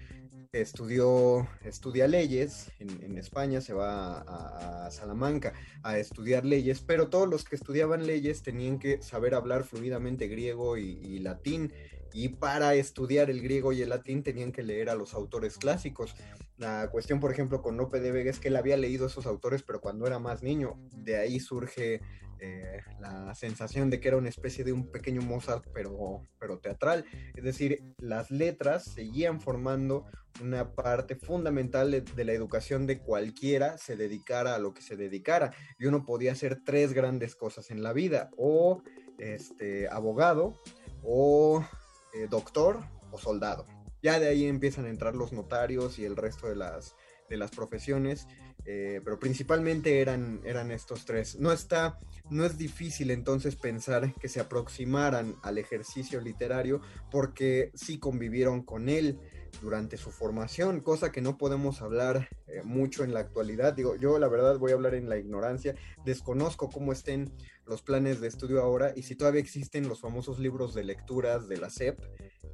estudió, 0.61 1.47
estudia 1.63 2.07
leyes 2.07 2.71
en, 2.79 3.17
España, 3.17 3.61
se 3.61 3.73
va 3.73 4.19
a, 4.21 4.91
Salamanca 4.91 5.53
a 5.83 5.97
estudiar 5.97 6.45
leyes, 6.45 6.81
pero 6.81 7.09
todos 7.09 7.27
los 7.27 7.43
que 7.43 7.55
estudiaban 7.55 8.05
leyes 8.05 8.43
tenían 8.43 8.79
que 8.79 9.01
saber 9.01 9.33
hablar 9.33 9.63
fluidamente 9.63 10.27
griego 10.27 10.77
y, 10.77 11.19
latín, 11.19 11.73
y 12.13 12.29
para 12.29 12.75
estudiar 12.75 13.29
el 13.29 13.41
griego 13.41 13.73
y 13.73 13.81
el 13.81 13.89
latín 13.89 14.23
tenían 14.23 14.51
que 14.51 14.63
leer 14.63 14.89
a 14.89 14.95
los 14.95 15.13
autores 15.13 15.57
clásicos. 15.57 16.15
La 16.57 16.89
cuestión, 16.89 17.19
por 17.19 17.31
ejemplo, 17.31 17.61
con 17.61 17.77
Lope 17.77 17.99
de 17.99 18.11
Vega 18.11 18.31
es 18.31 18.39
que 18.39 18.47
él 18.47 18.55
había 18.55 18.77
leído 18.77 19.07
esos 19.07 19.25
autores, 19.25 19.63
pero 19.63 19.81
cuando 19.81 20.07
era 20.07 20.19
más 20.19 20.41
niño, 20.41 20.77
de 20.95 21.17
ahí 21.17 21.39
surge 21.39 22.01
eh, 22.39 22.81
la 22.99 23.33
sensación 23.35 23.89
de 23.89 23.99
que 23.99 24.09
era 24.09 24.17
una 24.17 24.29
especie 24.29 24.63
de 24.63 24.73
un 24.73 24.91
pequeño 24.91 25.21
Mozart, 25.21 25.65
pero, 25.73 26.21
pero 26.39 26.59
teatral. 26.59 27.05
Es 27.35 27.43
decir, 27.43 27.95
las 27.97 28.31
letras 28.31 28.85
seguían 28.85 29.41
formando 29.41 30.05
una 30.41 30.73
parte 30.75 31.15
fundamental 31.15 31.91
de, 31.91 32.25
la 32.25 32.33
educación 32.33 32.85
de 32.85 32.99
cualquiera 32.99 33.77
se 33.77 33.95
dedicara 33.95 34.55
a 34.55 34.59
lo 34.59 34.73
que 34.73 34.81
se 34.81 34.95
dedicara. 34.95 35.53
Y 35.79 35.85
uno 35.85 36.05
podía 36.05 36.33
hacer 36.33 36.59
tres 36.63 36.93
grandes 36.93 37.35
cosas 37.35 37.71
en 37.71 37.81
la 37.81 37.93
vida, 37.93 38.29
o 38.37 38.83
este, 39.17 39.87
abogado, 39.89 40.61
o 41.03 41.65
eh, 42.13 42.27
doctor, 42.29 42.81
o 43.11 43.17
soldado. 43.17 43.65
Ya 44.03 44.19
de 44.19 44.27
ahí 44.27 44.45
empiezan 44.45 44.85
a 44.85 44.89
entrar 44.89 45.15
los 45.15 45.33
notarios 45.33 45.97
y 45.97 46.05
el 46.05 46.15
resto 46.15 46.47
de 46.47 46.55
las, 46.55 46.95
de 47.29 47.37
las 47.37 47.51
profesiones 47.51 48.27
eh, 48.69 48.99
pero 49.01 49.17
principalmente 49.17 50.01
eran, 50.01 50.41
eran 50.43 50.71
estos 50.71 51.05
tres. 51.05 51.39
No, 51.39 51.53
está, 51.53 51.97
no 52.29 52.45
es 52.45 52.57
difícil 52.57 53.11
entonces 53.11 53.55
pensar 53.55 54.13
que 54.15 54.27
se 54.27 54.41
aproximaran 54.41 55.37
al 55.41 55.57
ejercicio 55.57 56.19
literario 56.19 56.81
porque 57.09 57.71
sí 57.75 57.97
convivieron 57.97 58.63
con 58.63 58.89
él 58.89 59.19
durante 59.61 59.95
su 59.95 60.11
formación, 60.11 60.81
cosa 60.81 61.13
que 61.13 61.21
no 61.21 61.37
podemos 61.37 61.81
hablar 61.81 62.27
eh, 62.47 62.61
mucho 62.63 63.05
en 63.05 63.13
la 63.13 63.21
actualidad. 63.21 63.73
Digo, 63.73 63.95
yo 63.95 64.19
la 64.19 64.27
verdad 64.27 64.57
voy 64.57 64.71
a 64.71 64.75
hablar 64.75 64.95
en 64.95 65.07
la 65.07 65.17
ignorancia, 65.17 65.75
desconozco 66.05 66.69
cómo 66.69 66.91
estén 66.91 67.31
los 67.65 67.81
planes 67.81 68.19
de 68.19 68.27
estudio 68.27 68.61
ahora 68.61 68.91
y 68.95 69.03
si 69.03 69.15
todavía 69.15 69.39
existen 69.41 69.87
los 69.87 70.01
famosos 70.01 70.39
libros 70.39 70.73
de 70.73 70.83
lecturas 70.83 71.47
de 71.47 71.57
la 71.57 71.69
SEP, 71.69 71.99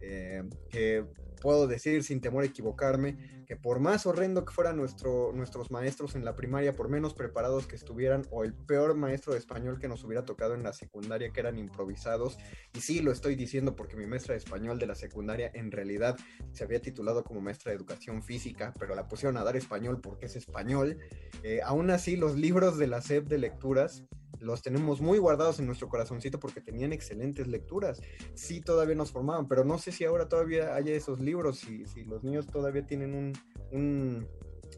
eh, 0.02 0.44
que 0.70 1.06
puedo 1.44 1.68
decir 1.68 2.04
sin 2.06 2.22
temor 2.22 2.44
a 2.44 2.48
equivocarme 2.48 3.18
que 3.46 3.58
por 3.58 3.82
más 3.82 4.06
horrendo 4.06 4.46
que 4.46 4.54
fueran 4.54 4.78
nuestro, 4.78 5.34
nuestros 5.34 5.72
maestros 5.72 6.16
en 6.16 6.24
la 6.24 6.38
primaria, 6.38 6.72
por 6.72 6.88
menos 6.88 7.14
preparados 7.14 7.68
que 7.68 7.76
estuvieran, 7.76 8.26
o 8.32 8.46
el 8.46 8.54
peor 8.54 8.96
maestro 8.96 9.34
de 9.34 9.40
español 9.40 9.78
que 9.78 9.90
nos 9.90 10.06
hubiera 10.06 10.24
tocado 10.24 10.56
en 10.56 10.64
la 10.64 10.72
secundaria, 10.72 11.32
que 11.34 11.42
eran 11.42 11.60
improvisados, 11.60 12.38
y 12.74 12.80
sí 12.80 13.02
lo 13.02 13.12
estoy 13.12 13.36
diciendo 13.36 13.76
porque 13.76 13.98
mi 13.98 14.06
maestra 14.06 14.36
de 14.36 14.38
español 14.38 14.80
de 14.80 14.88
la 14.88 14.96
secundaria 14.96 15.52
en 15.54 15.70
realidad 15.70 16.18
se 16.54 16.64
había 16.64 16.82
titulado 16.82 17.26
como 17.26 17.42
maestra 17.42 17.72
de 17.72 17.76
educación 17.76 18.24
física, 18.24 18.74
pero 18.80 18.96
la 18.96 19.10
pusieron 19.10 19.36
a 19.36 19.44
dar 19.44 19.58
español 19.58 20.00
porque 20.00 20.28
es 20.28 20.38
español, 20.38 20.98
eh, 21.44 21.60
aún 21.62 21.90
así 21.90 22.16
los 22.16 22.38
libros 22.38 22.78
de 22.78 22.88
la 22.88 23.02
SEP 23.02 23.28
de 23.28 23.38
lecturas, 23.38 24.06
los 24.44 24.62
tenemos 24.62 25.02
muy 25.02 25.18
guardados 25.18 25.60
en 25.60 25.66
nuestro 25.66 25.90
corazoncito 25.90 26.40
porque 26.40 26.62
tenían 26.62 26.94
excelentes 26.94 27.48
lecturas. 27.48 28.02
Sí, 28.36 28.62
todavía 28.62 28.96
nos 28.96 29.12
formaban, 29.12 29.48
pero 29.48 29.64
no 29.64 29.78
sé 29.78 29.92
si 29.92 30.04
ahora 30.04 30.28
todavía 30.28 30.76
haya 30.76 30.94
esos 30.94 31.20
libros, 31.20 31.60
si, 31.60 31.86
si 31.86 32.04
los 32.04 32.24
niños 32.24 32.48
todavía 32.48 32.86
tienen 32.86 33.14
un, 33.16 33.34
un 33.72 34.28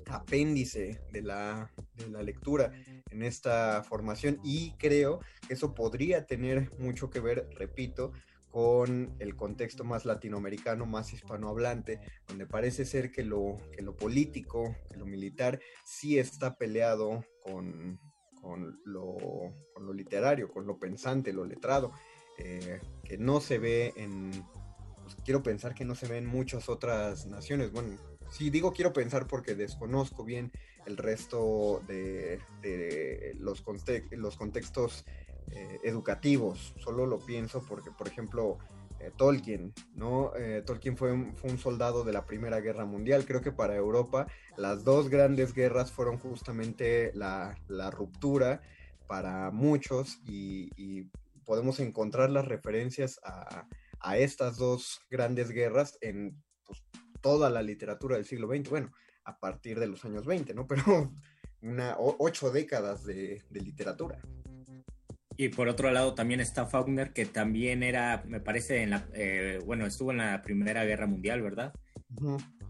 apéndice 0.07 1.01
de 1.11 1.21
la, 1.21 1.71
de 1.95 2.09
la, 2.09 2.21
lectura 2.21 2.71
en 3.09 3.23
esta 3.23 3.83
formación 3.83 4.39
y 4.43 4.71
creo 4.77 5.19
que 5.47 5.53
eso 5.53 5.73
podría 5.73 6.25
tener 6.25 6.69
mucho 6.79 7.09
que 7.09 7.19
ver, 7.19 7.49
repito, 7.57 8.11
con 8.49 9.13
el 9.19 9.35
contexto 9.35 9.83
más 9.83 10.05
latinoamericano, 10.05 10.85
más 10.85 11.11
hispanohablante, 11.11 11.99
donde 12.27 12.45
parece 12.45 12.85
ser 12.85 13.11
que 13.11 13.23
lo, 13.23 13.57
que 13.75 13.81
lo 13.81 13.97
político, 13.97 14.75
que 14.89 14.97
lo 14.97 15.05
militar 15.05 15.59
sí 15.83 16.17
está 16.19 16.55
peleado 16.55 17.25
con, 17.43 17.99
con 18.45 18.79
lo, 18.85 19.17
con 19.73 19.87
lo 19.87 19.91
literario, 19.91 20.51
con 20.51 20.67
lo 20.67 20.77
pensante, 20.77 21.33
lo 21.33 21.45
letrado, 21.45 21.91
eh, 22.37 22.79
que 23.03 23.17
no 23.17 23.41
se 23.41 23.57
ve 23.57 23.91
en, 23.95 24.29
pues, 25.01 25.15
quiero 25.25 25.41
pensar 25.41 25.73
que 25.73 25.83
no 25.83 25.95
se 25.95 26.07
ve 26.07 26.19
en 26.19 26.27
muchas 26.27 26.69
otras 26.69 27.25
naciones. 27.25 27.71
Bueno, 27.71 27.97
sí 28.29 28.51
digo 28.51 28.71
quiero 28.71 28.93
pensar 28.93 29.25
porque 29.25 29.55
desconozco 29.55 30.23
bien 30.23 30.51
el 30.85 30.97
resto 30.97 31.81
de, 31.87 32.39
los, 33.39 33.63
los 34.11 34.37
contextos 34.37 35.05
eh, 35.49 35.79
educativos, 35.83 36.75
solo 36.77 37.07
lo 37.07 37.17
pienso 37.17 37.65
porque, 37.67 37.89
por 37.89 38.07
ejemplo, 38.07 38.59
eh, 38.99 39.11
Tolkien, 39.15 39.73
¿no? 39.93 40.35
Eh, 40.35 40.63
Tolkien 40.65 40.97
fue 40.97 41.11
un, 41.11 41.57
soldado 41.57 42.03
de 42.03 42.13
la 42.13 42.25
Primera 42.25 42.59
Guerra 42.61 42.85
Mundial. 42.85 43.25
Creo 43.25 43.41
que 43.41 43.51
para 43.51 43.75
Europa 43.75 44.27
las 44.57 44.83
dos 44.83 45.09
grandes 45.09 45.53
guerras 45.53 45.91
fueron 45.91 46.17
justamente 46.17 47.11
la, 47.13 47.55
ruptura 47.91 48.61
para 49.07 49.51
muchos 49.51 50.19
y, 50.25 51.09
podemos 51.45 51.79
encontrar 51.79 52.31
las 52.31 52.47
referencias 52.47 53.19
a, 53.23 53.67
estas 54.17 54.57
dos 54.57 55.01
grandes 55.09 55.49
guerras 55.49 55.97
en 56.01 56.41
pues, 56.65 56.83
toda 57.21 57.49
la 57.49 57.61
literatura 57.61 58.15
del 58.15 58.25
siglo 58.25 58.47
XX. 58.47 58.69
Bueno, 58.69 58.91
a 59.25 59.39
partir 59.39 59.79
de 59.79 59.87
los 59.87 60.05
años 60.05 60.25
20, 60.25 60.53
¿no? 60.53 60.67
Pero 60.67 61.11
una, 61.61 61.95
ocho 61.97 62.49
décadas 62.49 63.03
de 63.05 63.43
literatura. 63.51 64.19
Y 65.37 65.49
por 65.49 65.67
otro 65.67 65.91
lado 65.91 66.13
también 66.13 66.39
está 66.39 66.65
Faulkner, 66.65 67.11
que 67.11 67.25
también 67.25 67.83
era, 67.83 68.23
me 68.27 68.39
parece, 68.39 68.83
en 68.83 68.91
la, 68.91 69.07
eh, 69.13 69.59
bueno, 69.65 69.85
estuvo 69.85 70.11
en 70.11 70.17
la 70.17 70.41
Primera 70.41 70.85
Guerra 70.85 71.07
Mundial, 71.07 71.41
¿verdad? 71.41 71.73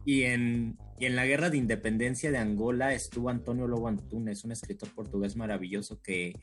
y, 0.05 0.23
en, 0.23 0.77
y 0.99 1.05
en 1.05 1.15
la 1.15 1.25
Guerra 1.25 1.49
de 1.49 1.57
Independencia 1.57 2.31
de 2.31 2.37
Angola 2.37 2.93
estuvo 2.93 3.29
Antonio 3.29 3.67
Lobo 3.67 3.87
Antunes, 3.87 4.43
un 4.43 4.51
escritor 4.51 4.89
portugués 4.89 5.35
maravilloso 5.35 6.01
que, 6.01 6.33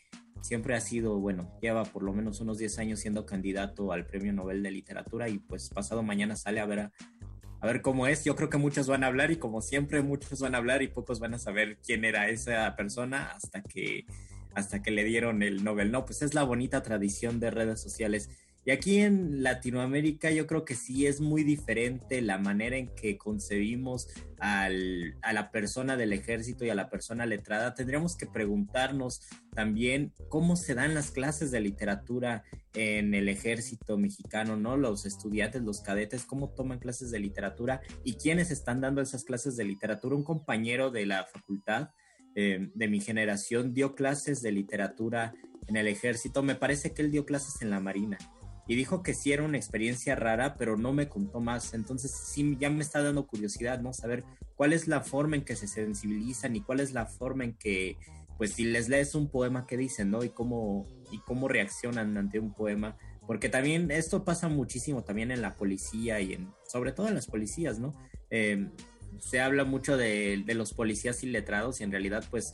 siempre 0.43 0.75
ha 0.75 0.81
sido, 0.81 1.19
bueno, 1.19 1.51
lleva 1.61 1.85
por 1.85 2.03
lo 2.03 2.13
menos 2.13 2.41
unos 2.41 2.59
10 2.59 2.79
años 2.79 3.01
siendo 3.01 3.25
candidato 3.25 3.93
al 3.93 4.07
Premio 4.07 4.33
Nobel 4.33 4.63
de 4.63 4.71
Literatura 4.71 5.29
y 5.29 5.39
pues 5.39 5.71
pasado 5.71 6.03
mañana 6.03 6.37
sale 6.37 6.61
a 6.61 6.67
ver 6.67 6.81
a, 6.81 6.93
a 7.61 7.67
ver 7.67 7.81
cómo 7.81 8.07
es. 8.07 8.25
Yo 8.25 8.37
creo 8.37 8.51
que 8.51 8.59
muchos 8.59 8.89
van 8.89 9.05
a 9.05 9.07
hablar 9.07 9.31
y 9.31 9.37
como 9.37 9.63
siempre 9.63 10.03
muchos 10.03 10.41
van 10.41 10.55
a 10.55 10.59
hablar 10.59 10.83
y 10.83 10.89
pocos 10.89 11.21
van 11.21 11.35
a 11.35 11.39
saber 11.39 11.79
quién 11.85 12.05
era 12.05 12.29
esa 12.29 12.75
persona 12.77 13.31
hasta 13.33 13.63
que 13.63 14.05
hasta 14.55 14.83
que 14.83 14.91
le 14.91 15.05
dieron 15.05 15.43
el 15.43 15.65
Nobel. 15.65 15.91
No, 15.91 16.05
pues 16.05 16.23
es 16.23 16.35
la 16.35 16.43
bonita 16.43 16.83
tradición 16.83 17.41
de 17.41 17.51
redes 17.51 17.81
sociales. 17.81 18.29
Y 18.65 18.71
aquí 18.71 19.01
en 19.01 19.43
Latinoamérica 19.43 20.31
yo 20.31 20.47
creo 20.47 20.65
que 20.65 20.77
sí 20.77 21.07
es 21.09 21.21
muy 21.21 21.43
diferente 21.43 22.23
la 22.23 22.39
manera 22.39 22.77
en 22.77 22.95
que 22.95 23.19
concebimos 23.19 24.09
al, 24.39 25.17
a 25.23 25.33
la 25.33 25.51
persona 25.51 25.97
del 25.97 26.13
ejército 26.13 26.65
y 26.65 26.71
a 26.71 26.77
la 26.77 26.89
persona 26.89 27.27
letrada. 27.27 27.75
Tendríamos 27.75 28.17
que 28.17 28.27
preguntarnos 28.27 29.23
también 29.53 30.13
cómo 30.29 30.55
se 30.55 30.77
dan 30.77 30.95
las 30.95 31.11
clases 31.11 31.51
de 31.51 31.61
literatura 31.61 32.45
en 32.75 33.15
el 33.15 33.29
ejército 33.29 33.99
mexicano, 33.99 34.57
¿no? 34.57 34.77
Los 34.77 35.07
estudiantes, 35.07 35.63
los 35.63 35.81
cadetes, 35.81 36.25
cómo 36.25 36.51
toman 36.51 36.79
clases 36.79 37.11
de 37.11 37.19
literatura 37.19 37.81
y 38.05 38.15
quiénes 38.15 38.53
están 38.53 38.81
dando 38.81 39.03
esas 39.03 39.25
clases 39.25 39.57
de 39.57 39.65
literatura. 39.65 40.15
Un 40.15 40.25
compañero 40.25 40.93
de 40.93 41.07
la 41.07 41.25
facultad 41.25 41.91
eh, 42.35 42.71
de 42.75 42.89
mi 42.89 43.01
generación 43.01 43.75
dio 43.75 43.95
clases 43.95 44.43
de 44.43 44.53
literatura 44.53 45.35
en 45.67 45.77
el 45.77 45.87
ejército. 45.87 46.43
Me 46.43 46.55
parece 46.55 46.93
que 46.93 47.03
él 47.03 47.11
dio 47.11 47.25
clases 47.25 47.63
en 47.63 47.71
la 47.71 47.81
Marina 47.81 48.19
y 48.67 48.77
dijo 48.77 49.03
que 49.03 49.15
sí 49.15 49.33
era 49.33 49.43
una 49.43 49.57
experiencia 49.57 50.15
rara, 50.15 50.55
pero 50.57 50.77
no 50.77 50.93
me 50.93 51.09
contó 51.09 51.41
más. 51.41 51.75
Entonces 51.75 52.11
sí 52.11 52.57
ya 52.61 52.71
me 52.71 52.83
está 52.83 53.03
dando 53.03 53.27
curiosidad, 53.27 53.81
¿no? 53.81 53.93
Saber 53.93 54.25
cuál 54.55 54.73
es 54.73 54.87
la 54.87 55.01
forma 55.01 55.37
en 55.37 55.45
que 55.45 55.57
se 55.57 55.67
sensibilizan 55.67 56.55
y 56.57 56.61
cuál 56.61 56.81
es 56.81 56.93
la 56.93 57.07
forma 57.07 57.45
en 57.45 57.55
que, 57.55 57.97
pues 58.39 58.53
si 58.53 58.65
les 58.65 58.89
lees 58.89 59.15
un 59.15 59.29
poema, 59.29 59.67
¿qué 59.67 59.77
dicen, 59.77 60.11
no? 60.11 60.23
Y 60.23 60.31
cómo, 60.31 60.87
y 61.11 61.19
cómo 61.19 61.49
reaccionan 61.49 62.17
ante 62.17 62.39
un 62.39 62.55
poema. 62.55 62.97
Porque 63.27 63.49
también 63.49 63.91
esto 63.91 64.25
pasa 64.25 64.49
muchísimo 64.49 65.05
también 65.05 65.31
en 65.31 65.43
la 65.43 65.55
policía 65.55 66.21
y 66.21 66.33
en, 66.33 66.51
sobre 66.67 66.93
todo 66.93 67.09
en 67.09 67.15
las 67.15 67.27
policías, 67.27 67.79
¿no? 67.79 67.95
Eh, 68.31 68.69
se 69.19 69.41
habla 69.41 69.65
mucho 69.65 69.97
de, 69.97 70.43
de 70.45 70.55
los 70.55 70.73
policías 70.75 71.23
iletrados 71.23 71.81
y 71.81 71.85
en 71.85 71.91
realidad 71.91 72.25
pues 72.31 72.53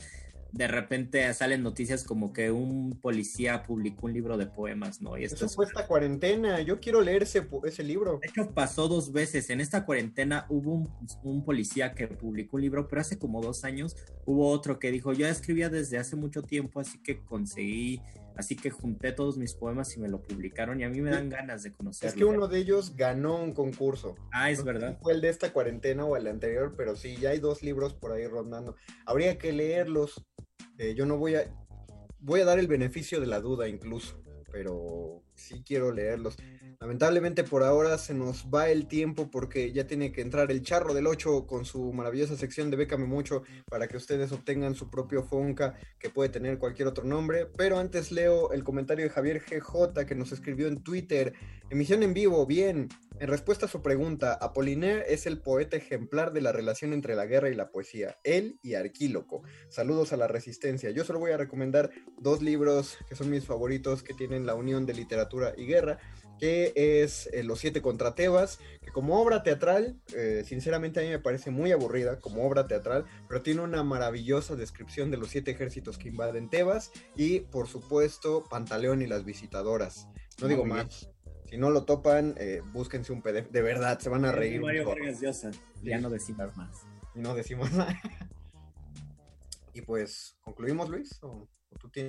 de 0.51 0.67
repente 0.67 1.31
salen 1.33 1.61
noticias 1.61 2.03
como 2.03 2.33
que 2.33 2.51
un 2.51 2.99
policía 3.01 3.63
publicó 3.63 4.07
un 4.07 4.13
libro 4.13 4.37
de 4.37 4.47
poemas, 4.47 5.01
¿no? 5.01 5.17
Y 5.17 5.23
esto 5.23 5.45
Eso 5.45 5.55
fue 5.55 5.65
esta 5.65 5.85
cuarentena, 5.85 6.61
yo 6.61 6.79
quiero 6.79 7.01
leer 7.01 7.23
ese, 7.23 7.47
ese, 7.65 7.83
libro. 7.83 8.19
De 8.19 8.27
hecho, 8.27 8.51
pasó 8.53 8.87
dos 8.87 9.11
veces. 9.11 9.49
En 9.49 9.61
esta 9.61 9.85
cuarentena 9.85 10.45
hubo 10.49 10.73
un, 10.73 10.89
un, 11.23 11.45
policía 11.45 11.93
que 11.93 12.07
publicó 12.07 12.57
un 12.57 12.63
libro, 12.63 12.87
pero 12.87 13.01
hace 13.01 13.19
como 13.19 13.41
dos 13.41 13.63
años 13.63 13.95
hubo 14.25 14.49
otro 14.49 14.79
que 14.79 14.91
dijo, 14.91 15.13
yo 15.13 15.27
escribía 15.27 15.69
desde 15.69 15.97
hace 15.97 16.15
mucho 16.15 16.41
tiempo, 16.41 16.79
así 16.79 16.97
que 17.03 17.23
conseguí, 17.23 18.01
así 18.39 18.55
que 18.55 18.69
junté 18.69 19.11
todos 19.11 19.37
mis 19.37 19.53
poemas 19.53 19.95
y 19.97 19.99
me 19.99 20.07
lo 20.07 20.21
publicaron 20.21 20.79
y 20.79 20.85
a 20.85 20.89
mí 20.89 21.01
me 21.01 21.11
dan 21.11 21.29
ganas 21.29 21.61
de 21.61 21.73
conocerlo. 21.73 22.09
Es 22.09 22.15
que 22.15 22.23
uno 22.23 22.47
de 22.47 22.59
ellos 22.59 22.95
ganó 22.95 23.35
un 23.35 23.53
concurso. 23.53 24.15
Ah, 24.31 24.49
es 24.49 24.63
verdad. 24.63 24.97
fue 25.01 25.11
el 25.11 25.19
de 25.19 25.27
esta 25.27 25.51
cuarentena 25.51 26.05
o 26.05 26.15
el 26.15 26.25
anterior, 26.25 26.73
pero 26.77 26.95
sí, 26.95 27.17
ya 27.17 27.31
hay 27.31 27.39
dos 27.39 27.63
libros 27.63 27.93
por 27.93 28.13
ahí 28.13 28.25
rondando. 28.27 28.77
Habría 29.05 29.37
que 29.37 29.51
leerlos. 29.51 30.25
Eh, 30.77 30.95
yo 30.95 31.05
no 31.05 31.17
voy 31.17 31.35
a, 31.35 31.53
voy 32.21 32.39
a 32.39 32.45
dar 32.45 32.59
el 32.59 32.67
beneficio 32.67 33.19
de 33.19 33.27
la 33.27 33.41
duda 33.41 33.67
incluso, 33.67 34.23
pero 34.53 35.21
sí 35.39 35.63
quiero 35.65 35.91
leerlos. 35.91 36.37
Lamentablemente 36.79 37.43
por 37.43 37.63
ahora 37.63 37.97
se 37.97 38.13
nos 38.13 38.45
va 38.45 38.69
el 38.69 38.87
tiempo 38.87 39.29
porque 39.29 39.73
ya 39.73 39.85
tiene 39.85 40.11
que 40.11 40.21
entrar 40.21 40.49
el 40.49 40.61
charro 40.61 40.93
del 40.93 41.07
8 41.07 41.45
con 41.45 41.65
su 41.65 41.91
maravillosa 41.91 42.37
sección 42.37 42.71
de 42.71 42.77
Bécame 42.77 43.05
Mucho 43.05 43.43
para 43.69 43.87
que 43.87 43.97
ustedes 43.97 44.31
obtengan 44.31 44.75
su 44.75 44.89
propio 44.89 45.23
Fonca 45.23 45.75
que 45.99 46.09
puede 46.09 46.29
tener 46.29 46.57
cualquier 46.57 46.87
otro 46.87 47.03
nombre. 47.03 47.47
Pero 47.57 47.79
antes 47.79 48.11
leo 48.11 48.51
el 48.53 48.63
comentario 48.63 49.05
de 49.05 49.09
Javier 49.09 49.41
GJ 49.41 50.05
que 50.05 50.15
nos 50.15 50.31
escribió 50.31 50.67
en 50.67 50.81
Twitter. 50.81 51.33
Emisión 51.69 52.01
en 52.03 52.13
vivo, 52.13 52.45
bien. 52.45 52.87
En 53.19 53.27
respuesta 53.27 53.65
a 53.65 53.69
su 53.69 53.81
pregunta, 53.81 54.33
Apollinaire 54.33 55.03
es 55.13 55.25
el 55.27 55.41
poeta 55.41 55.75
ejemplar 55.75 56.31
de 56.31 56.39
la 56.39 56.53
relación 56.53 56.93
entre 56.93 57.15
la 57.15 57.25
guerra 57.25 57.49
y 57.49 57.53
la 57.53 57.69
poesía, 57.69 58.17
él 58.23 58.57
y 58.63 58.75
Arquíloco. 58.75 59.41
Saludos 59.67 60.13
a 60.13 60.17
la 60.17 60.29
resistencia. 60.29 60.91
Yo 60.91 61.03
solo 61.03 61.19
voy 61.19 61.31
a 61.31 61.37
recomendar 61.37 61.91
dos 62.17 62.41
libros 62.41 62.97
que 63.09 63.15
son 63.15 63.29
mis 63.29 63.45
favoritos 63.45 64.03
que 64.03 64.13
tienen 64.13 64.45
la 64.45 64.55
unión 64.55 64.85
de 64.85 64.93
literatura 64.93 65.28
y 65.57 65.65
guerra 65.65 65.99
que 66.39 66.71
es 66.75 67.29
eh, 67.33 67.43
Los 67.43 67.59
Siete 67.59 67.81
contra 67.81 68.15
Tebas, 68.15 68.59
que 68.81 68.91
como 68.91 69.21
obra 69.21 69.43
teatral, 69.43 69.99
eh, 70.15 70.43
sinceramente 70.45 70.99
a 70.99 71.03
mí 71.03 71.09
me 71.09 71.19
parece 71.19 71.51
muy 71.51 71.71
aburrida 71.71 72.19
como 72.19 72.47
obra 72.47 72.65
teatral, 72.65 73.05
pero 73.27 73.41
tiene 73.41 73.61
una 73.61 73.83
maravillosa 73.83 74.55
descripción 74.55 75.11
de 75.11 75.17
los 75.17 75.29
siete 75.29 75.51
ejércitos 75.51 75.97
que 75.97 76.07
invaden 76.07 76.49
Tebas 76.49 76.91
y 77.15 77.41
por 77.41 77.67
supuesto 77.67 78.45
Pantaleón 78.49 79.01
y 79.01 79.07
las 79.07 79.25
visitadoras. 79.25 80.07
No 80.41 80.47
digo 80.47 80.65
más. 80.65 81.11
Si 81.49 81.57
no 81.57 81.71
lo 81.71 81.83
topan, 81.83 82.35
eh, 82.37 82.61
búsquense 82.73 83.11
un 83.11 83.21
PDF. 83.21 83.49
De 83.49 83.61
verdad, 83.61 83.99
se 83.99 84.07
van 84.07 84.23
a 84.23 84.31
reír. 84.31 84.61
Mario 84.61 84.87
Vargas 84.87 85.19
Llosa. 85.19 85.51
Ya 85.81 85.99
no 85.99 86.09
decimos 86.09 86.55
más. 86.55 86.85
Y 87.15 87.19
no 87.19 87.33
decimos 87.33 87.71
nada. 87.73 87.99
y 89.73 89.81
pues, 89.81 90.37
¿concluimos, 90.41 90.89
Luis? 90.89 91.17
¿O? 91.23 91.49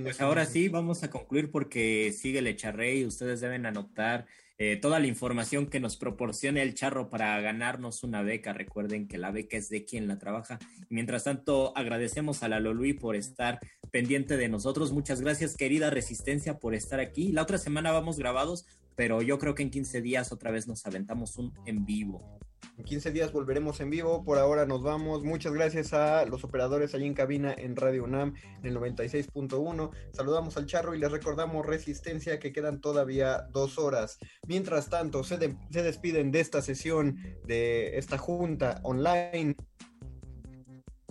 Pues 0.03 0.21
ahora 0.21 0.47
sí, 0.47 0.69
vamos 0.69 1.03
a 1.03 1.11
concluir 1.11 1.51
porque 1.51 2.13
sigue 2.13 2.41
el 2.41 2.47
Echarrey. 2.47 3.05
Ustedes 3.05 3.41
deben 3.41 3.67
anotar 3.67 4.27
eh, 4.59 4.77
toda 4.77 5.01
la 5.01 5.07
información 5.07 5.69
que 5.69 5.81
nos 5.81 5.97
proporcione 5.97 6.61
el 6.61 6.75
charro 6.75 7.09
para 7.09 7.41
ganarnos 7.41 8.03
una 8.05 8.23
beca. 8.23 8.53
Recuerden 8.53 9.09
que 9.09 9.17
la 9.17 9.31
beca 9.31 9.57
es 9.57 9.71
de 9.71 9.85
quien 9.85 10.07
la 10.07 10.19
trabaja. 10.19 10.59
Y 10.91 10.95
mientras 10.95 11.25
tanto, 11.25 11.73
agradecemos 11.77 12.43
a 12.43 12.49
la 12.49 12.61
Lolui 12.61 12.93
por 12.93 13.17
estar 13.17 13.59
pendiente 13.91 14.37
de 14.37 14.49
nosotros. 14.49 14.93
Muchas 14.93 15.21
gracias, 15.23 15.57
querida 15.57 15.89
Resistencia, 15.89 16.59
por 16.59 16.75
estar 16.75 17.01
aquí. 17.01 17.33
La 17.33 17.43
otra 17.43 17.57
semana 17.57 17.91
vamos 17.91 18.19
grabados, 18.19 18.67
pero 18.97 19.23
yo 19.23 19.39
creo 19.39 19.55
que 19.55 19.63
en 19.63 19.71
15 19.71 20.03
días 20.03 20.31
otra 20.31 20.51
vez 20.51 20.69
nos 20.69 20.85
aventamos 20.87 21.39
un 21.39 21.55
en 21.65 21.87
vivo. 21.87 22.39
En 22.81 22.85
15 22.85 23.13
días 23.13 23.31
volveremos 23.31 23.79
en 23.81 23.91
vivo. 23.91 24.25
Por 24.25 24.39
ahora 24.39 24.65
nos 24.65 24.83
vamos. 24.83 25.23
Muchas 25.23 25.53
gracias 25.53 25.93
a 25.93 26.25
los 26.25 26.45
operadores 26.45 26.95
allí 26.95 27.05
en 27.05 27.13
cabina 27.13 27.53
en 27.53 27.77
Radio 27.77 28.05
UNAM 28.05 28.35
en 28.63 28.65
el 28.65 28.75
96.1. 28.75 29.91
Saludamos 30.15 30.57
al 30.57 30.65
charro 30.65 30.95
y 30.95 30.99
les 30.99 31.13
recordamos 31.13 31.67
resistencia 31.67 32.39
que 32.39 32.55
quedan 32.55 32.81
todavía 32.81 33.43
dos 33.53 33.79
horas. 33.79 34.19
Mientras 34.49 34.89
tanto, 34.89 35.23
se, 35.25 35.37
de, 35.37 35.59
se 35.71 35.83
despiden 35.83 36.31
de 36.31 36.41
esta 36.41 36.63
sesión, 36.63 37.19
de 37.45 37.99
esta 37.99 38.17
junta 38.17 38.81
online. 38.83 39.57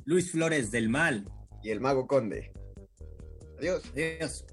Luis 0.06 0.32
Flores 0.32 0.72
del 0.72 0.90
Mal. 0.90 1.30
Y 1.62 1.70
el 1.70 1.82
Mago 1.82 2.08
Conde. 2.08 2.52
Adiós. 3.60 3.84
Adiós. 3.94 4.44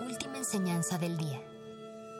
Última 0.00 0.38
enseñanza 0.38 0.96
del 0.96 1.18
día. 1.18 1.49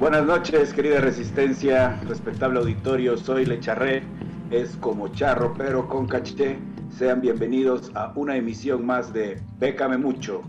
Buenas 0.00 0.24
noches, 0.24 0.72
querida 0.72 0.98
Resistencia, 1.02 2.00
respetable 2.08 2.58
auditorio, 2.58 3.18
soy 3.18 3.44
Lecharré, 3.44 4.02
es 4.50 4.74
como 4.76 5.08
charro 5.08 5.52
pero 5.58 5.86
con 5.88 6.06
caché. 6.06 6.56
Sean 6.88 7.20
bienvenidos 7.20 7.92
a 7.94 8.10
una 8.16 8.34
emisión 8.34 8.86
más 8.86 9.12
de 9.12 9.38
Bécame 9.58 9.98
Mucho. 9.98 10.42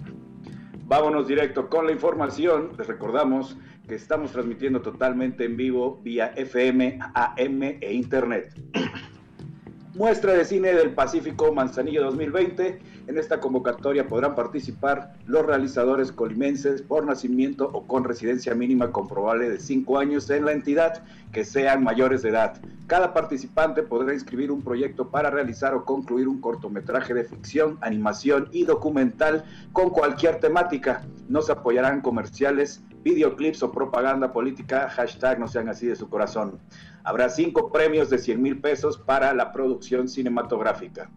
Vámonos 0.86 1.28
directo 1.28 1.68
con 1.68 1.86
la 1.86 1.92
información. 1.92 2.70
Les 2.78 2.88
recordamos 2.88 3.58
que 3.90 3.96
estamos 3.96 4.32
transmitiendo 4.32 4.82
totalmente 4.82 5.44
en 5.44 5.58
vivo 5.58 6.00
vía 6.02 6.28
FM, 6.38 7.00
AM 7.14 7.62
e 7.82 7.92
Internet. 7.92 8.54
Muestra 9.96 10.32
de 10.32 10.46
Cine 10.46 10.74
del 10.74 10.94
Pacífico 10.94 11.54
Manzanillo 11.54 12.06
2020. 12.06 12.80
En 13.08 13.18
esta 13.18 13.40
convocatoria 13.40 14.08
podrán 14.08 14.36
participar 14.36 15.14
los 15.26 15.46
realizadores 15.46 16.12
colimenses 16.12 16.82
por 16.82 17.06
nacimiento 17.06 17.70
o 17.74 17.88
con 17.88 18.04
residencia 18.04 18.54
mínima 18.54 18.92
comprobable 18.92 19.50
de 19.50 19.60
5 19.60 19.98
años 19.98 20.30
en 20.30 20.46
la 20.46 20.52
entidad 20.52 21.04
que 21.32 21.44
sean 21.44 21.84
mayores 21.84 22.22
de 22.22 22.30
edad. 22.30 22.62
Cada 22.88 23.14
participante 23.14 23.84
podrá 23.84 24.14
inscribir 24.14 24.52
un 24.52 24.62
proyecto 24.62 25.10
para 25.10 25.32
realizar 25.32 25.74
o 25.74 25.84
concluir 25.84 26.28
un 26.28 26.40
cortometraje 26.40 27.14
de 27.14 27.24
ficción, 27.24 27.78
animación 27.82 28.50
y 28.52 28.66
documental 28.66 29.46
con 29.74 29.90
cualquier 29.90 30.40
temática. 30.40 31.04
No 31.28 31.42
se 31.42 31.54
apoyarán 31.54 32.02
comerciales, 32.02 32.84
videoclips 33.04 33.64
o 33.64 33.72
propaganda 33.72 34.32
política. 34.32 34.90
Hashtag 34.90 35.40
no 35.40 35.48
sean 35.48 35.70
así 35.70 35.88
de 35.88 35.96
su 35.96 36.08
corazón. 36.08 36.60
Habrá 37.04 37.30
cinco 37.30 37.72
premios 37.72 38.10
de 38.10 38.20
100 38.20 38.42
mil 38.42 38.60
pesos 38.60 38.98
para 38.98 39.34
la 39.34 39.52
producción 39.52 40.08
cinematográfica. 40.08 41.10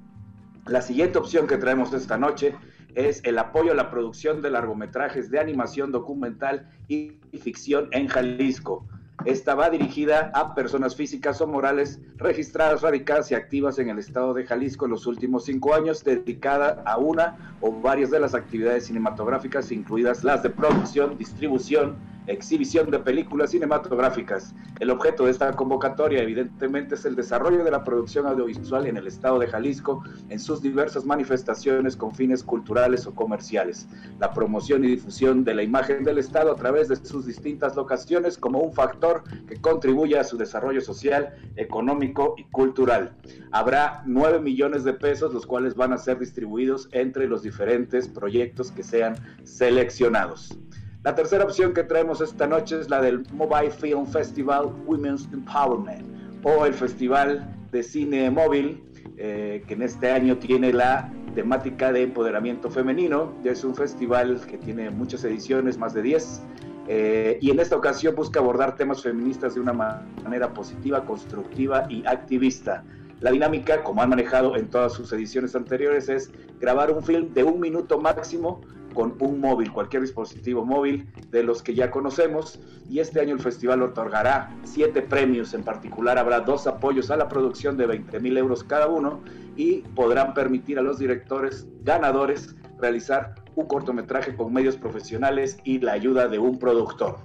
La 0.66 0.80
siguiente 0.80 1.18
opción 1.18 1.46
que 1.46 1.58
traemos 1.58 1.92
esta 1.92 2.16
noche 2.16 2.54
es 2.94 3.20
el 3.24 3.38
apoyo 3.38 3.72
a 3.72 3.74
la 3.74 3.90
producción 3.90 4.40
de 4.40 4.50
largometrajes 4.50 5.30
de 5.30 5.38
animación 5.38 5.92
documental 5.92 6.70
y 6.88 7.18
ficción 7.38 7.88
en 7.92 8.08
Jalisco. 8.08 8.86
Esta 9.26 9.54
va 9.54 9.68
dirigida 9.68 10.30
a 10.34 10.54
personas 10.54 10.96
físicas 10.96 11.40
o 11.40 11.46
morales 11.46 12.00
registradas, 12.16 12.82
radicadas 12.82 13.30
y 13.30 13.34
activas 13.34 13.78
en 13.78 13.90
el 13.90 13.98
estado 13.98 14.32
de 14.32 14.44
Jalisco 14.44 14.86
en 14.86 14.92
los 14.92 15.06
últimos 15.06 15.44
cinco 15.44 15.74
años, 15.74 16.02
dedicada 16.02 16.82
a 16.84 16.96
una 16.98 17.56
o 17.60 17.70
varias 17.70 18.10
de 18.10 18.20
las 18.20 18.34
actividades 18.34 18.86
cinematográficas, 18.86 19.70
incluidas 19.70 20.24
las 20.24 20.42
de 20.42 20.50
producción, 20.50 21.16
distribución, 21.18 21.96
exhibición 22.26 22.90
de 22.90 22.98
películas 22.98 23.50
cinematográficas. 23.50 24.54
El 24.80 24.90
objeto 24.90 25.24
de 25.24 25.30
esta 25.30 25.52
convocatoria 25.52 26.22
evidentemente 26.22 26.94
es 26.94 27.04
el 27.04 27.16
desarrollo 27.16 27.64
de 27.64 27.70
la 27.70 27.84
producción 27.84 28.26
audiovisual 28.26 28.86
en 28.86 28.96
el 28.96 29.06
estado 29.06 29.38
de 29.38 29.46
Jalisco 29.46 30.02
en 30.28 30.38
sus 30.38 30.62
diversas 30.62 31.04
manifestaciones 31.04 31.96
con 31.96 32.14
fines 32.14 32.42
culturales 32.42 33.06
o 33.06 33.14
comerciales, 33.14 33.88
la 34.18 34.32
promoción 34.32 34.84
y 34.84 34.88
difusión 34.88 35.44
de 35.44 35.54
la 35.54 35.62
imagen 35.62 36.04
del 36.04 36.18
estado 36.18 36.52
a 36.52 36.56
través 36.56 36.88
de 36.88 36.96
sus 36.96 37.26
distintas 37.26 37.76
locaciones 37.76 38.38
como 38.38 38.60
un 38.60 38.72
factor 38.72 39.22
que 39.46 39.60
contribuye 39.60 40.18
a 40.18 40.24
su 40.24 40.36
desarrollo 40.36 40.80
social, 40.80 41.34
económico 41.56 42.34
y 42.36 42.44
cultural. 42.44 43.16
Habrá 43.52 44.02
9 44.06 44.40
millones 44.40 44.84
de 44.84 44.94
pesos 44.94 45.32
los 45.32 45.46
cuales 45.46 45.74
van 45.74 45.92
a 45.92 45.98
ser 45.98 46.18
distribuidos 46.18 46.88
entre 46.92 47.28
los 47.28 47.42
diferentes 47.42 48.08
proyectos 48.08 48.72
que 48.72 48.82
sean 48.82 49.16
seleccionados. 49.44 50.58
La 51.04 51.14
tercera 51.14 51.44
opción 51.44 51.74
que 51.74 51.84
traemos 51.84 52.22
esta 52.22 52.46
noche 52.46 52.80
es 52.80 52.88
la 52.88 53.02
del 53.02 53.26
Mobile 53.34 53.70
Film 53.70 54.06
Festival 54.06 54.72
Women's 54.86 55.28
Empowerment 55.34 56.02
o 56.42 56.64
el 56.64 56.72
Festival 56.72 57.54
de 57.70 57.82
Cine 57.82 58.30
Móvil, 58.30 58.82
eh, 59.18 59.62
que 59.68 59.74
en 59.74 59.82
este 59.82 60.10
año 60.10 60.38
tiene 60.38 60.72
la 60.72 61.12
temática 61.34 61.92
de 61.92 62.04
empoderamiento 62.04 62.70
femenino. 62.70 63.34
Es 63.44 63.64
un 63.64 63.74
festival 63.74 64.40
que 64.46 64.56
tiene 64.56 64.88
muchas 64.88 65.22
ediciones, 65.24 65.76
más 65.76 65.92
de 65.92 66.00
10, 66.00 66.42
eh, 66.88 67.38
y 67.38 67.50
en 67.50 67.60
esta 67.60 67.76
ocasión 67.76 68.14
busca 68.14 68.40
abordar 68.40 68.74
temas 68.74 69.02
feministas 69.02 69.56
de 69.56 69.60
una 69.60 69.74
manera 69.74 70.54
positiva, 70.54 71.04
constructiva 71.04 71.86
y 71.90 72.02
activista. 72.06 72.82
La 73.20 73.30
dinámica, 73.30 73.84
como 73.84 74.00
han 74.00 74.08
manejado 74.08 74.56
en 74.56 74.70
todas 74.70 74.94
sus 74.94 75.12
ediciones 75.12 75.54
anteriores, 75.54 76.08
es 76.08 76.30
grabar 76.60 76.90
un 76.90 77.02
film 77.02 77.34
de 77.34 77.44
un 77.44 77.60
minuto 77.60 77.98
máximo 77.98 78.62
con 78.94 79.16
un 79.20 79.40
móvil, 79.40 79.72
cualquier 79.72 80.02
dispositivo 80.02 80.64
móvil 80.64 81.06
de 81.30 81.42
los 81.42 81.62
que 81.62 81.74
ya 81.74 81.90
conocemos. 81.90 82.60
Y 82.88 83.00
este 83.00 83.20
año 83.20 83.34
el 83.34 83.40
festival 83.40 83.82
otorgará 83.82 84.56
siete 84.62 85.02
premios. 85.02 85.52
En 85.52 85.64
particular 85.64 86.18
habrá 86.18 86.40
dos 86.40 86.66
apoyos 86.66 87.10
a 87.10 87.16
la 87.16 87.28
producción 87.28 87.76
de 87.76 87.86
20 87.86 88.20
mil 88.20 88.38
euros 88.38 88.64
cada 88.64 88.86
uno 88.86 89.20
y 89.56 89.80
podrán 89.94 90.32
permitir 90.34 90.78
a 90.78 90.82
los 90.82 90.98
directores 90.98 91.66
ganadores 91.82 92.54
realizar 92.78 93.34
un 93.54 93.66
cortometraje 93.66 94.34
con 94.34 94.52
medios 94.52 94.76
profesionales 94.76 95.58
y 95.64 95.78
la 95.78 95.92
ayuda 95.92 96.28
de 96.28 96.38
un 96.38 96.58
productor. 96.58 97.18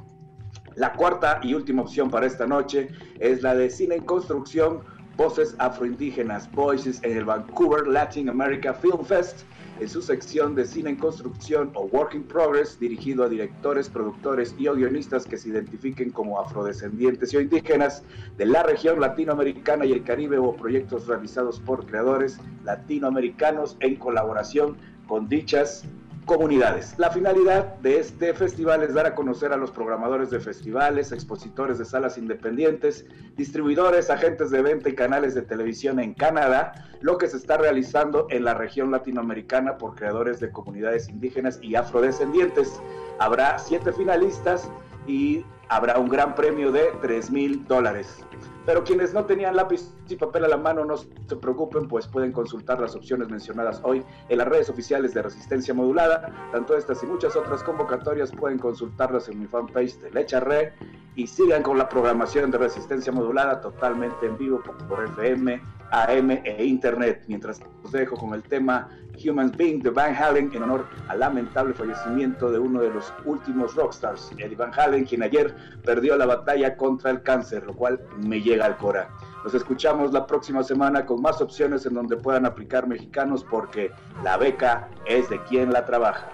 La 0.76 0.94
cuarta 0.94 1.40
y 1.44 1.54
última 1.54 1.82
opción 1.82 2.10
para 2.10 2.26
esta 2.26 2.46
noche 2.46 2.90
es 3.20 3.42
la 3.42 3.56
de 3.56 3.70
cine 3.70 3.96
en 3.96 4.04
construcción, 4.04 4.82
voces 5.18 5.56
afroindígenas, 5.60 6.50
voices 6.52 7.02
en 7.04 7.18
el 7.18 7.26
Vancouver 7.26 7.88
Latin 7.88 8.30
America 8.30 8.74
Film 8.74 9.04
Fest 9.04 9.42
en 9.80 9.88
su 9.88 10.02
sección 10.02 10.56
de 10.56 10.66
cine 10.66 10.90
en 10.90 10.96
construcción 10.98 11.72
o 11.74 11.86
work 11.86 12.14
in 12.14 12.24
progress, 12.24 12.80
dirigido 12.80 13.24
a 13.24 13.30
directores, 13.30 13.90
productores 13.90 14.54
y 14.58 14.68
guionistas 14.68 15.26
que 15.26 15.38
se 15.38 15.50
identifiquen 15.50 16.12
como 16.12 16.40
afrodescendientes 16.40 17.34
o 17.34 17.40
indígenas 17.40 18.04
de 18.38 18.46
la 18.46 18.64
región 18.64 19.00
latinoamericana 19.00 19.86
y 19.86 19.94
el 19.94 20.04
Caribe. 20.04 20.38
O 20.38 20.56
proyectos 20.56 21.08
realizados 21.08 21.60
por 21.60 21.86
creadores 21.86 22.40
latinoamericanos 22.64 23.78
en 23.80 23.96
colaboración 23.96 24.78
con 25.08 25.28
dichas 25.28 25.86
comunidades. 26.30 26.94
La 27.00 27.10
finalidad 27.10 27.74
de 27.80 27.98
este 27.98 28.36
festival 28.36 28.84
es 28.84 28.94
dar 28.94 29.08
a 29.08 29.16
conocer 29.16 29.52
a 29.52 29.58
los 29.58 29.72
programadores 29.72 30.30
de 30.30 30.40
festivales, 30.40 31.12
expositores 31.12 31.80
de 31.80 31.86
salas 31.86 32.20
independientes, 32.20 33.08
distribuidores, 33.36 34.12
agentes 34.12 34.52
de 34.52 34.62
venta 34.62 34.90
y 34.90 34.94
canales 34.94 35.34
de 35.34 35.42
televisión 35.42 36.00
en 36.00 36.14
Canadá, 36.14 36.88
lo 37.02 37.18
que 37.18 37.28
se 37.28 37.38
está 37.38 37.58
realizando 37.58 38.28
en 38.30 38.44
la 38.44 38.54
región 38.54 38.92
latinoamericana 38.92 39.80
por 39.80 39.96
creadores 39.96 40.40
de 40.40 40.52
comunidades 40.52 41.10
indígenas 41.10 41.58
y 41.64 41.74
afrodescendientes. 41.74 42.80
Habrá 43.18 43.58
siete 43.58 43.92
finalistas 43.92 44.70
y 45.08 45.44
habrá 45.68 45.98
un 45.98 46.10
gran 46.10 46.36
premio 46.36 46.72
de 46.72 46.92
3 47.02 47.32
mil 47.32 47.66
dólares. 47.66 48.24
Pero 48.70 48.84
quienes 48.84 49.16
no 49.16 49.26
tenían 49.26 49.56
lápiz 49.56 49.96
y 50.08 50.16
papel 50.16 50.46
a 50.46 50.48
la 50.48 50.56
mano 50.56 50.86
no 50.86 50.96
se 50.96 51.36
preocupen, 51.42 51.88
pues 51.88 52.06
pueden 52.06 52.32
consultar 52.32 52.80
las 52.80 52.96
opciones 52.96 53.28
mencionadas 53.28 53.82
hoy 53.84 54.06
en 54.30 54.38
las 54.38 54.48
redes 54.48 54.70
oficiales 54.70 55.12
de 55.16 55.24
Resistencia 55.24 55.74
Modulada. 55.74 56.32
Tanto 56.52 56.78
estas 56.78 57.02
y 57.02 57.08
muchas 57.08 57.36
otras 57.36 57.64
convocatorias 57.64 58.32
pueden 58.32 58.60
consultarlas 58.60 59.28
en 59.28 59.40
mi 59.40 59.48
fanpage 59.48 59.98
de 60.02 60.12
Lecha 60.12 60.40
Re 60.40 60.76
y 61.16 61.26
sigan 61.26 61.64
con 61.64 61.80
la 61.80 61.90
programación 61.90 62.52
de 62.52 62.60
Resistencia 62.60 63.12
Modulada 63.12 63.60
totalmente 63.60 64.28
en 64.28 64.38
vivo 64.38 64.62
por 64.88 65.04
FM, 65.04 65.60
AM 65.92 66.32
e 66.44 66.66
Internet. 66.66 67.24
Mientras 67.28 67.62
os 67.84 67.92
dejo 67.92 68.16
con 68.16 68.34
el 68.34 68.44
tema 68.44 68.90
Human 69.24 69.52
Being 69.56 69.82
de 69.82 69.90
Van 69.90 70.16
Halen 70.16 70.52
en 70.54 70.64
honor 70.64 70.86
al 71.08 71.20
lamentable 71.20 71.74
fallecimiento 71.74 72.52
de 72.52 72.60
uno 72.60 72.82
de 72.82 72.90
los 72.90 73.14
últimos 73.26 73.76
rockstars, 73.76 74.32
Eddie 74.38 74.56
Van 74.56 74.72
Halen, 74.78 75.06
quien 75.06 75.24
ayer 75.24 75.54
perdió 75.84 76.16
la 76.18 76.26
batalla 76.26 76.78
contra 76.78 77.12
el 77.12 77.22
cáncer, 77.22 77.66
lo 77.66 77.76
cual 77.76 78.00
me 78.18 78.42
llega 78.42 78.66
al 78.66 78.78
cora. 78.78 79.10
Nos 79.44 79.54
escuchamos 79.54 80.12
la 80.12 80.28
próxima 80.28 80.64
semana 80.64 81.06
con 81.06 81.22
más 81.22 81.42
opciones 81.42 81.86
en 81.86 81.94
donde 81.94 82.18
puedan 82.18 82.46
aplicar 82.46 82.88
mexicanos 82.88 83.46
porque 83.50 83.92
la 84.24 84.38
beca 84.38 84.90
es 85.06 85.30
de 85.30 85.42
quien 85.44 85.72
la 85.72 85.86
trabaja. 85.86 86.28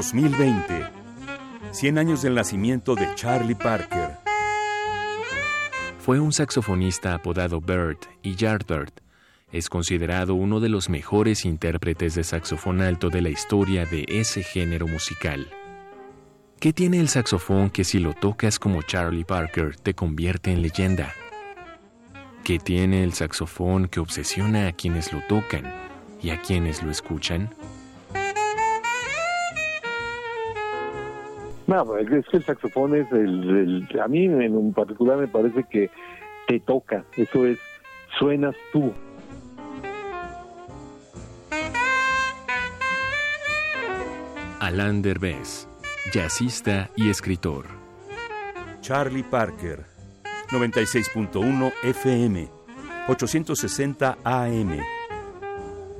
2020. 0.00 0.86
100 1.72 1.98
años 1.98 2.22
del 2.22 2.34
nacimiento 2.34 2.94
de 2.94 3.06
Charlie 3.16 3.54
Parker. 3.54 4.12
Fue 5.98 6.18
un 6.18 6.32
saxofonista 6.32 7.12
apodado 7.12 7.60
Bert 7.60 8.06
y 8.22 8.34
Yardbird. 8.34 8.94
Es 9.52 9.68
considerado 9.68 10.36
uno 10.36 10.58
de 10.58 10.70
los 10.70 10.88
mejores 10.88 11.44
intérpretes 11.44 12.14
de 12.14 12.24
saxofón 12.24 12.80
alto 12.80 13.10
de 13.10 13.20
la 13.20 13.28
historia 13.28 13.84
de 13.84 14.06
ese 14.08 14.42
género 14.42 14.86
musical. 14.86 15.50
¿Qué 16.60 16.72
tiene 16.72 16.98
el 16.98 17.10
saxofón 17.10 17.68
que 17.68 17.84
si 17.84 17.98
lo 17.98 18.14
tocas 18.14 18.58
como 18.58 18.80
Charlie 18.80 19.24
Parker 19.24 19.76
te 19.76 19.92
convierte 19.92 20.50
en 20.50 20.62
leyenda? 20.62 21.12
¿Qué 22.42 22.58
tiene 22.58 23.04
el 23.04 23.12
saxofón 23.12 23.86
que 23.86 24.00
obsesiona 24.00 24.66
a 24.66 24.72
quienes 24.72 25.12
lo 25.12 25.20
tocan 25.28 25.70
y 26.22 26.30
a 26.30 26.40
quienes 26.40 26.82
lo 26.82 26.90
escuchan? 26.90 27.50
No, 31.70 31.96
es 31.96 32.08
que 32.08 32.36
el 32.36 32.44
saxofón 32.44 32.96
es 32.96 33.06
el, 33.12 33.86
a 34.02 34.08
mí 34.08 34.24
en 34.24 34.56
un 34.56 34.74
particular 34.74 35.18
me 35.18 35.28
parece 35.28 35.64
que 35.70 35.88
te 36.48 36.58
toca, 36.58 37.04
eso 37.16 37.46
es, 37.46 37.60
suenas 38.18 38.56
tú. 38.72 38.92
Alain 44.58 45.00
Derbez, 45.00 45.68
jazzista 46.12 46.90
y 46.96 47.08
escritor. 47.08 47.66
Charlie 48.80 49.22
Parker, 49.22 49.84
96.1 50.48 51.72
FM, 51.84 52.48
860 53.06 54.18
AM. 54.24 54.76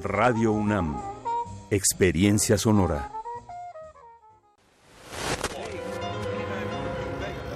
Radio 0.02 0.50
UNAM, 0.50 0.96
experiencia 1.70 2.58
sonora. 2.58 3.19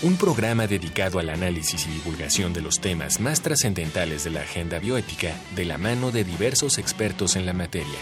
Un 0.00 0.16
programa 0.16 0.68
dedicado 0.68 1.18
al 1.18 1.28
análisis 1.28 1.88
y 1.88 1.90
divulgación 1.90 2.52
de 2.52 2.60
los 2.60 2.78
temas 2.80 3.18
más 3.18 3.40
trascendentales 3.40 4.22
de 4.22 4.30
la 4.30 4.42
agenda 4.42 4.78
bioética 4.78 5.34
de 5.56 5.64
la 5.64 5.76
mano 5.76 6.12
de 6.12 6.22
diversos 6.22 6.78
expertos 6.78 7.34
en 7.34 7.46
la 7.46 7.52
materia. 7.52 7.98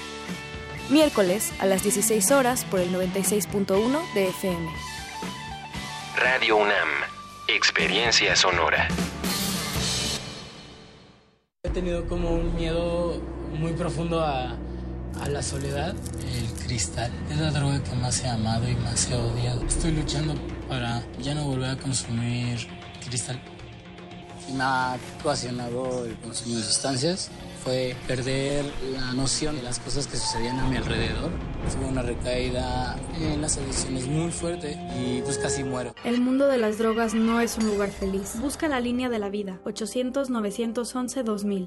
Miércoles 0.90 1.54
a 1.58 1.64
las 1.64 1.82
16 1.84 2.32
horas 2.32 2.66
por 2.66 2.80
el 2.80 2.92
96.1 2.92 4.12
de 4.12 4.28
FM. 4.28 4.68
Radio 6.18 6.56
UNAM, 6.58 6.88
experiencia 7.48 8.36
sonora. 8.36 8.88
He 11.62 11.70
tenido 11.70 12.06
como 12.06 12.30
un 12.30 12.54
miedo 12.56 13.22
muy 13.58 13.72
profundo 13.72 14.20
a, 14.20 14.54
a 15.22 15.28
la 15.30 15.42
soledad. 15.42 15.94
El 16.30 16.66
cristal 16.66 17.10
es 17.30 17.38
la 17.38 17.50
droga 17.52 17.82
que 17.82 17.94
más 17.96 18.22
he 18.22 18.28
amado 18.28 18.68
y 18.68 18.74
más 18.76 19.10
he 19.10 19.14
odiado. 19.14 19.64
Estoy 19.66 19.92
luchando 19.92 20.34
para 20.68 21.02
ya 21.20 21.34
no 21.34 21.44
volver 21.44 21.70
a 21.70 21.76
consumir 21.76 22.66
cristal. 23.06 23.40
Me 24.54 24.62
ha 24.62 24.96
ocasionado 25.20 26.04
el 26.04 26.14
consumo 26.16 26.56
de 26.56 26.62
sustancias 26.62 27.30
fue 27.66 27.96
perder 28.06 28.64
la 28.92 29.12
noción 29.12 29.56
de 29.56 29.62
las 29.64 29.80
cosas 29.80 30.06
que 30.06 30.16
sucedían 30.16 30.60
a 30.60 30.68
mi 30.68 30.76
alrededor. 30.76 31.32
Tuve 31.72 31.86
una 31.86 32.02
recaída 32.02 32.96
en 33.20 33.42
las 33.42 33.58
adicciones 33.58 34.06
muy 34.06 34.30
fuerte 34.30 34.78
y 35.00 35.20
pues 35.22 35.36
casi 35.38 35.64
muero. 35.64 35.92
El 36.04 36.20
mundo 36.20 36.46
de 36.46 36.58
las 36.58 36.78
drogas 36.78 37.14
no 37.14 37.40
es 37.40 37.58
un 37.58 37.66
lugar 37.66 37.90
feliz. 37.90 38.34
Busca 38.40 38.68
la 38.68 38.78
línea 38.78 39.08
de 39.08 39.18
la 39.18 39.30
vida 39.30 39.58
800-911-2000. 39.64 41.66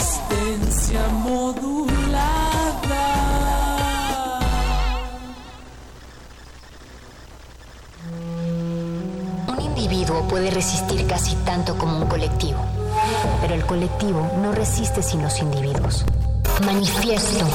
Resistencia 0.51 1.07
modulada. 1.23 2.25
Un 9.47 9.61
individuo 9.61 10.27
puede 10.27 10.51
resistir 10.51 11.07
casi 11.07 11.35
tanto 11.45 11.77
como 11.77 11.99
un 11.99 12.07
colectivo, 12.07 12.59
pero 13.39 13.53
el 13.53 13.65
colectivo 13.65 14.29
no 14.41 14.51
resiste 14.51 15.01
sin 15.01 15.21
los 15.21 15.39
individuos. 15.39 16.03
Manifiesto. 16.65 17.45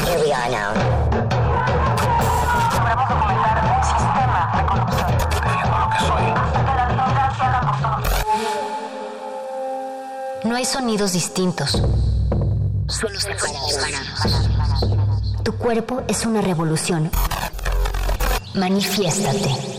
No 10.45 10.55
hay 10.55 10.65
sonidos 10.65 11.13
distintos, 11.13 11.83
solo 12.89 13.21
separados. 13.21 13.79
Tu 15.43 15.53
cuerpo 15.53 16.03
es 16.09 16.27
una 16.27 16.41
revolución. 16.41 17.11
Manifiéstate. 18.55 19.76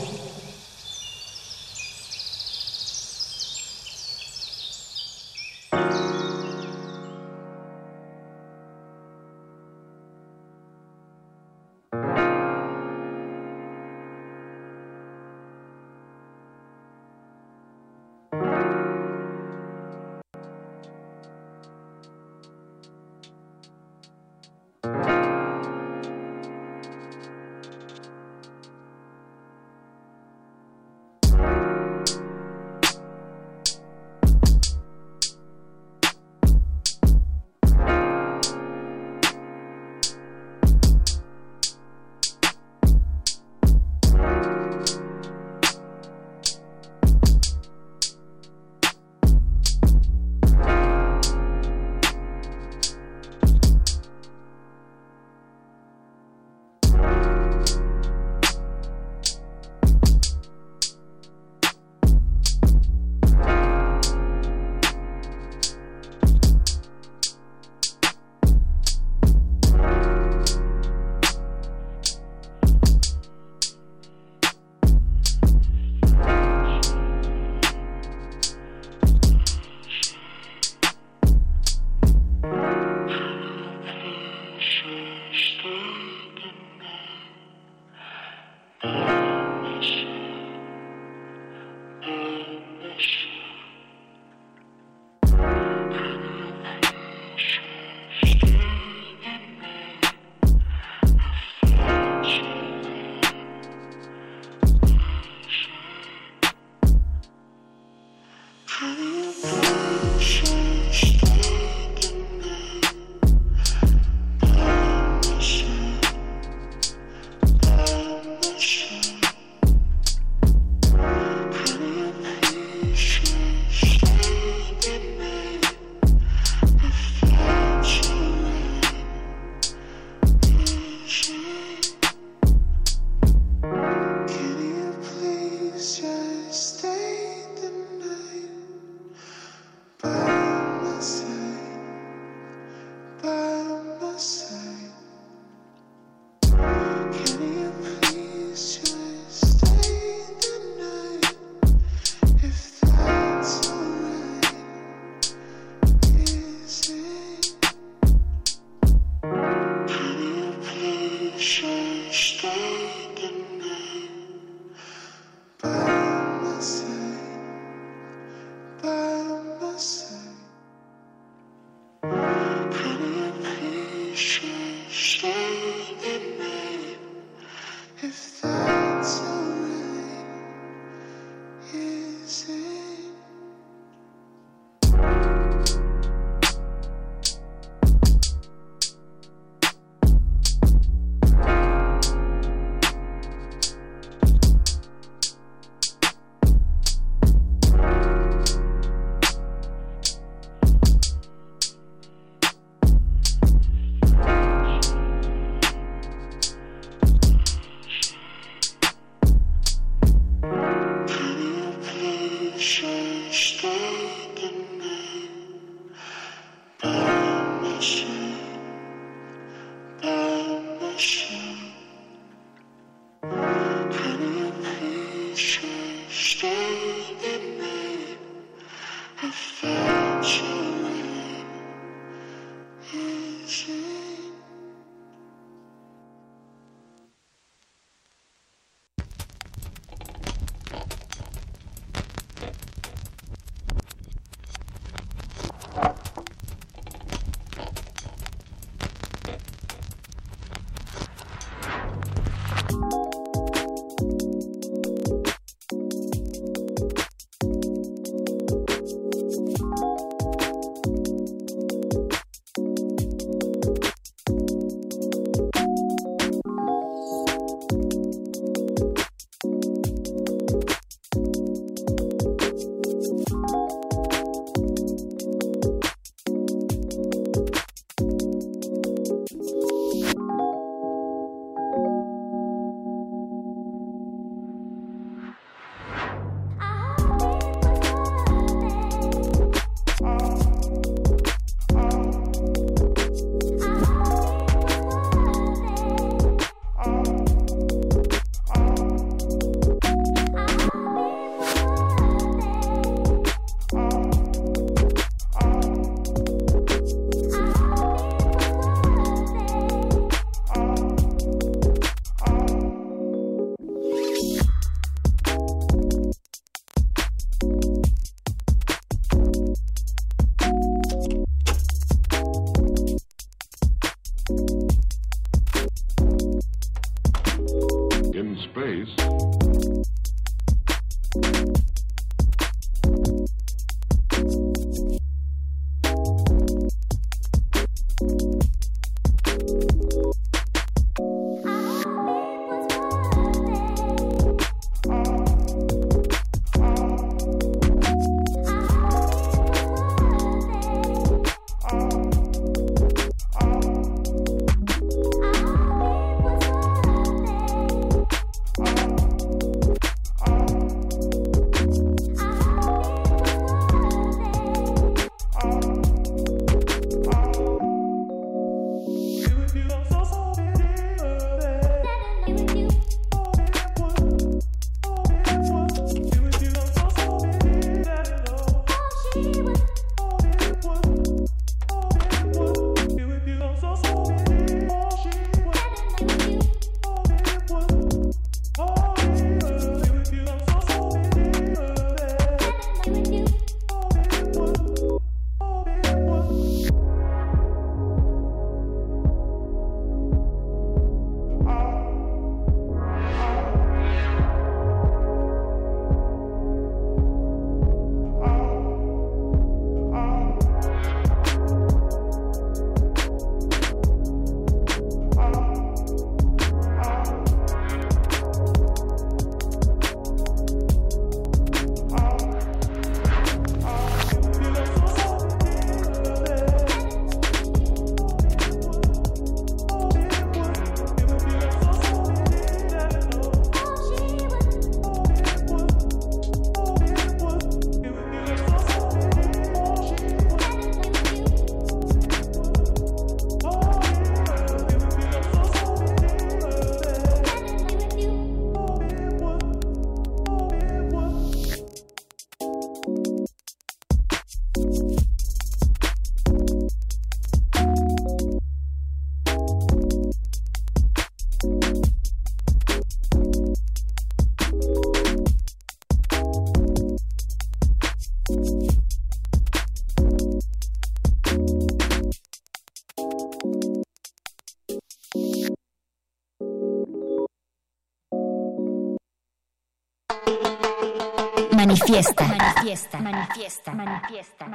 manifiesta, 481.58 482.24
manifiesta, 482.24 482.98
manifiesta, 483.00 483.72
manifiesta. 483.74 484.47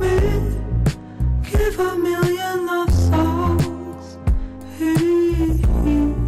Give 0.00 1.78
a 1.78 1.96
million 1.96 2.66
love 2.66 2.92
songs. 2.92 4.18
Hey, 4.78 5.58
hey. 5.84 6.19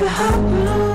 never 0.00 0.08
happened 0.08 0.93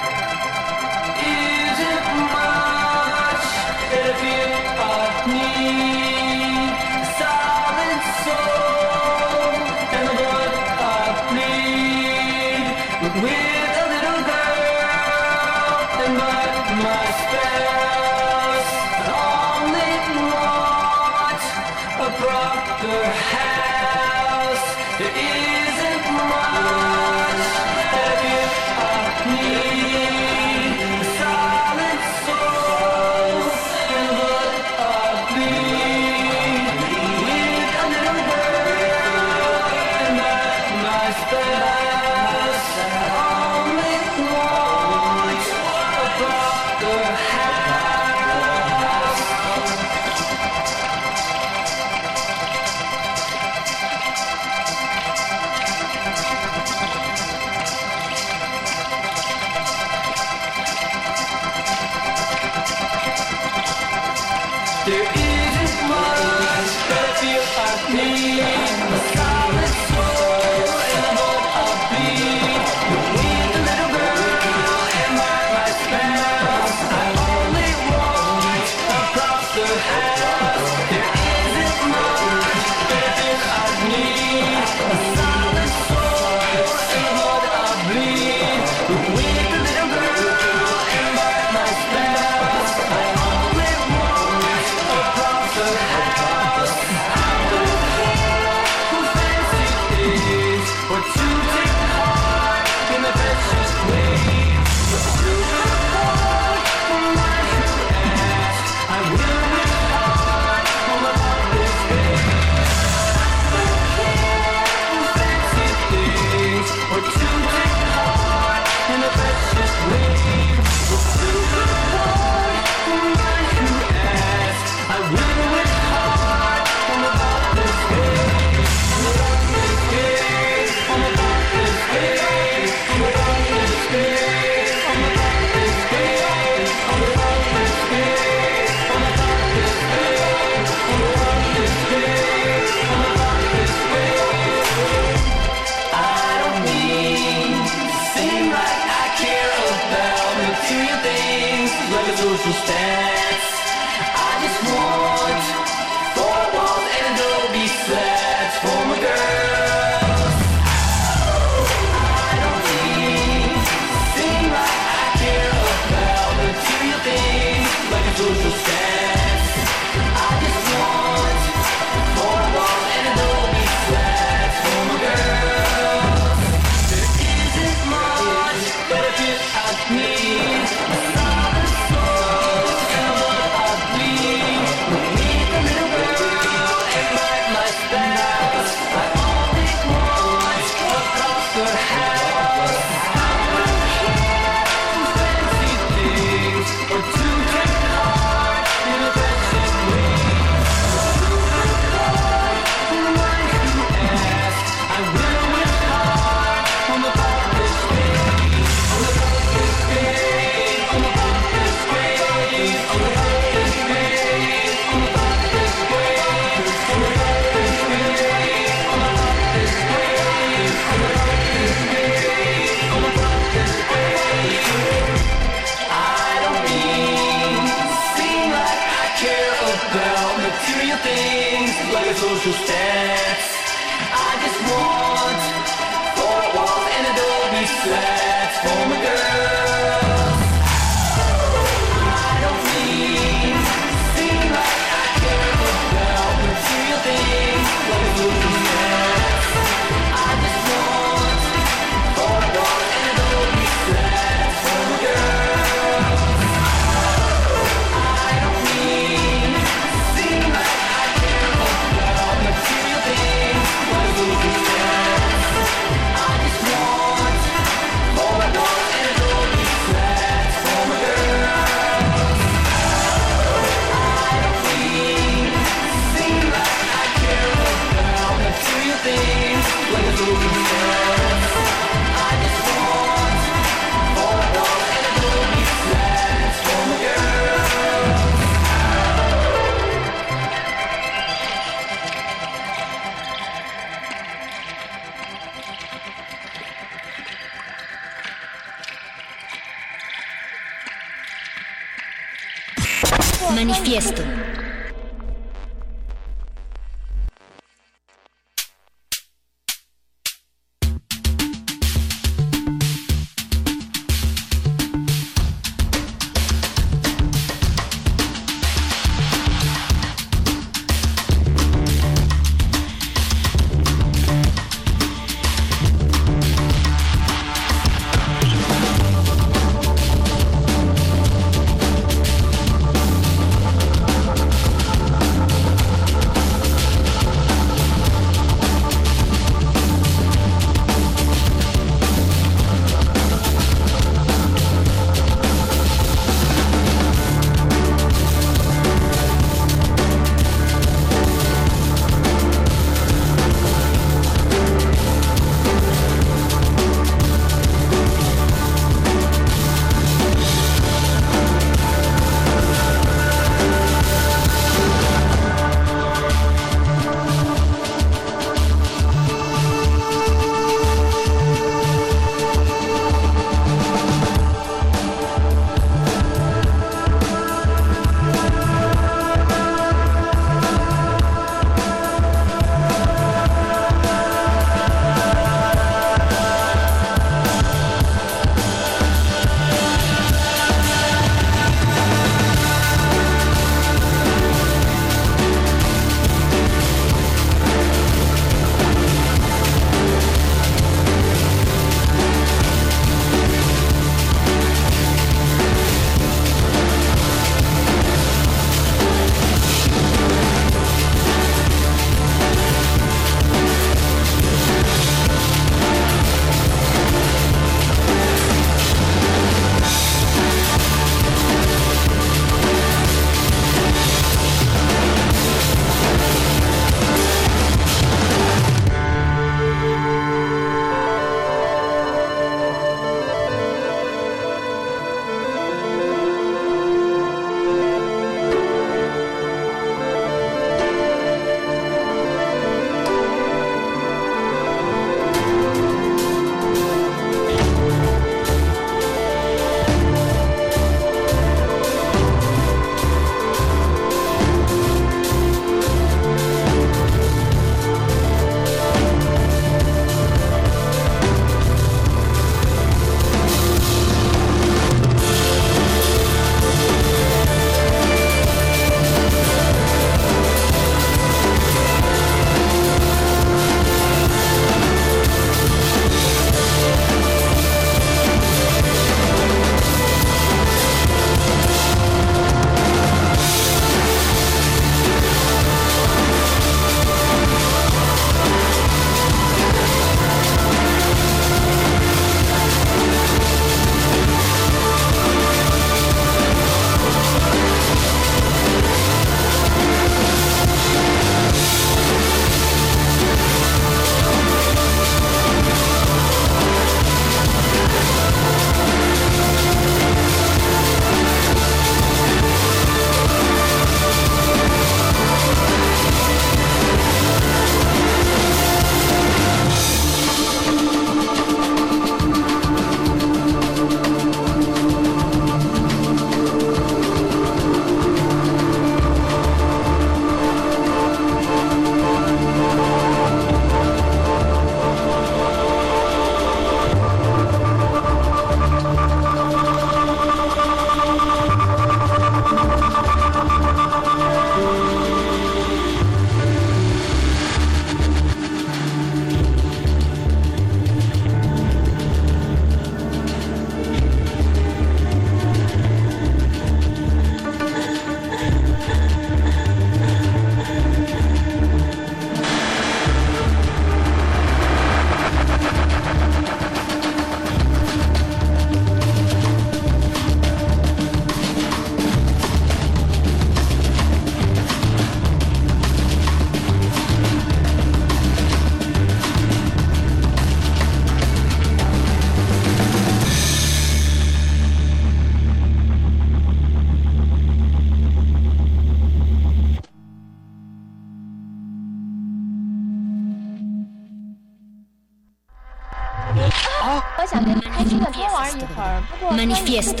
manifiesto. 599.47 600.00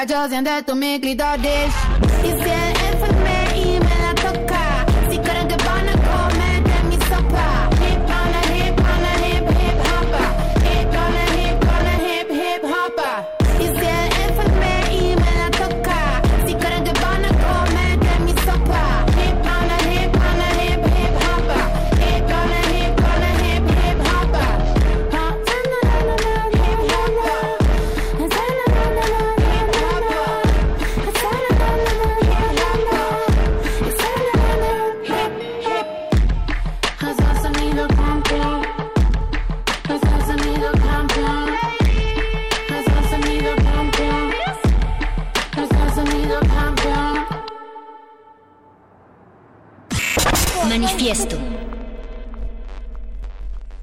I 0.00 0.06
just 0.06 0.32
that 0.32 0.66
to 0.66 0.74
make 0.74 1.04
it 1.04 1.20
all 1.20 1.36
this. 1.36 1.89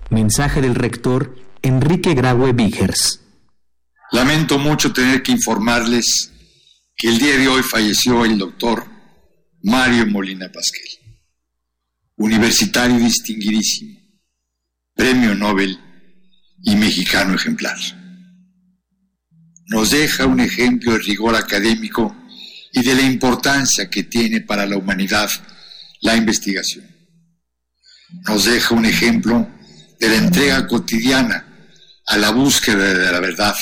Mensaje 0.10 0.62
del 0.62 0.76
rector 0.76 1.36
Enrique 1.62 2.14
Graue 2.14 2.54
Vigers. 2.54 3.20
Lamento 4.14 4.58
mucho 4.58 4.94
tener 4.94 5.22
que 5.22 5.34
informarles 5.34 6.32
que 6.96 7.10
el 7.10 7.20
día 7.20 7.38
de 7.38 7.50
hoy 7.50 7.62
falleció 7.62 8.24
el 8.24 8.38
doctor 8.38 8.86
Mario 9.64 10.08
Molina 10.08 10.50
Pasquel, 10.50 10.88
universitario 12.16 12.98
distinguidísimo, 13.00 14.00
premio 14.96 15.36
Nobel 15.36 15.78
y 16.64 16.76
mexicano 16.78 17.36
ejemplar. 17.36 17.78
Nos 19.66 19.90
deja 19.90 20.26
un 20.26 20.40
ejemplo 20.40 20.94
de 20.94 21.00
rigor 21.00 21.36
académico 21.36 22.16
y 22.72 22.82
de 22.82 22.96
la 22.96 23.02
importancia 23.02 23.90
que 23.90 24.04
tiene 24.04 24.40
para 24.40 24.66
la 24.66 24.78
humanidad 24.78 25.30
la 26.00 26.16
investigación. 26.16 26.86
Nos 28.26 28.46
deja 28.46 28.74
un 28.74 28.86
ejemplo 28.86 29.57
de 30.00 30.10
la 30.10 30.16
entrega 30.16 30.68
cotidiana 30.68 31.46
a 32.06 32.18
la 32.18 32.32
búsqueda 32.32 32.94
de 32.94 33.12
la 33.12 33.20
verdad 33.20 33.56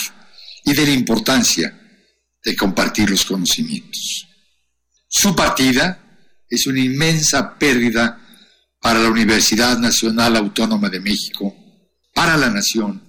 y 0.64 0.74
de 0.74 0.86
la 0.86 0.92
importancia 0.92 1.80
de 2.44 2.56
compartir 2.56 3.10
los 3.10 3.26
conocimientos. 3.26 4.28
Su 5.08 5.36
partida 5.36 6.00
es 6.50 6.68
una 6.68 6.80
inmensa 6.80 7.58
pérdida 7.58 8.22
para 8.80 9.00
la 9.00 9.10
Universidad 9.10 9.78
Nacional 9.80 10.36
Autónoma 10.36 10.90
de 10.90 11.00
México, 11.00 11.56
para 12.14 12.38
la 12.38 12.50
nación 12.50 13.02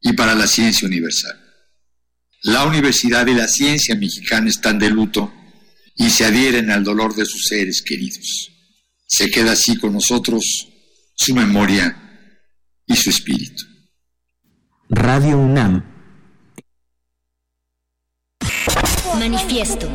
y 0.00 0.12
para 0.14 0.34
la 0.34 0.46
ciencia 0.46 0.86
universal. 0.86 1.38
La 2.42 2.64
universidad 2.64 3.26
y 3.26 3.34
la 3.34 3.48
ciencia 3.48 3.94
mexicana 3.94 4.48
están 4.48 4.78
de 4.78 4.88
luto 4.88 5.32
y 5.96 6.10
se 6.10 6.24
adhieren 6.24 6.70
al 6.70 6.84
dolor 6.84 7.14
de 7.14 7.26
sus 7.26 7.44
seres 7.44 7.82
queridos. 7.82 8.50
Se 9.06 9.30
queda 9.30 9.52
así 9.52 9.76
con 9.76 9.92
nosotros 9.92 10.68
su 11.14 11.34
memoria 11.34 12.05
y 12.86 12.94
su 12.96 13.10
espíritu. 13.10 13.64
Radio 14.88 15.38
UNAM. 15.38 15.84
Manifiesto. 19.18 19.88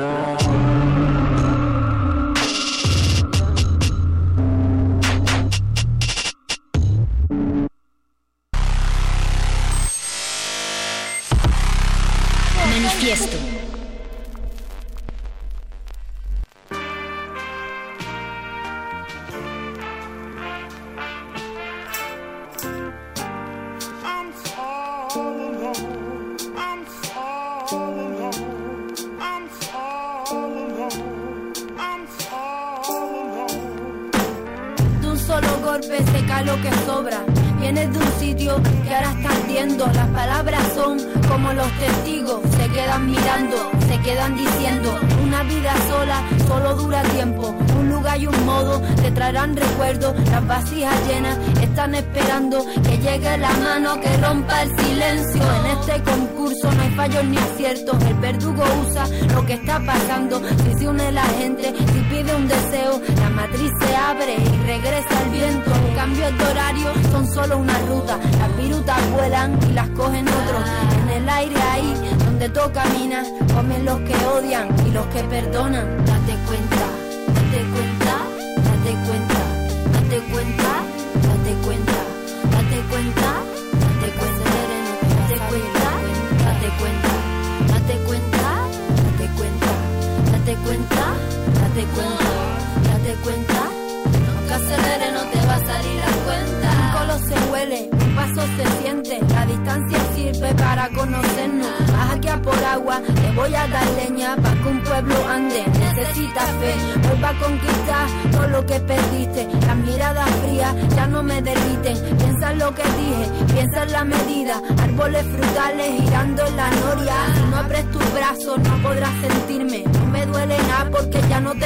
Hare 0.00 0.29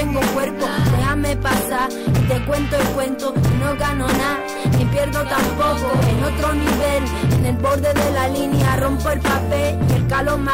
tengo 0.04 0.20
cuerpo, 0.34 0.66
déjame 0.96 1.34
pasar 1.36 1.88
y 1.90 2.28
te 2.28 2.44
cuento 2.44 2.76
el 2.76 2.86
cuento, 2.88 3.34
no 3.58 3.74
gano 3.76 4.06
nada, 4.06 4.38
ni 4.76 4.84
pierdo 4.84 5.22
tampoco, 5.24 5.92
en 6.10 6.24
otro 6.24 6.52
nivel, 6.52 7.04
en 7.38 7.46
el 7.46 7.56
borde 7.56 7.94
de 7.94 8.10
la 8.12 8.28
línea, 8.28 8.76
rompo 8.76 9.10
el 9.10 9.20
papel 9.20 9.78
y 9.88 9.92
el 9.94 10.06
calor 10.06 10.38
me 10.38 10.52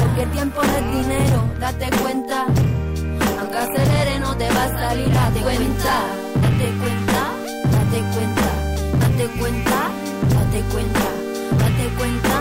porque 0.00 0.26
tiempo 0.26 0.62
no 0.62 0.76
es 0.76 0.92
dinero, 0.92 1.44
date 1.58 1.88
cuenta, 2.02 2.46
aunque 3.40 3.56
acelere 3.56 4.18
no 4.20 4.36
te 4.36 4.50
va 4.50 4.64
a 4.64 4.68
salir, 4.68 5.12
date 5.12 5.40
cuenta, 5.40 5.94
date 6.42 6.68
cuenta, 6.82 7.22
date 7.72 8.00
cuenta, 8.12 8.48
date 9.00 9.26
cuenta, 9.38 9.90
date 10.34 10.62
cuenta. 10.72 11.24
Date 11.58 11.88
cuenta. 11.96 12.33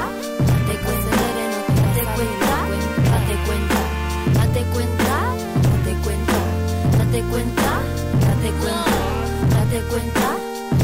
date 8.44 8.56
cuenta, 8.58 9.56
date 9.56 9.82
cuenta. 9.90 10.36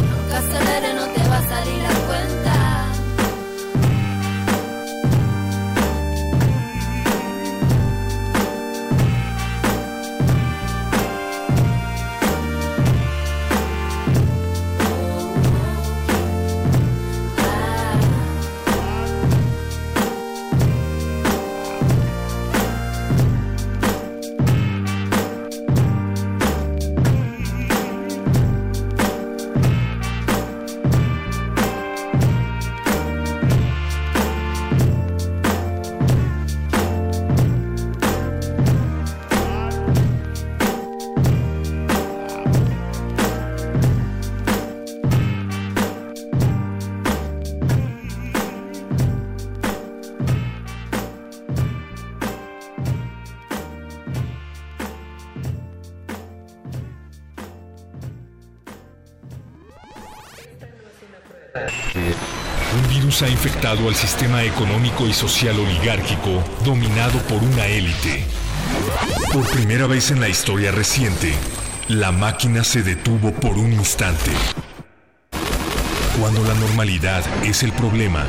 Nunca 0.09 0.41
se 0.41 0.93
no 0.93 1.05
te 1.07 1.27
va 1.27 1.37
a 1.37 1.49
salir 1.49 1.83
la 1.83 1.93
cuenta. 2.07 2.58
Ha 63.21 63.29
infectado 63.29 63.87
al 63.87 63.95
sistema 63.95 64.43
económico 64.43 65.05
y 65.07 65.13
social 65.13 65.59
oligárquico 65.59 66.43
dominado 66.63 67.19
por 67.23 67.43
una 67.43 67.65
élite. 67.65 68.23
Por 69.33 69.49
primera 69.49 69.87
vez 69.87 70.11
en 70.11 70.21
la 70.21 70.29
historia 70.29 70.71
reciente, 70.71 71.33
la 71.87 72.11
máquina 72.11 72.63
se 72.63 72.81
detuvo 72.81 73.31
por 73.33 73.57
un 73.57 73.73
instante. 73.73 74.31
Cuando 76.19 76.43
la 76.43 76.53
normalidad 76.53 77.23
es 77.43 77.63
el 77.63 77.71
problema, 77.73 78.25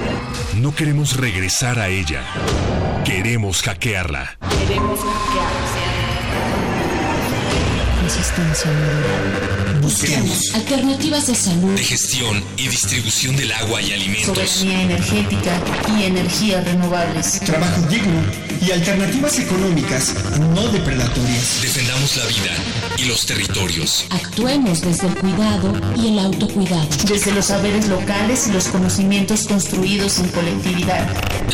no 0.56 0.74
queremos 0.74 1.16
regresar 1.16 1.78
a 1.78 1.88
ella. 1.88 2.24
Queremos 3.04 3.62
hackearla. 3.62 4.38
Queremos 4.66 5.00
Resistencia. 8.10 8.70
Busquemos 9.80 10.52
Alternativas 10.56 11.28
de 11.28 11.34
salud, 11.36 11.76
de 11.76 11.84
gestión 11.84 12.42
y 12.56 12.66
distribución 12.66 13.36
del 13.36 13.52
agua 13.52 13.80
y 13.80 13.92
alimentos. 13.92 14.36
soberanía 14.50 14.82
energética 14.82 15.62
y 15.96 16.02
energías 16.02 16.64
renovables. 16.64 17.38
Trabajo 17.38 17.82
digno 17.82 18.20
y 18.66 18.72
alternativas 18.72 19.38
económicas 19.38 20.12
no 20.40 20.62
depredatorias. 20.72 21.62
Defendamos 21.62 22.16
la 22.16 22.26
vida 22.26 22.52
y 22.98 23.04
los 23.04 23.24
territorios. 23.26 24.06
Actuemos 24.10 24.80
desde 24.80 25.06
el 25.06 25.14
cuidado 25.14 25.72
y 25.96 26.08
el 26.08 26.18
autocuidado. 26.18 26.88
Desde 27.06 27.30
los 27.30 27.46
saberes 27.46 27.86
locales 27.86 28.48
y 28.48 28.52
los 28.52 28.66
conocimientos 28.66 29.44
construidos 29.46 30.18
en 30.18 30.28
colectividad. 30.30 31.06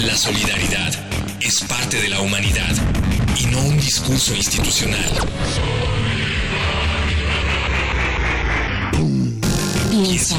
La 0.07 0.16
solidaridad 0.16 0.95
es 1.39 1.61
parte 1.65 2.01
de 2.01 2.09
la 2.09 2.20
humanidad 2.23 2.74
y 3.39 3.45
no 3.47 3.61
un 3.61 3.77
discurso 3.77 4.35
institucional. 4.35 5.11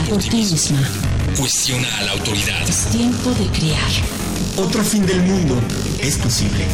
Por 0.09 0.23
ti 0.23 0.37
misma. 0.37 0.79
Cuestiona 1.37 1.87
a 1.99 2.03
la 2.05 2.11
autoridad. 2.13 2.67
Es 2.67 2.89
tiempo 2.89 3.29
de 3.31 3.45
crear. 3.51 3.91
Otro 4.55 4.83
fin 4.83 5.05
del 5.05 5.21
mundo 5.21 5.61
es 5.99 6.17
posible. 6.17 6.65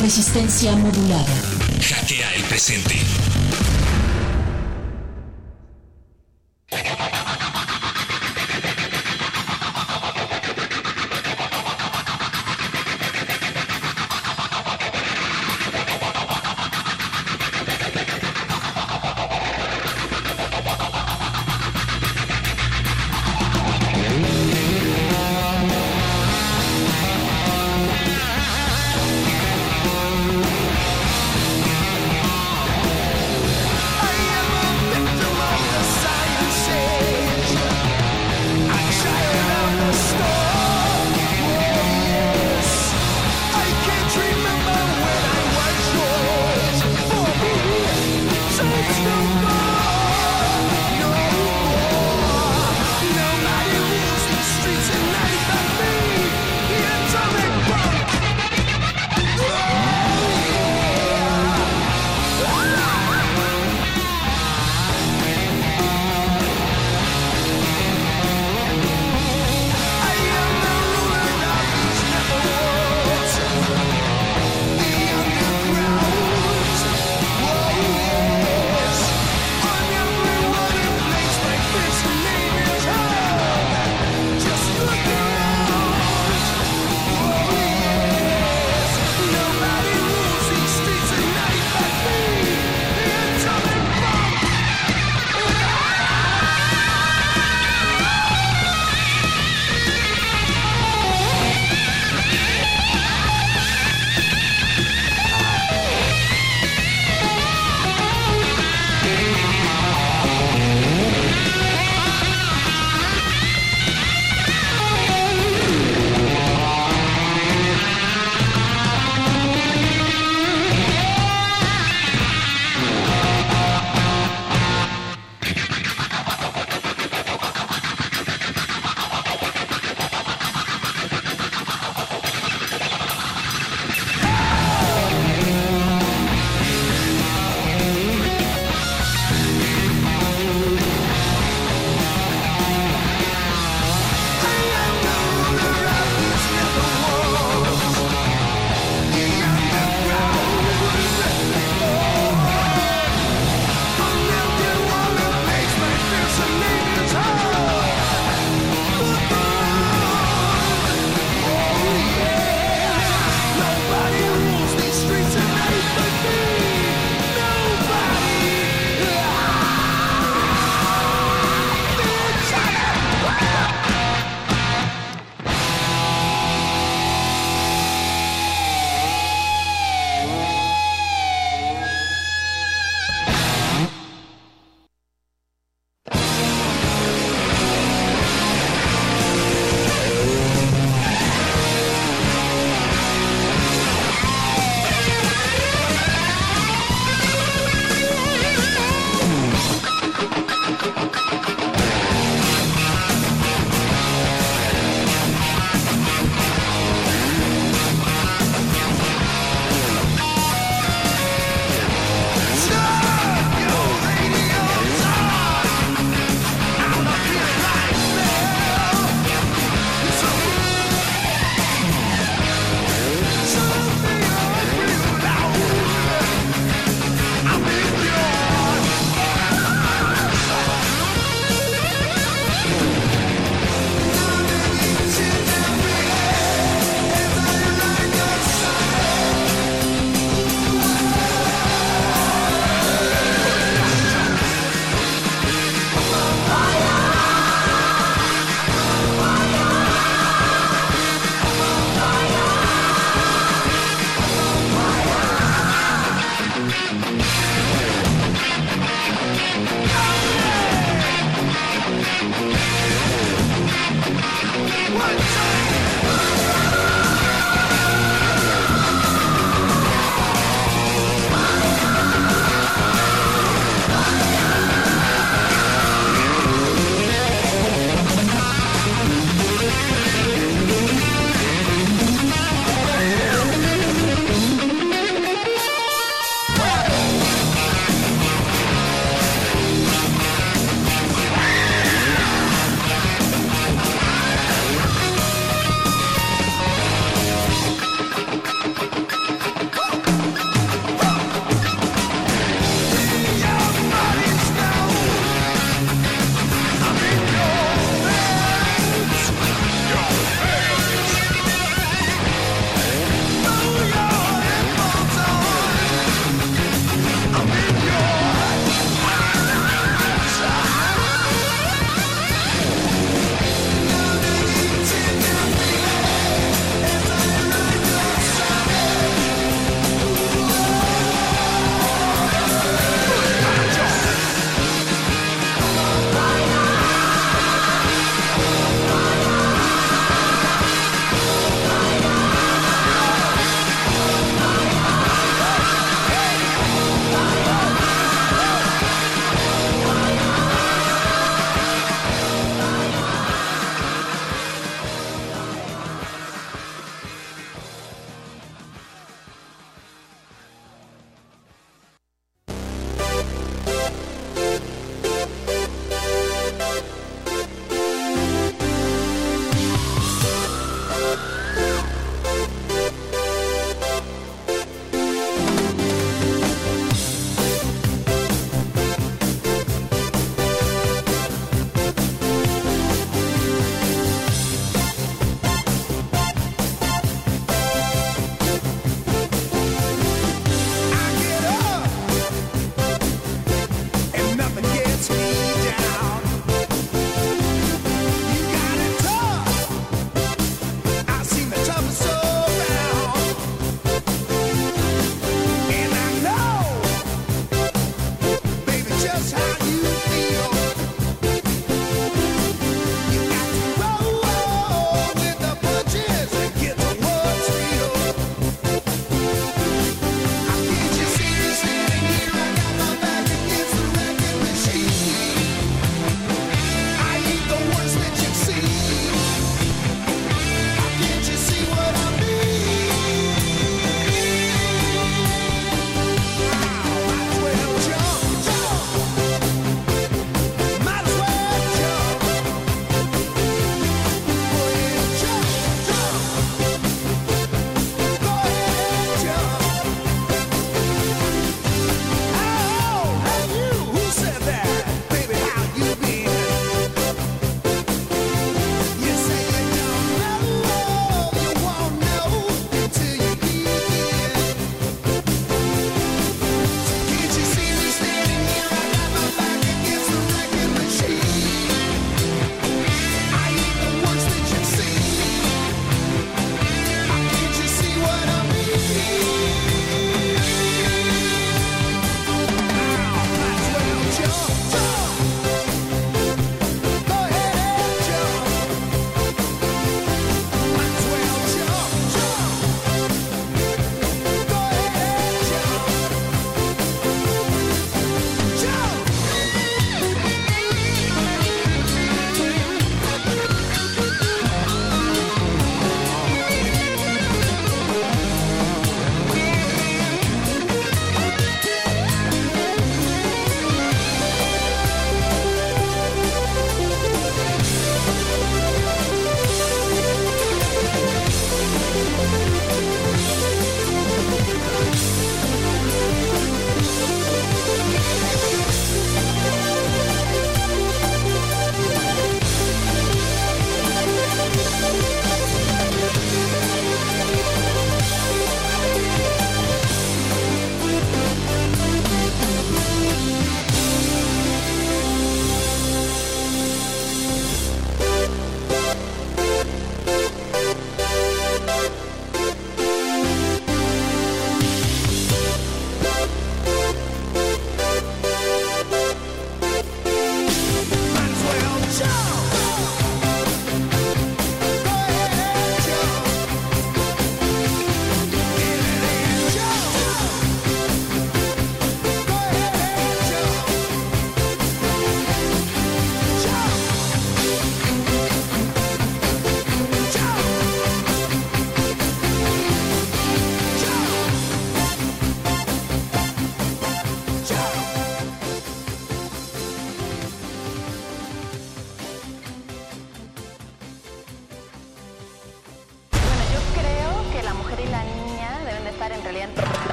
Resistencia 0.00 0.74
modulada. 0.74 1.32
Hackea 1.80 2.34
el 2.34 2.42
presente. 2.44 2.96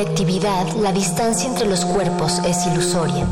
Colectividad, 0.00 0.66
la 0.76 0.92
distancia 0.92 1.46
entre 1.46 1.66
los 1.66 1.84
cuerpos 1.84 2.38
es 2.46 2.66
ilusoria. 2.66 3.26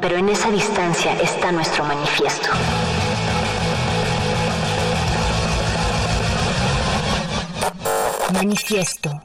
Pero 0.00 0.16
en 0.16 0.28
esa 0.28 0.48
distancia 0.48 1.20
está 1.20 1.50
nuestro 1.50 1.82
manifiesto. 1.82 2.50
Manifiesto. 8.32 9.20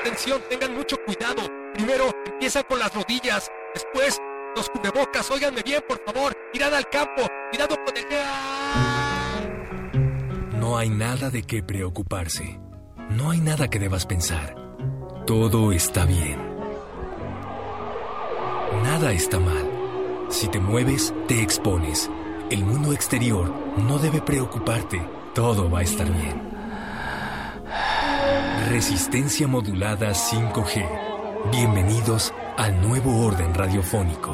Atención, 0.00 0.42
tengan 0.48 0.74
mucho 0.74 0.96
cuidado. 1.04 1.42
Primero 1.74 2.10
empiezan 2.24 2.62
con 2.62 2.78
las 2.78 2.94
rodillas, 2.94 3.50
después 3.74 4.18
los 4.56 4.70
cubrebocas. 4.70 5.30
Óiganme 5.30 5.62
bien, 5.62 5.84
por 5.86 6.02
favor. 6.06 6.34
Mirad 6.54 6.74
al 6.74 6.88
campo. 6.88 7.28
Cuidado 7.50 7.76
con 7.84 7.94
el... 7.98 8.53
Hay 10.76 10.90
nada 10.90 11.30
de 11.30 11.44
qué 11.44 11.62
preocuparse. 11.62 12.60
No 13.08 13.30
hay 13.30 13.40
nada 13.40 13.68
que 13.68 13.78
debas 13.78 14.06
pensar. 14.06 14.56
Todo 15.24 15.72
está 15.72 16.04
bien. 16.04 16.36
Nada 18.82 19.12
está 19.12 19.38
mal. 19.38 19.70
Si 20.30 20.48
te 20.48 20.58
mueves, 20.58 21.14
te 21.28 21.40
expones. 21.40 22.10
El 22.50 22.64
mundo 22.64 22.92
exterior 22.92 23.54
no 23.78 23.98
debe 23.98 24.20
preocuparte. 24.20 25.00
Todo 25.32 25.70
va 25.70 25.78
a 25.78 25.82
estar 25.84 26.10
bien. 26.12 26.42
Resistencia 28.68 29.46
modulada 29.46 30.10
5G. 30.10 31.50
Bienvenidos 31.52 32.34
al 32.58 32.82
nuevo 32.86 33.24
orden 33.24 33.54
radiofónico. 33.54 34.33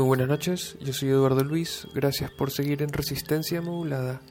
Muy 0.00 0.06
buenas 0.06 0.28
noches, 0.28 0.78
yo 0.80 0.94
soy 0.94 1.10
Eduardo 1.10 1.44
Luis, 1.44 1.86
gracias 1.92 2.30
por 2.30 2.50
seguir 2.50 2.80
en 2.80 2.90
Resistencia 2.90 3.60
Modulada. 3.60 4.22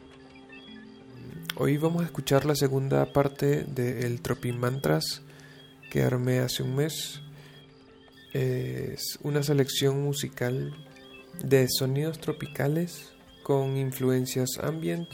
Hoy 1.58 1.78
vamos 1.78 2.02
a 2.02 2.06
escuchar 2.06 2.44
la 2.44 2.56
segunda 2.56 3.14
parte 3.14 3.66
de 3.66 4.08
El 4.08 4.20
Tropimantras 4.20 5.22
que 5.92 6.02
armé 6.02 6.40
hace 6.40 6.64
un 6.64 6.76
mes. 6.76 7.22
Es 8.34 9.20
una 9.22 9.44
selección 9.44 10.02
musical 10.02 10.74
de 11.44 11.68
sonidos 11.70 12.20
tropicales 12.20 13.14
con 13.44 13.78
influencias 13.78 14.58
ambient. 14.60 15.08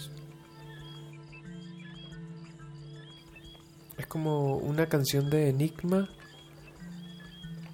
Es 3.98 4.08
como 4.08 4.56
una 4.56 4.88
canción 4.88 5.30
de 5.30 5.50
Enigma, 5.50 6.08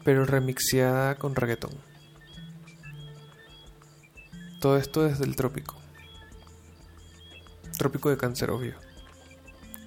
pero 0.04 0.26
remixeada 0.26 1.14
con 1.20 1.36
reggaeton. 1.36 1.91
Todo 4.62 4.78
esto 4.78 5.02
desde 5.02 5.26
el 5.26 5.36
trópico. 5.36 5.76
Trópico 7.80 8.12
de 8.12 8.18
Cáncer, 8.18 8.52
obvio. 8.52 8.76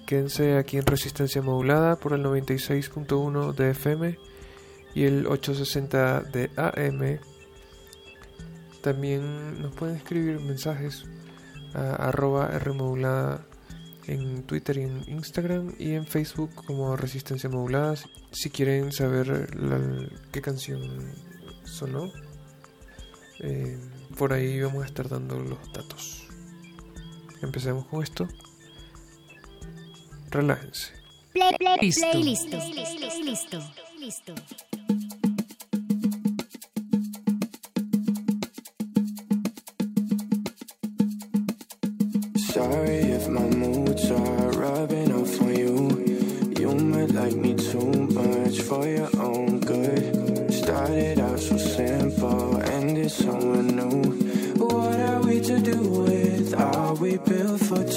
Quédense 0.05 0.57
aquí 0.57 0.75
en 0.75 0.85
Resistencia 0.85 1.41
Modulada 1.41 1.95
por 1.95 2.11
el 2.11 2.21
96.1 2.21 3.55
de 3.55 3.71
FM 3.71 4.19
y 4.93 5.03
el 5.05 5.27
860 5.27 6.23
de 6.23 6.51
AM. 6.57 7.19
También 8.81 9.61
nos 9.61 9.73
pueden 9.73 9.95
escribir 9.95 10.41
mensajes 10.41 11.05
a 11.73 11.95
arroba 12.09 12.47
Rmodulada 12.59 13.45
en 14.07 14.43
Twitter 14.43 14.77
y 14.77 14.81
en 14.81 15.03
Instagram 15.07 15.73
y 15.79 15.93
en 15.93 16.05
Facebook 16.05 16.53
como 16.65 16.97
Resistencia 16.97 17.49
Modulada 17.49 17.95
si 18.33 18.49
quieren 18.49 18.91
saber 18.91 19.47
qué 20.33 20.41
canción 20.41 20.81
sonó. 21.63 22.11
Eh, 23.39 23.79
por 24.17 24.33
ahí 24.33 24.61
vamos 24.61 24.83
a 24.83 24.87
estar 24.87 25.09
dando 25.09 25.39
los 25.39 25.59
datos. 25.73 26.27
Empecemos 27.41 27.85
con 27.87 28.01
esto. 28.03 28.27
Relájense. 30.31 30.93
Play, 31.33 31.55
play, 31.57 31.77
Listo. 31.81 32.09
play, 32.11 32.23
listo. 32.23 32.57
Listo. 33.23 33.59
Listo. 33.99 34.35
Sorry 42.37 42.99
if 43.11 43.27
my 43.27 43.41
moods 43.55 44.09
are 44.11 44.51
rubbing 44.51 45.11
off 45.13 45.41
on 45.41 45.55
you. 45.55 46.53
You 46.59 46.73
might 46.75 47.11
like 47.11 47.35
me 47.35 47.53
too 47.55 47.91
much 47.91 48.61
for 48.61 48.87
your 48.87 49.09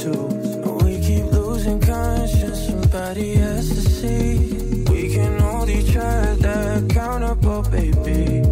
for? 0.02 0.84
We 0.84 1.00
keep 1.00 1.24
losing 1.32 1.80
conscience, 1.80 2.66
somebody 2.66 3.34
has 3.34 3.68
to 3.68 3.80
see. 3.80 4.84
We 4.90 5.12
can 5.14 5.40
hold 5.40 5.68
each 5.68 5.96
other 5.96 6.84
accountable, 6.84 7.64
oh, 7.66 7.70
baby. 7.70 8.42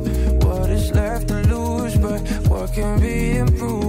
What 0.45 0.71
is 0.71 0.93
left 0.93 1.29
to 1.29 1.41
lose, 1.55 1.97
but 1.97 2.21
what 2.49 2.73
can 2.73 3.01
be 3.01 3.39
improved? 3.39 3.86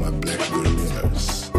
My 0.00 0.10
black 0.12 0.38
Berliners. 0.50 1.49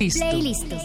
Listo. 0.00 0.36
Listo. 0.38 0.79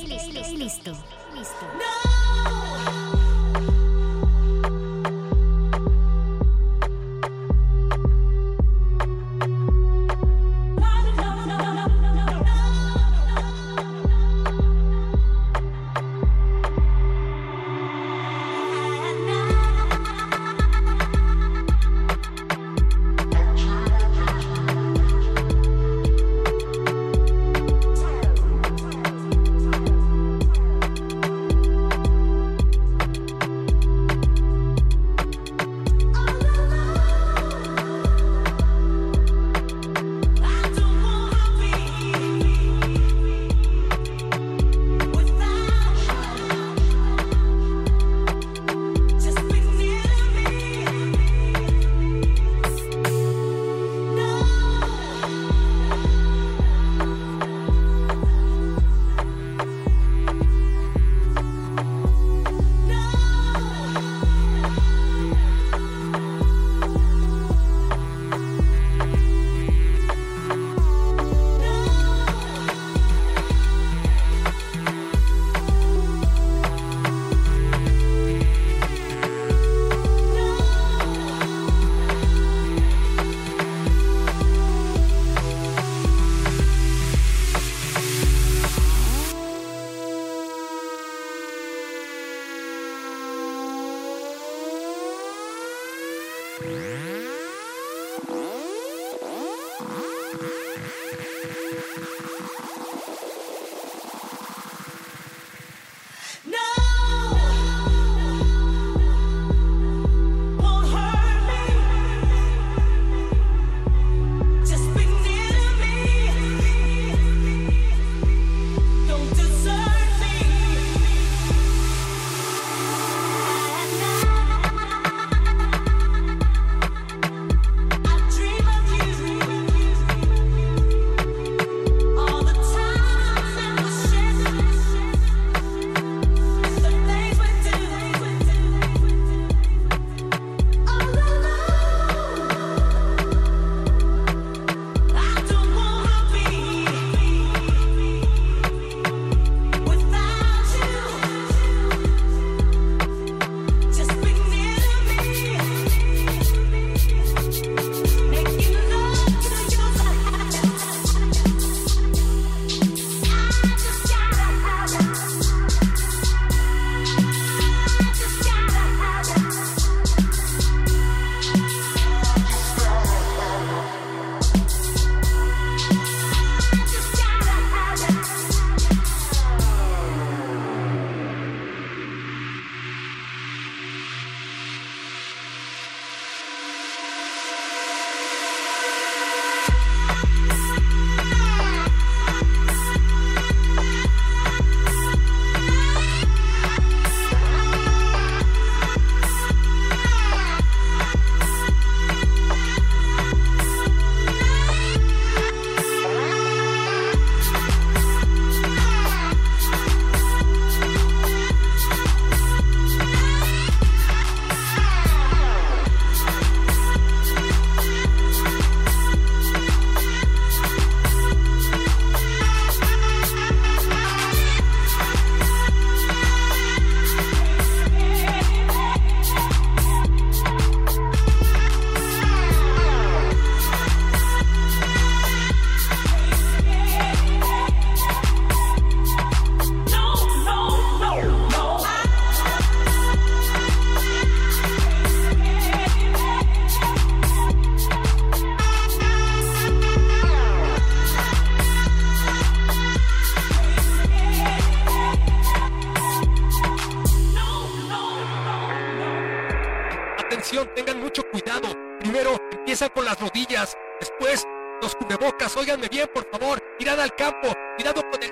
Síganme 265.76 265.90
bien, 265.90 266.08
por 266.14 266.26
favor. 266.32 266.58
Mirad 266.80 267.02
al 267.02 267.14
campo. 267.16 267.54
Mirad 267.78 267.96
con 267.96 268.24
el... 268.24 268.32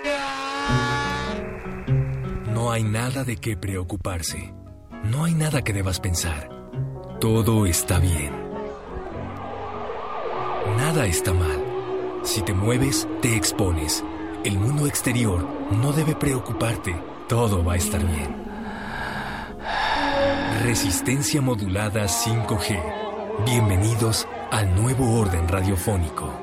No 2.53 2.71
hay 2.71 2.83
nada 2.83 3.25
de 3.25 3.35
qué 3.35 3.57
preocuparse. 3.57 4.53
No 5.03 5.25
hay 5.25 5.33
nada 5.33 5.61
que 5.61 5.73
debas 5.73 5.99
pensar. 5.99 6.47
Todo 7.19 7.65
está 7.65 7.99
bien. 7.99 8.31
Nada 10.77 11.05
está 11.05 11.33
mal. 11.33 11.61
Si 12.23 12.41
te 12.43 12.53
mueves, 12.53 13.09
te 13.21 13.35
expones. 13.35 14.05
El 14.45 14.57
mundo 14.57 14.87
exterior 14.87 15.45
no 15.71 15.91
debe 15.91 16.15
preocuparte. 16.15 16.95
Todo 17.27 17.61
va 17.65 17.73
a 17.73 17.77
estar 17.77 18.01
bien. 18.05 18.41
Resistencia 20.63 21.41
modulada 21.41 22.05
5G. 22.05 23.43
Bienvenidos 23.45 24.29
al 24.49 24.73
nuevo 24.81 25.19
orden 25.19 25.45
radiofónico. 25.49 26.42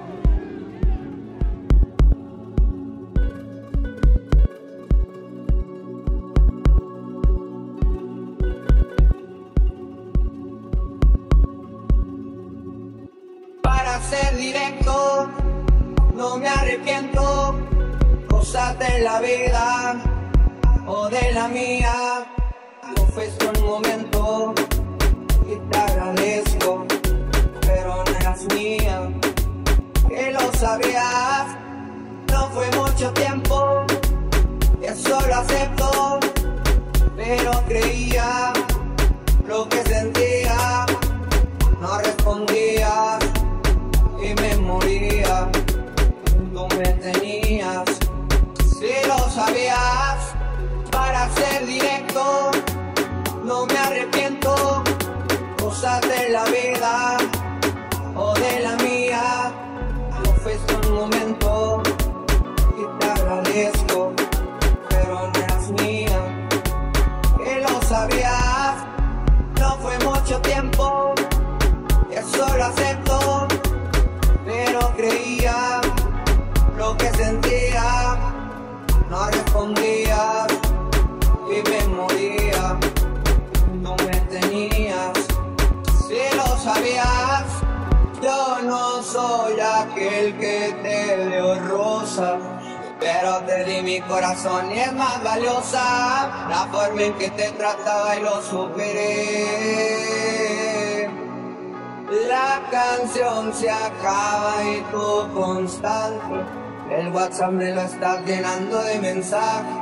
hambre 107.41 107.75
lo 107.75 107.83
estás 107.83 108.25
llenando 108.27 108.83
de 108.83 108.99
mensajes. 109.01 109.77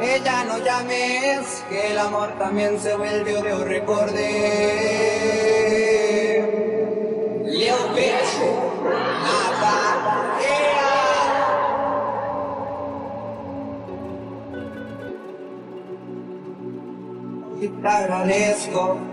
Ella 0.00 0.44
no 0.44 0.58
llames, 0.58 1.64
que 1.68 1.92
el 1.92 1.98
amor 1.98 2.32
también 2.38 2.78
se 2.78 2.94
vuelve 2.94 3.36
otro 3.36 3.64
recorde. 3.64 4.30
Leo 7.44 7.76
bitch, 7.94 8.38
nada. 9.22 9.76
Y 17.62 17.68
te 17.68 17.88
agradezco 17.88 19.09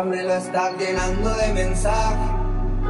Me 0.00 0.22
lo 0.22 0.34
está 0.34 0.72
llenando 0.78 1.34
de 1.34 1.52
mensajes. 1.52 2.30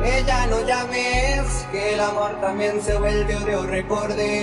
Que 0.01 0.25
ya 0.25 0.47
no 0.47 0.65
llames, 0.65 1.67
que 1.73 1.95
el 1.95 2.01
amor 2.01 2.41
también 2.41 2.81
se 2.81 2.97
vuelve 2.97 3.37
un 3.37 3.69
recordé. 3.69 4.39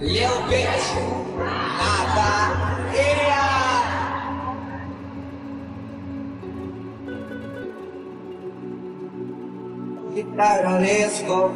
Leo 0.00 0.46
bitch, 0.48 0.94
nada. 1.38 2.74
Y 10.16 10.22
te 10.22 10.42
agradezco 10.42 11.50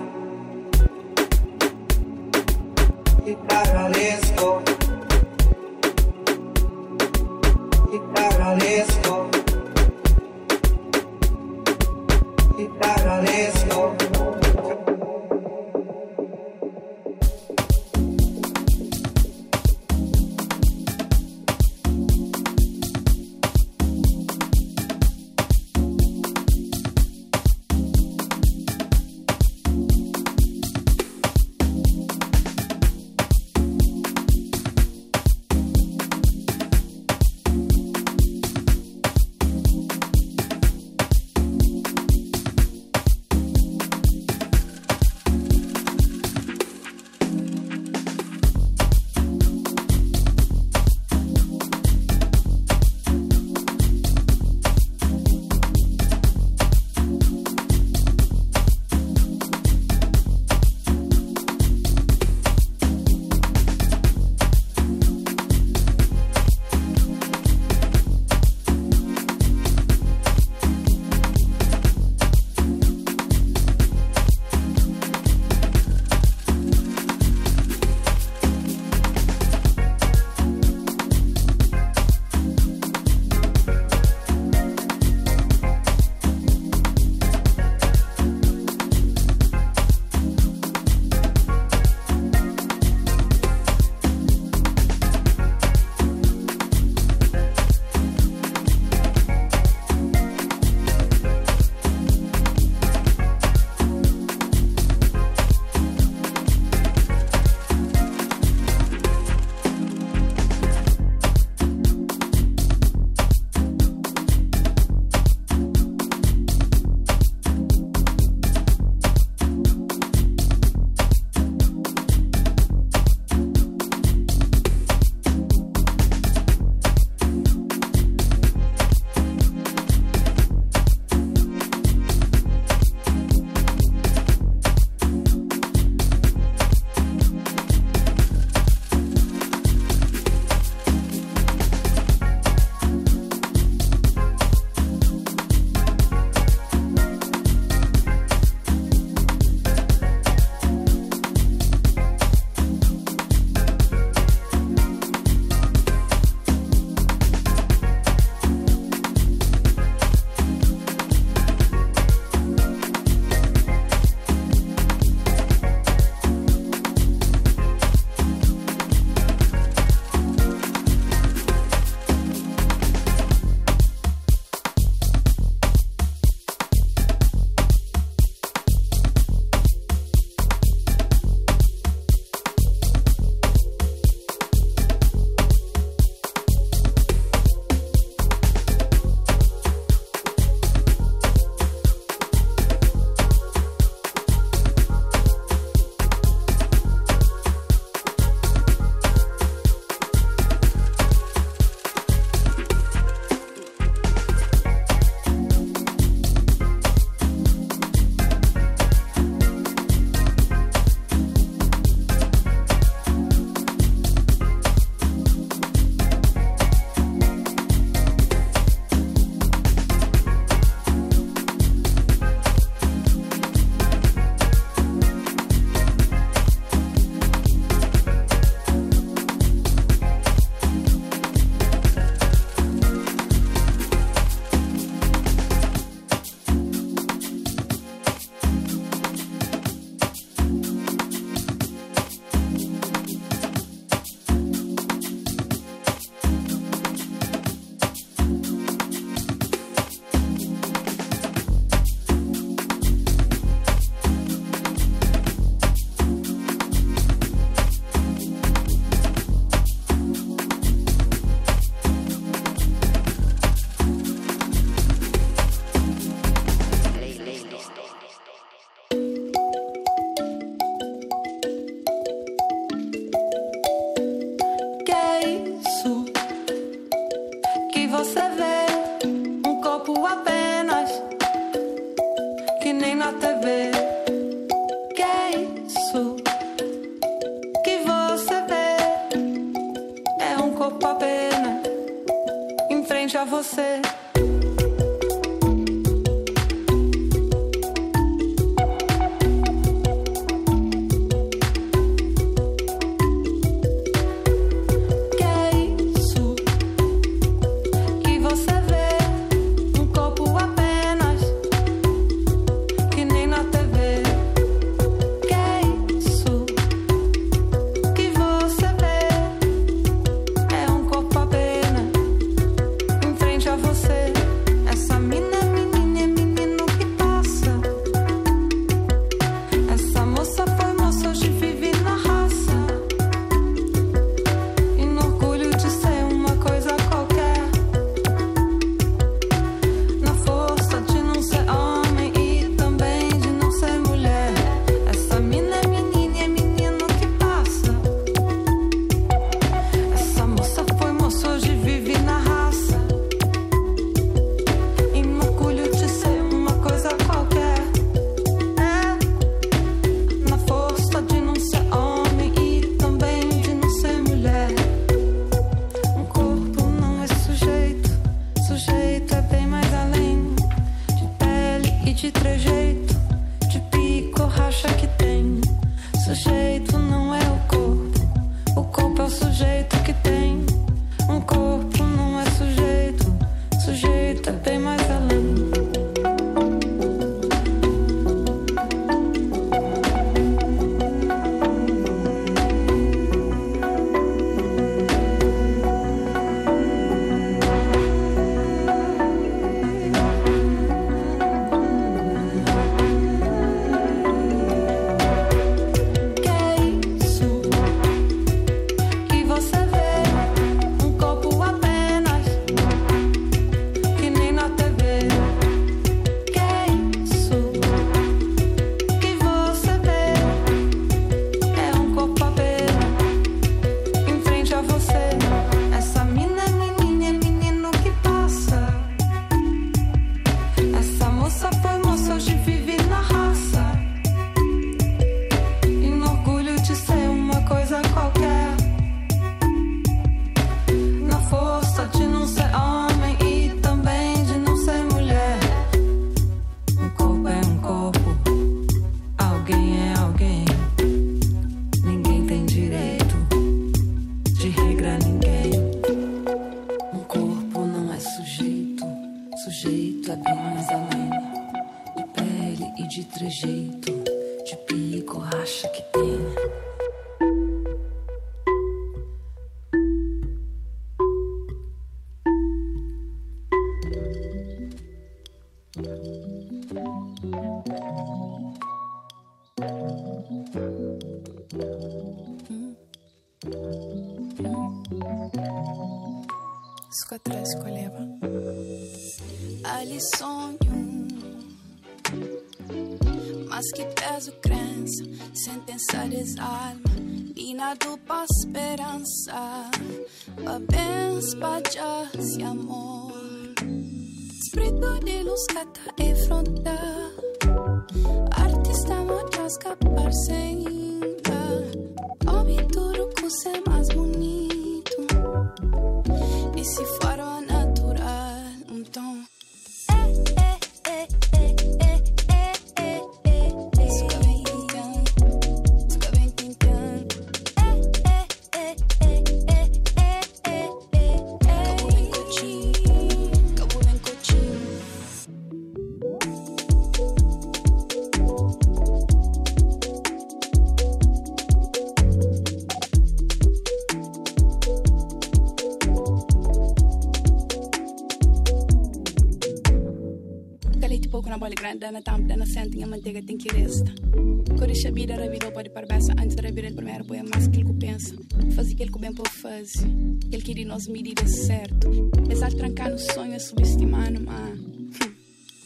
Ele 560.39 560.45
queria 560.47 560.67
nos 560.67 560.87
medir 560.87 561.17
certo. 561.29 561.91
Estar 562.31 562.53
trancar 562.53 562.89
no 562.93 562.99
sonho 562.99 563.33
é 563.33 563.41
subestimar, 563.41 564.13
mas. 564.21 564.57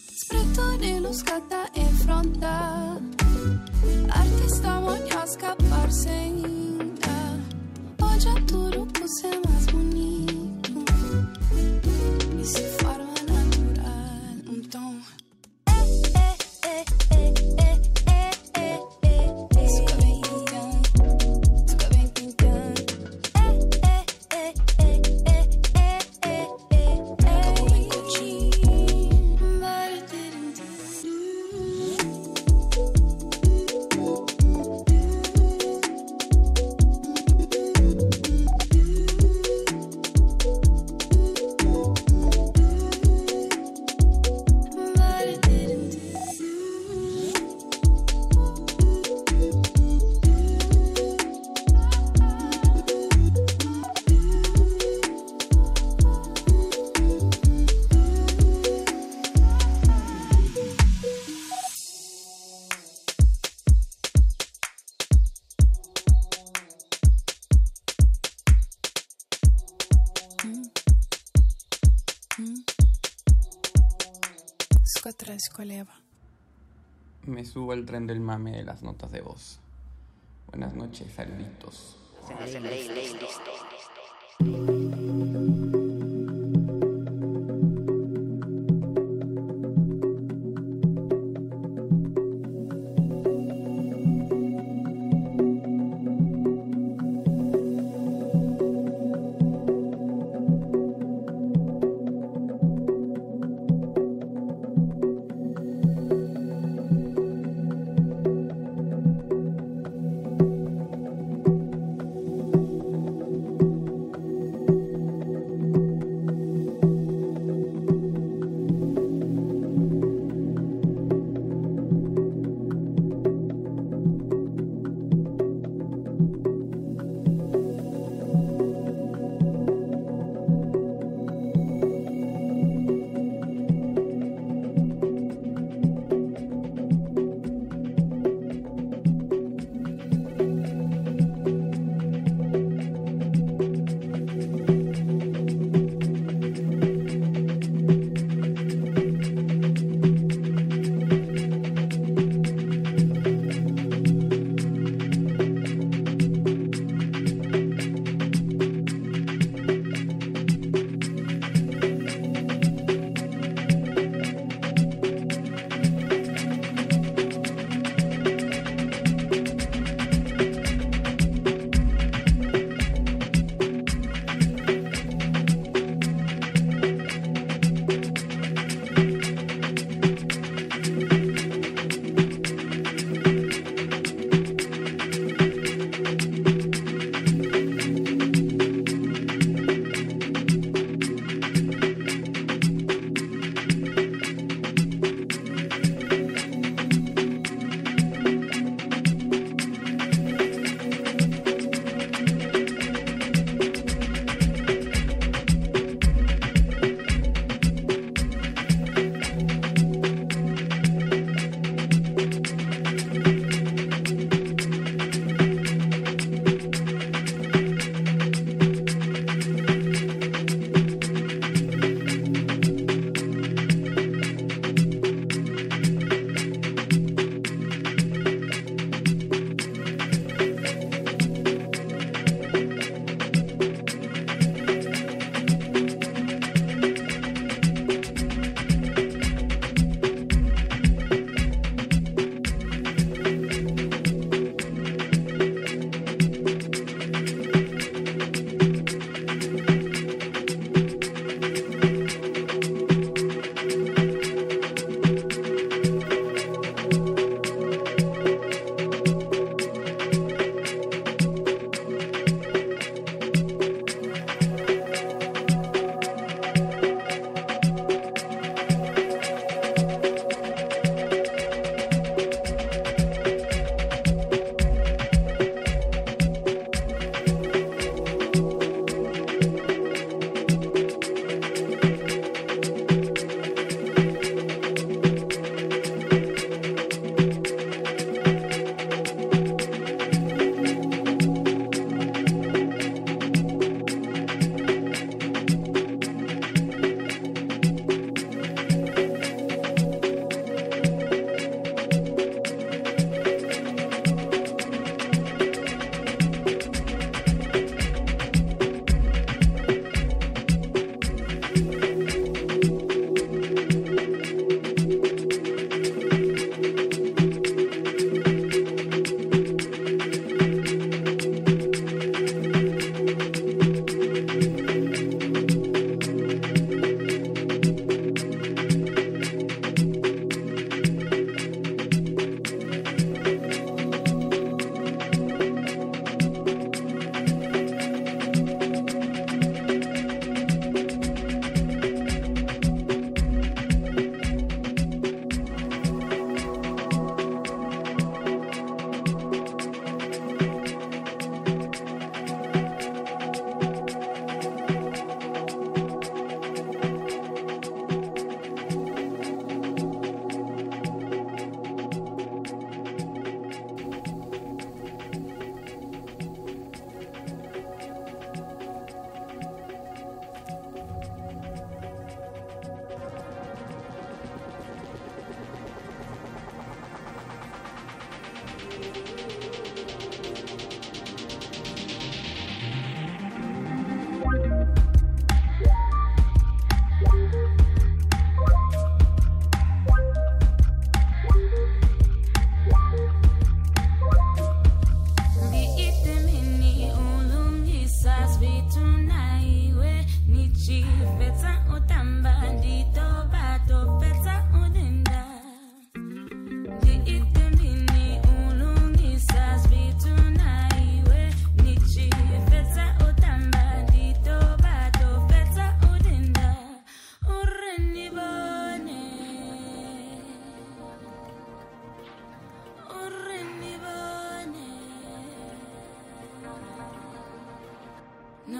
Despretone 0.08 0.94
hum. 0.94 1.00
nos 1.02 1.22
cata 1.22 1.70
enfrentar. 1.76 2.81
Me 77.26 77.44
subo 77.44 77.72
al 77.72 77.84
tren 77.84 78.06
del 78.06 78.20
mame 78.20 78.52
de 78.52 78.64
las 78.64 78.82
notas 78.82 79.12
de 79.12 79.20
voz. 79.20 79.60
Buenas 80.48 80.74
noches, 80.74 81.12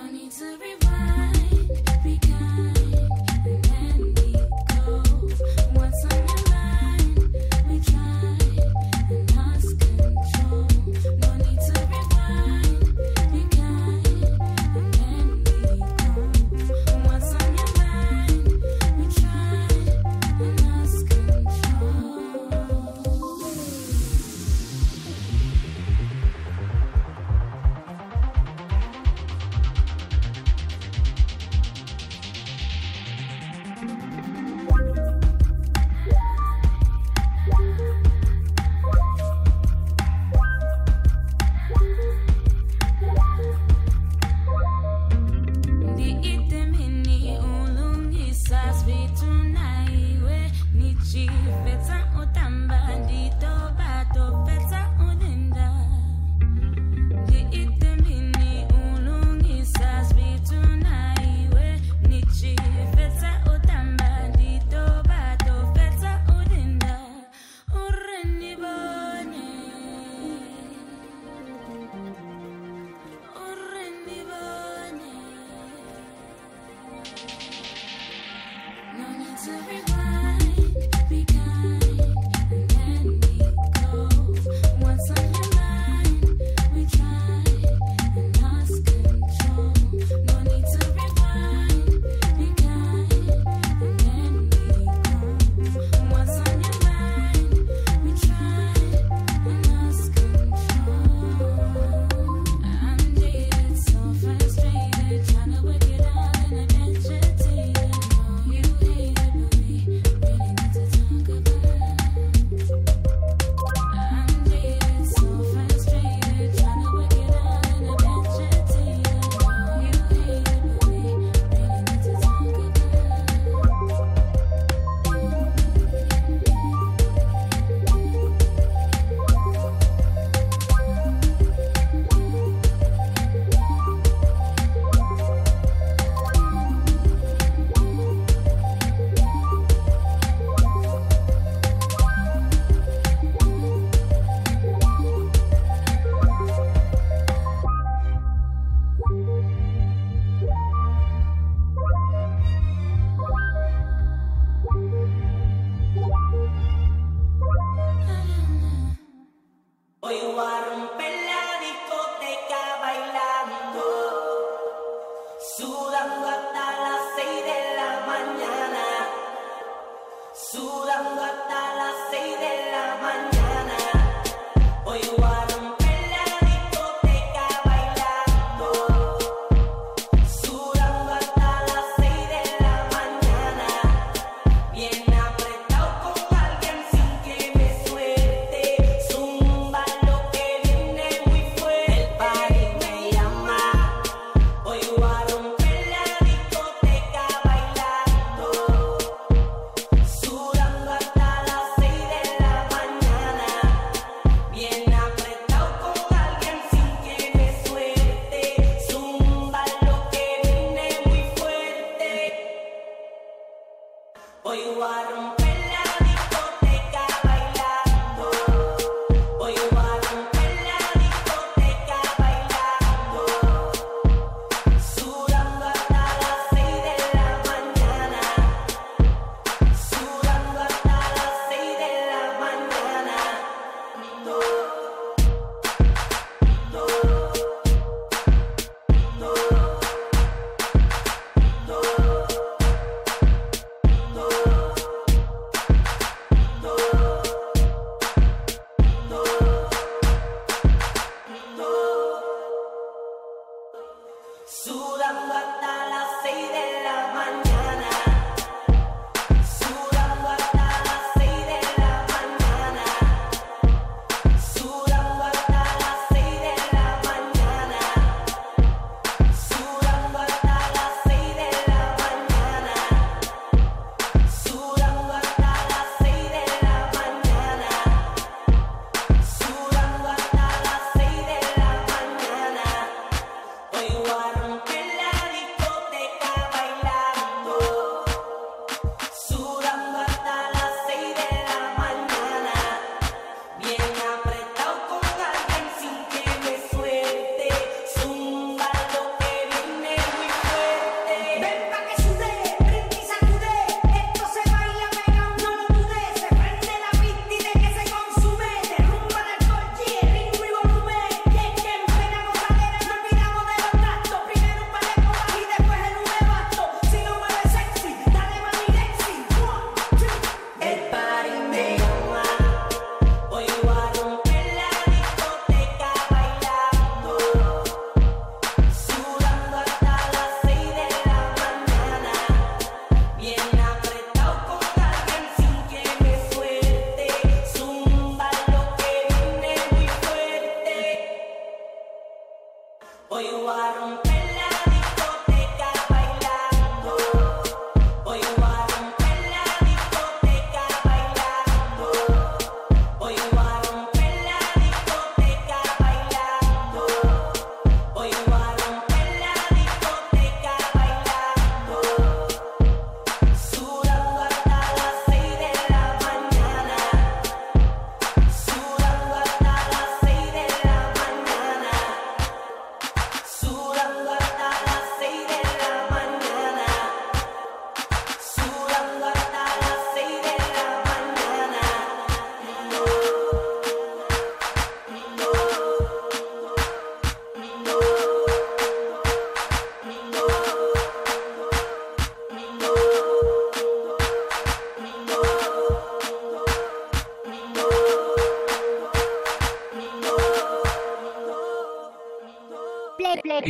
I 0.02 0.10
need 0.10 0.32
to 0.32 0.58
rewind. 0.58 1.11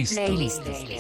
Playlist. 0.07 0.65
se 0.65 0.92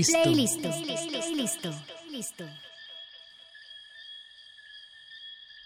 Listo. 0.00 0.22
Playlist. 0.22 0.60
Playlist. 0.60 1.64
Listo. 2.08 2.44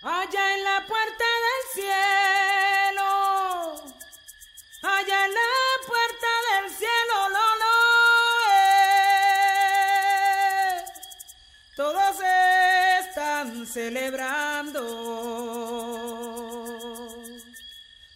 Allá 0.02 0.54
en 0.54 0.64
la 0.64 0.84
puerta 0.88 1.24
del 1.44 1.62
cielo. 1.72 3.10
Allá 4.82 5.24
en 5.26 5.34
la 5.34 5.54
puerta 5.86 6.30
del 6.50 6.66
cielo, 6.74 7.16
lo 7.28 7.46
lo. 7.60 7.74
Todos 11.76 12.16
están 13.06 13.48
celebrando. 13.68 14.82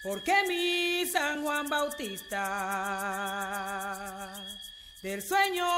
Porque 0.02 0.34
mi 0.48 1.06
San 1.06 1.44
Juan 1.44 1.68
Bautista 1.68 2.38
del 5.02 5.22
sueño 5.22 5.77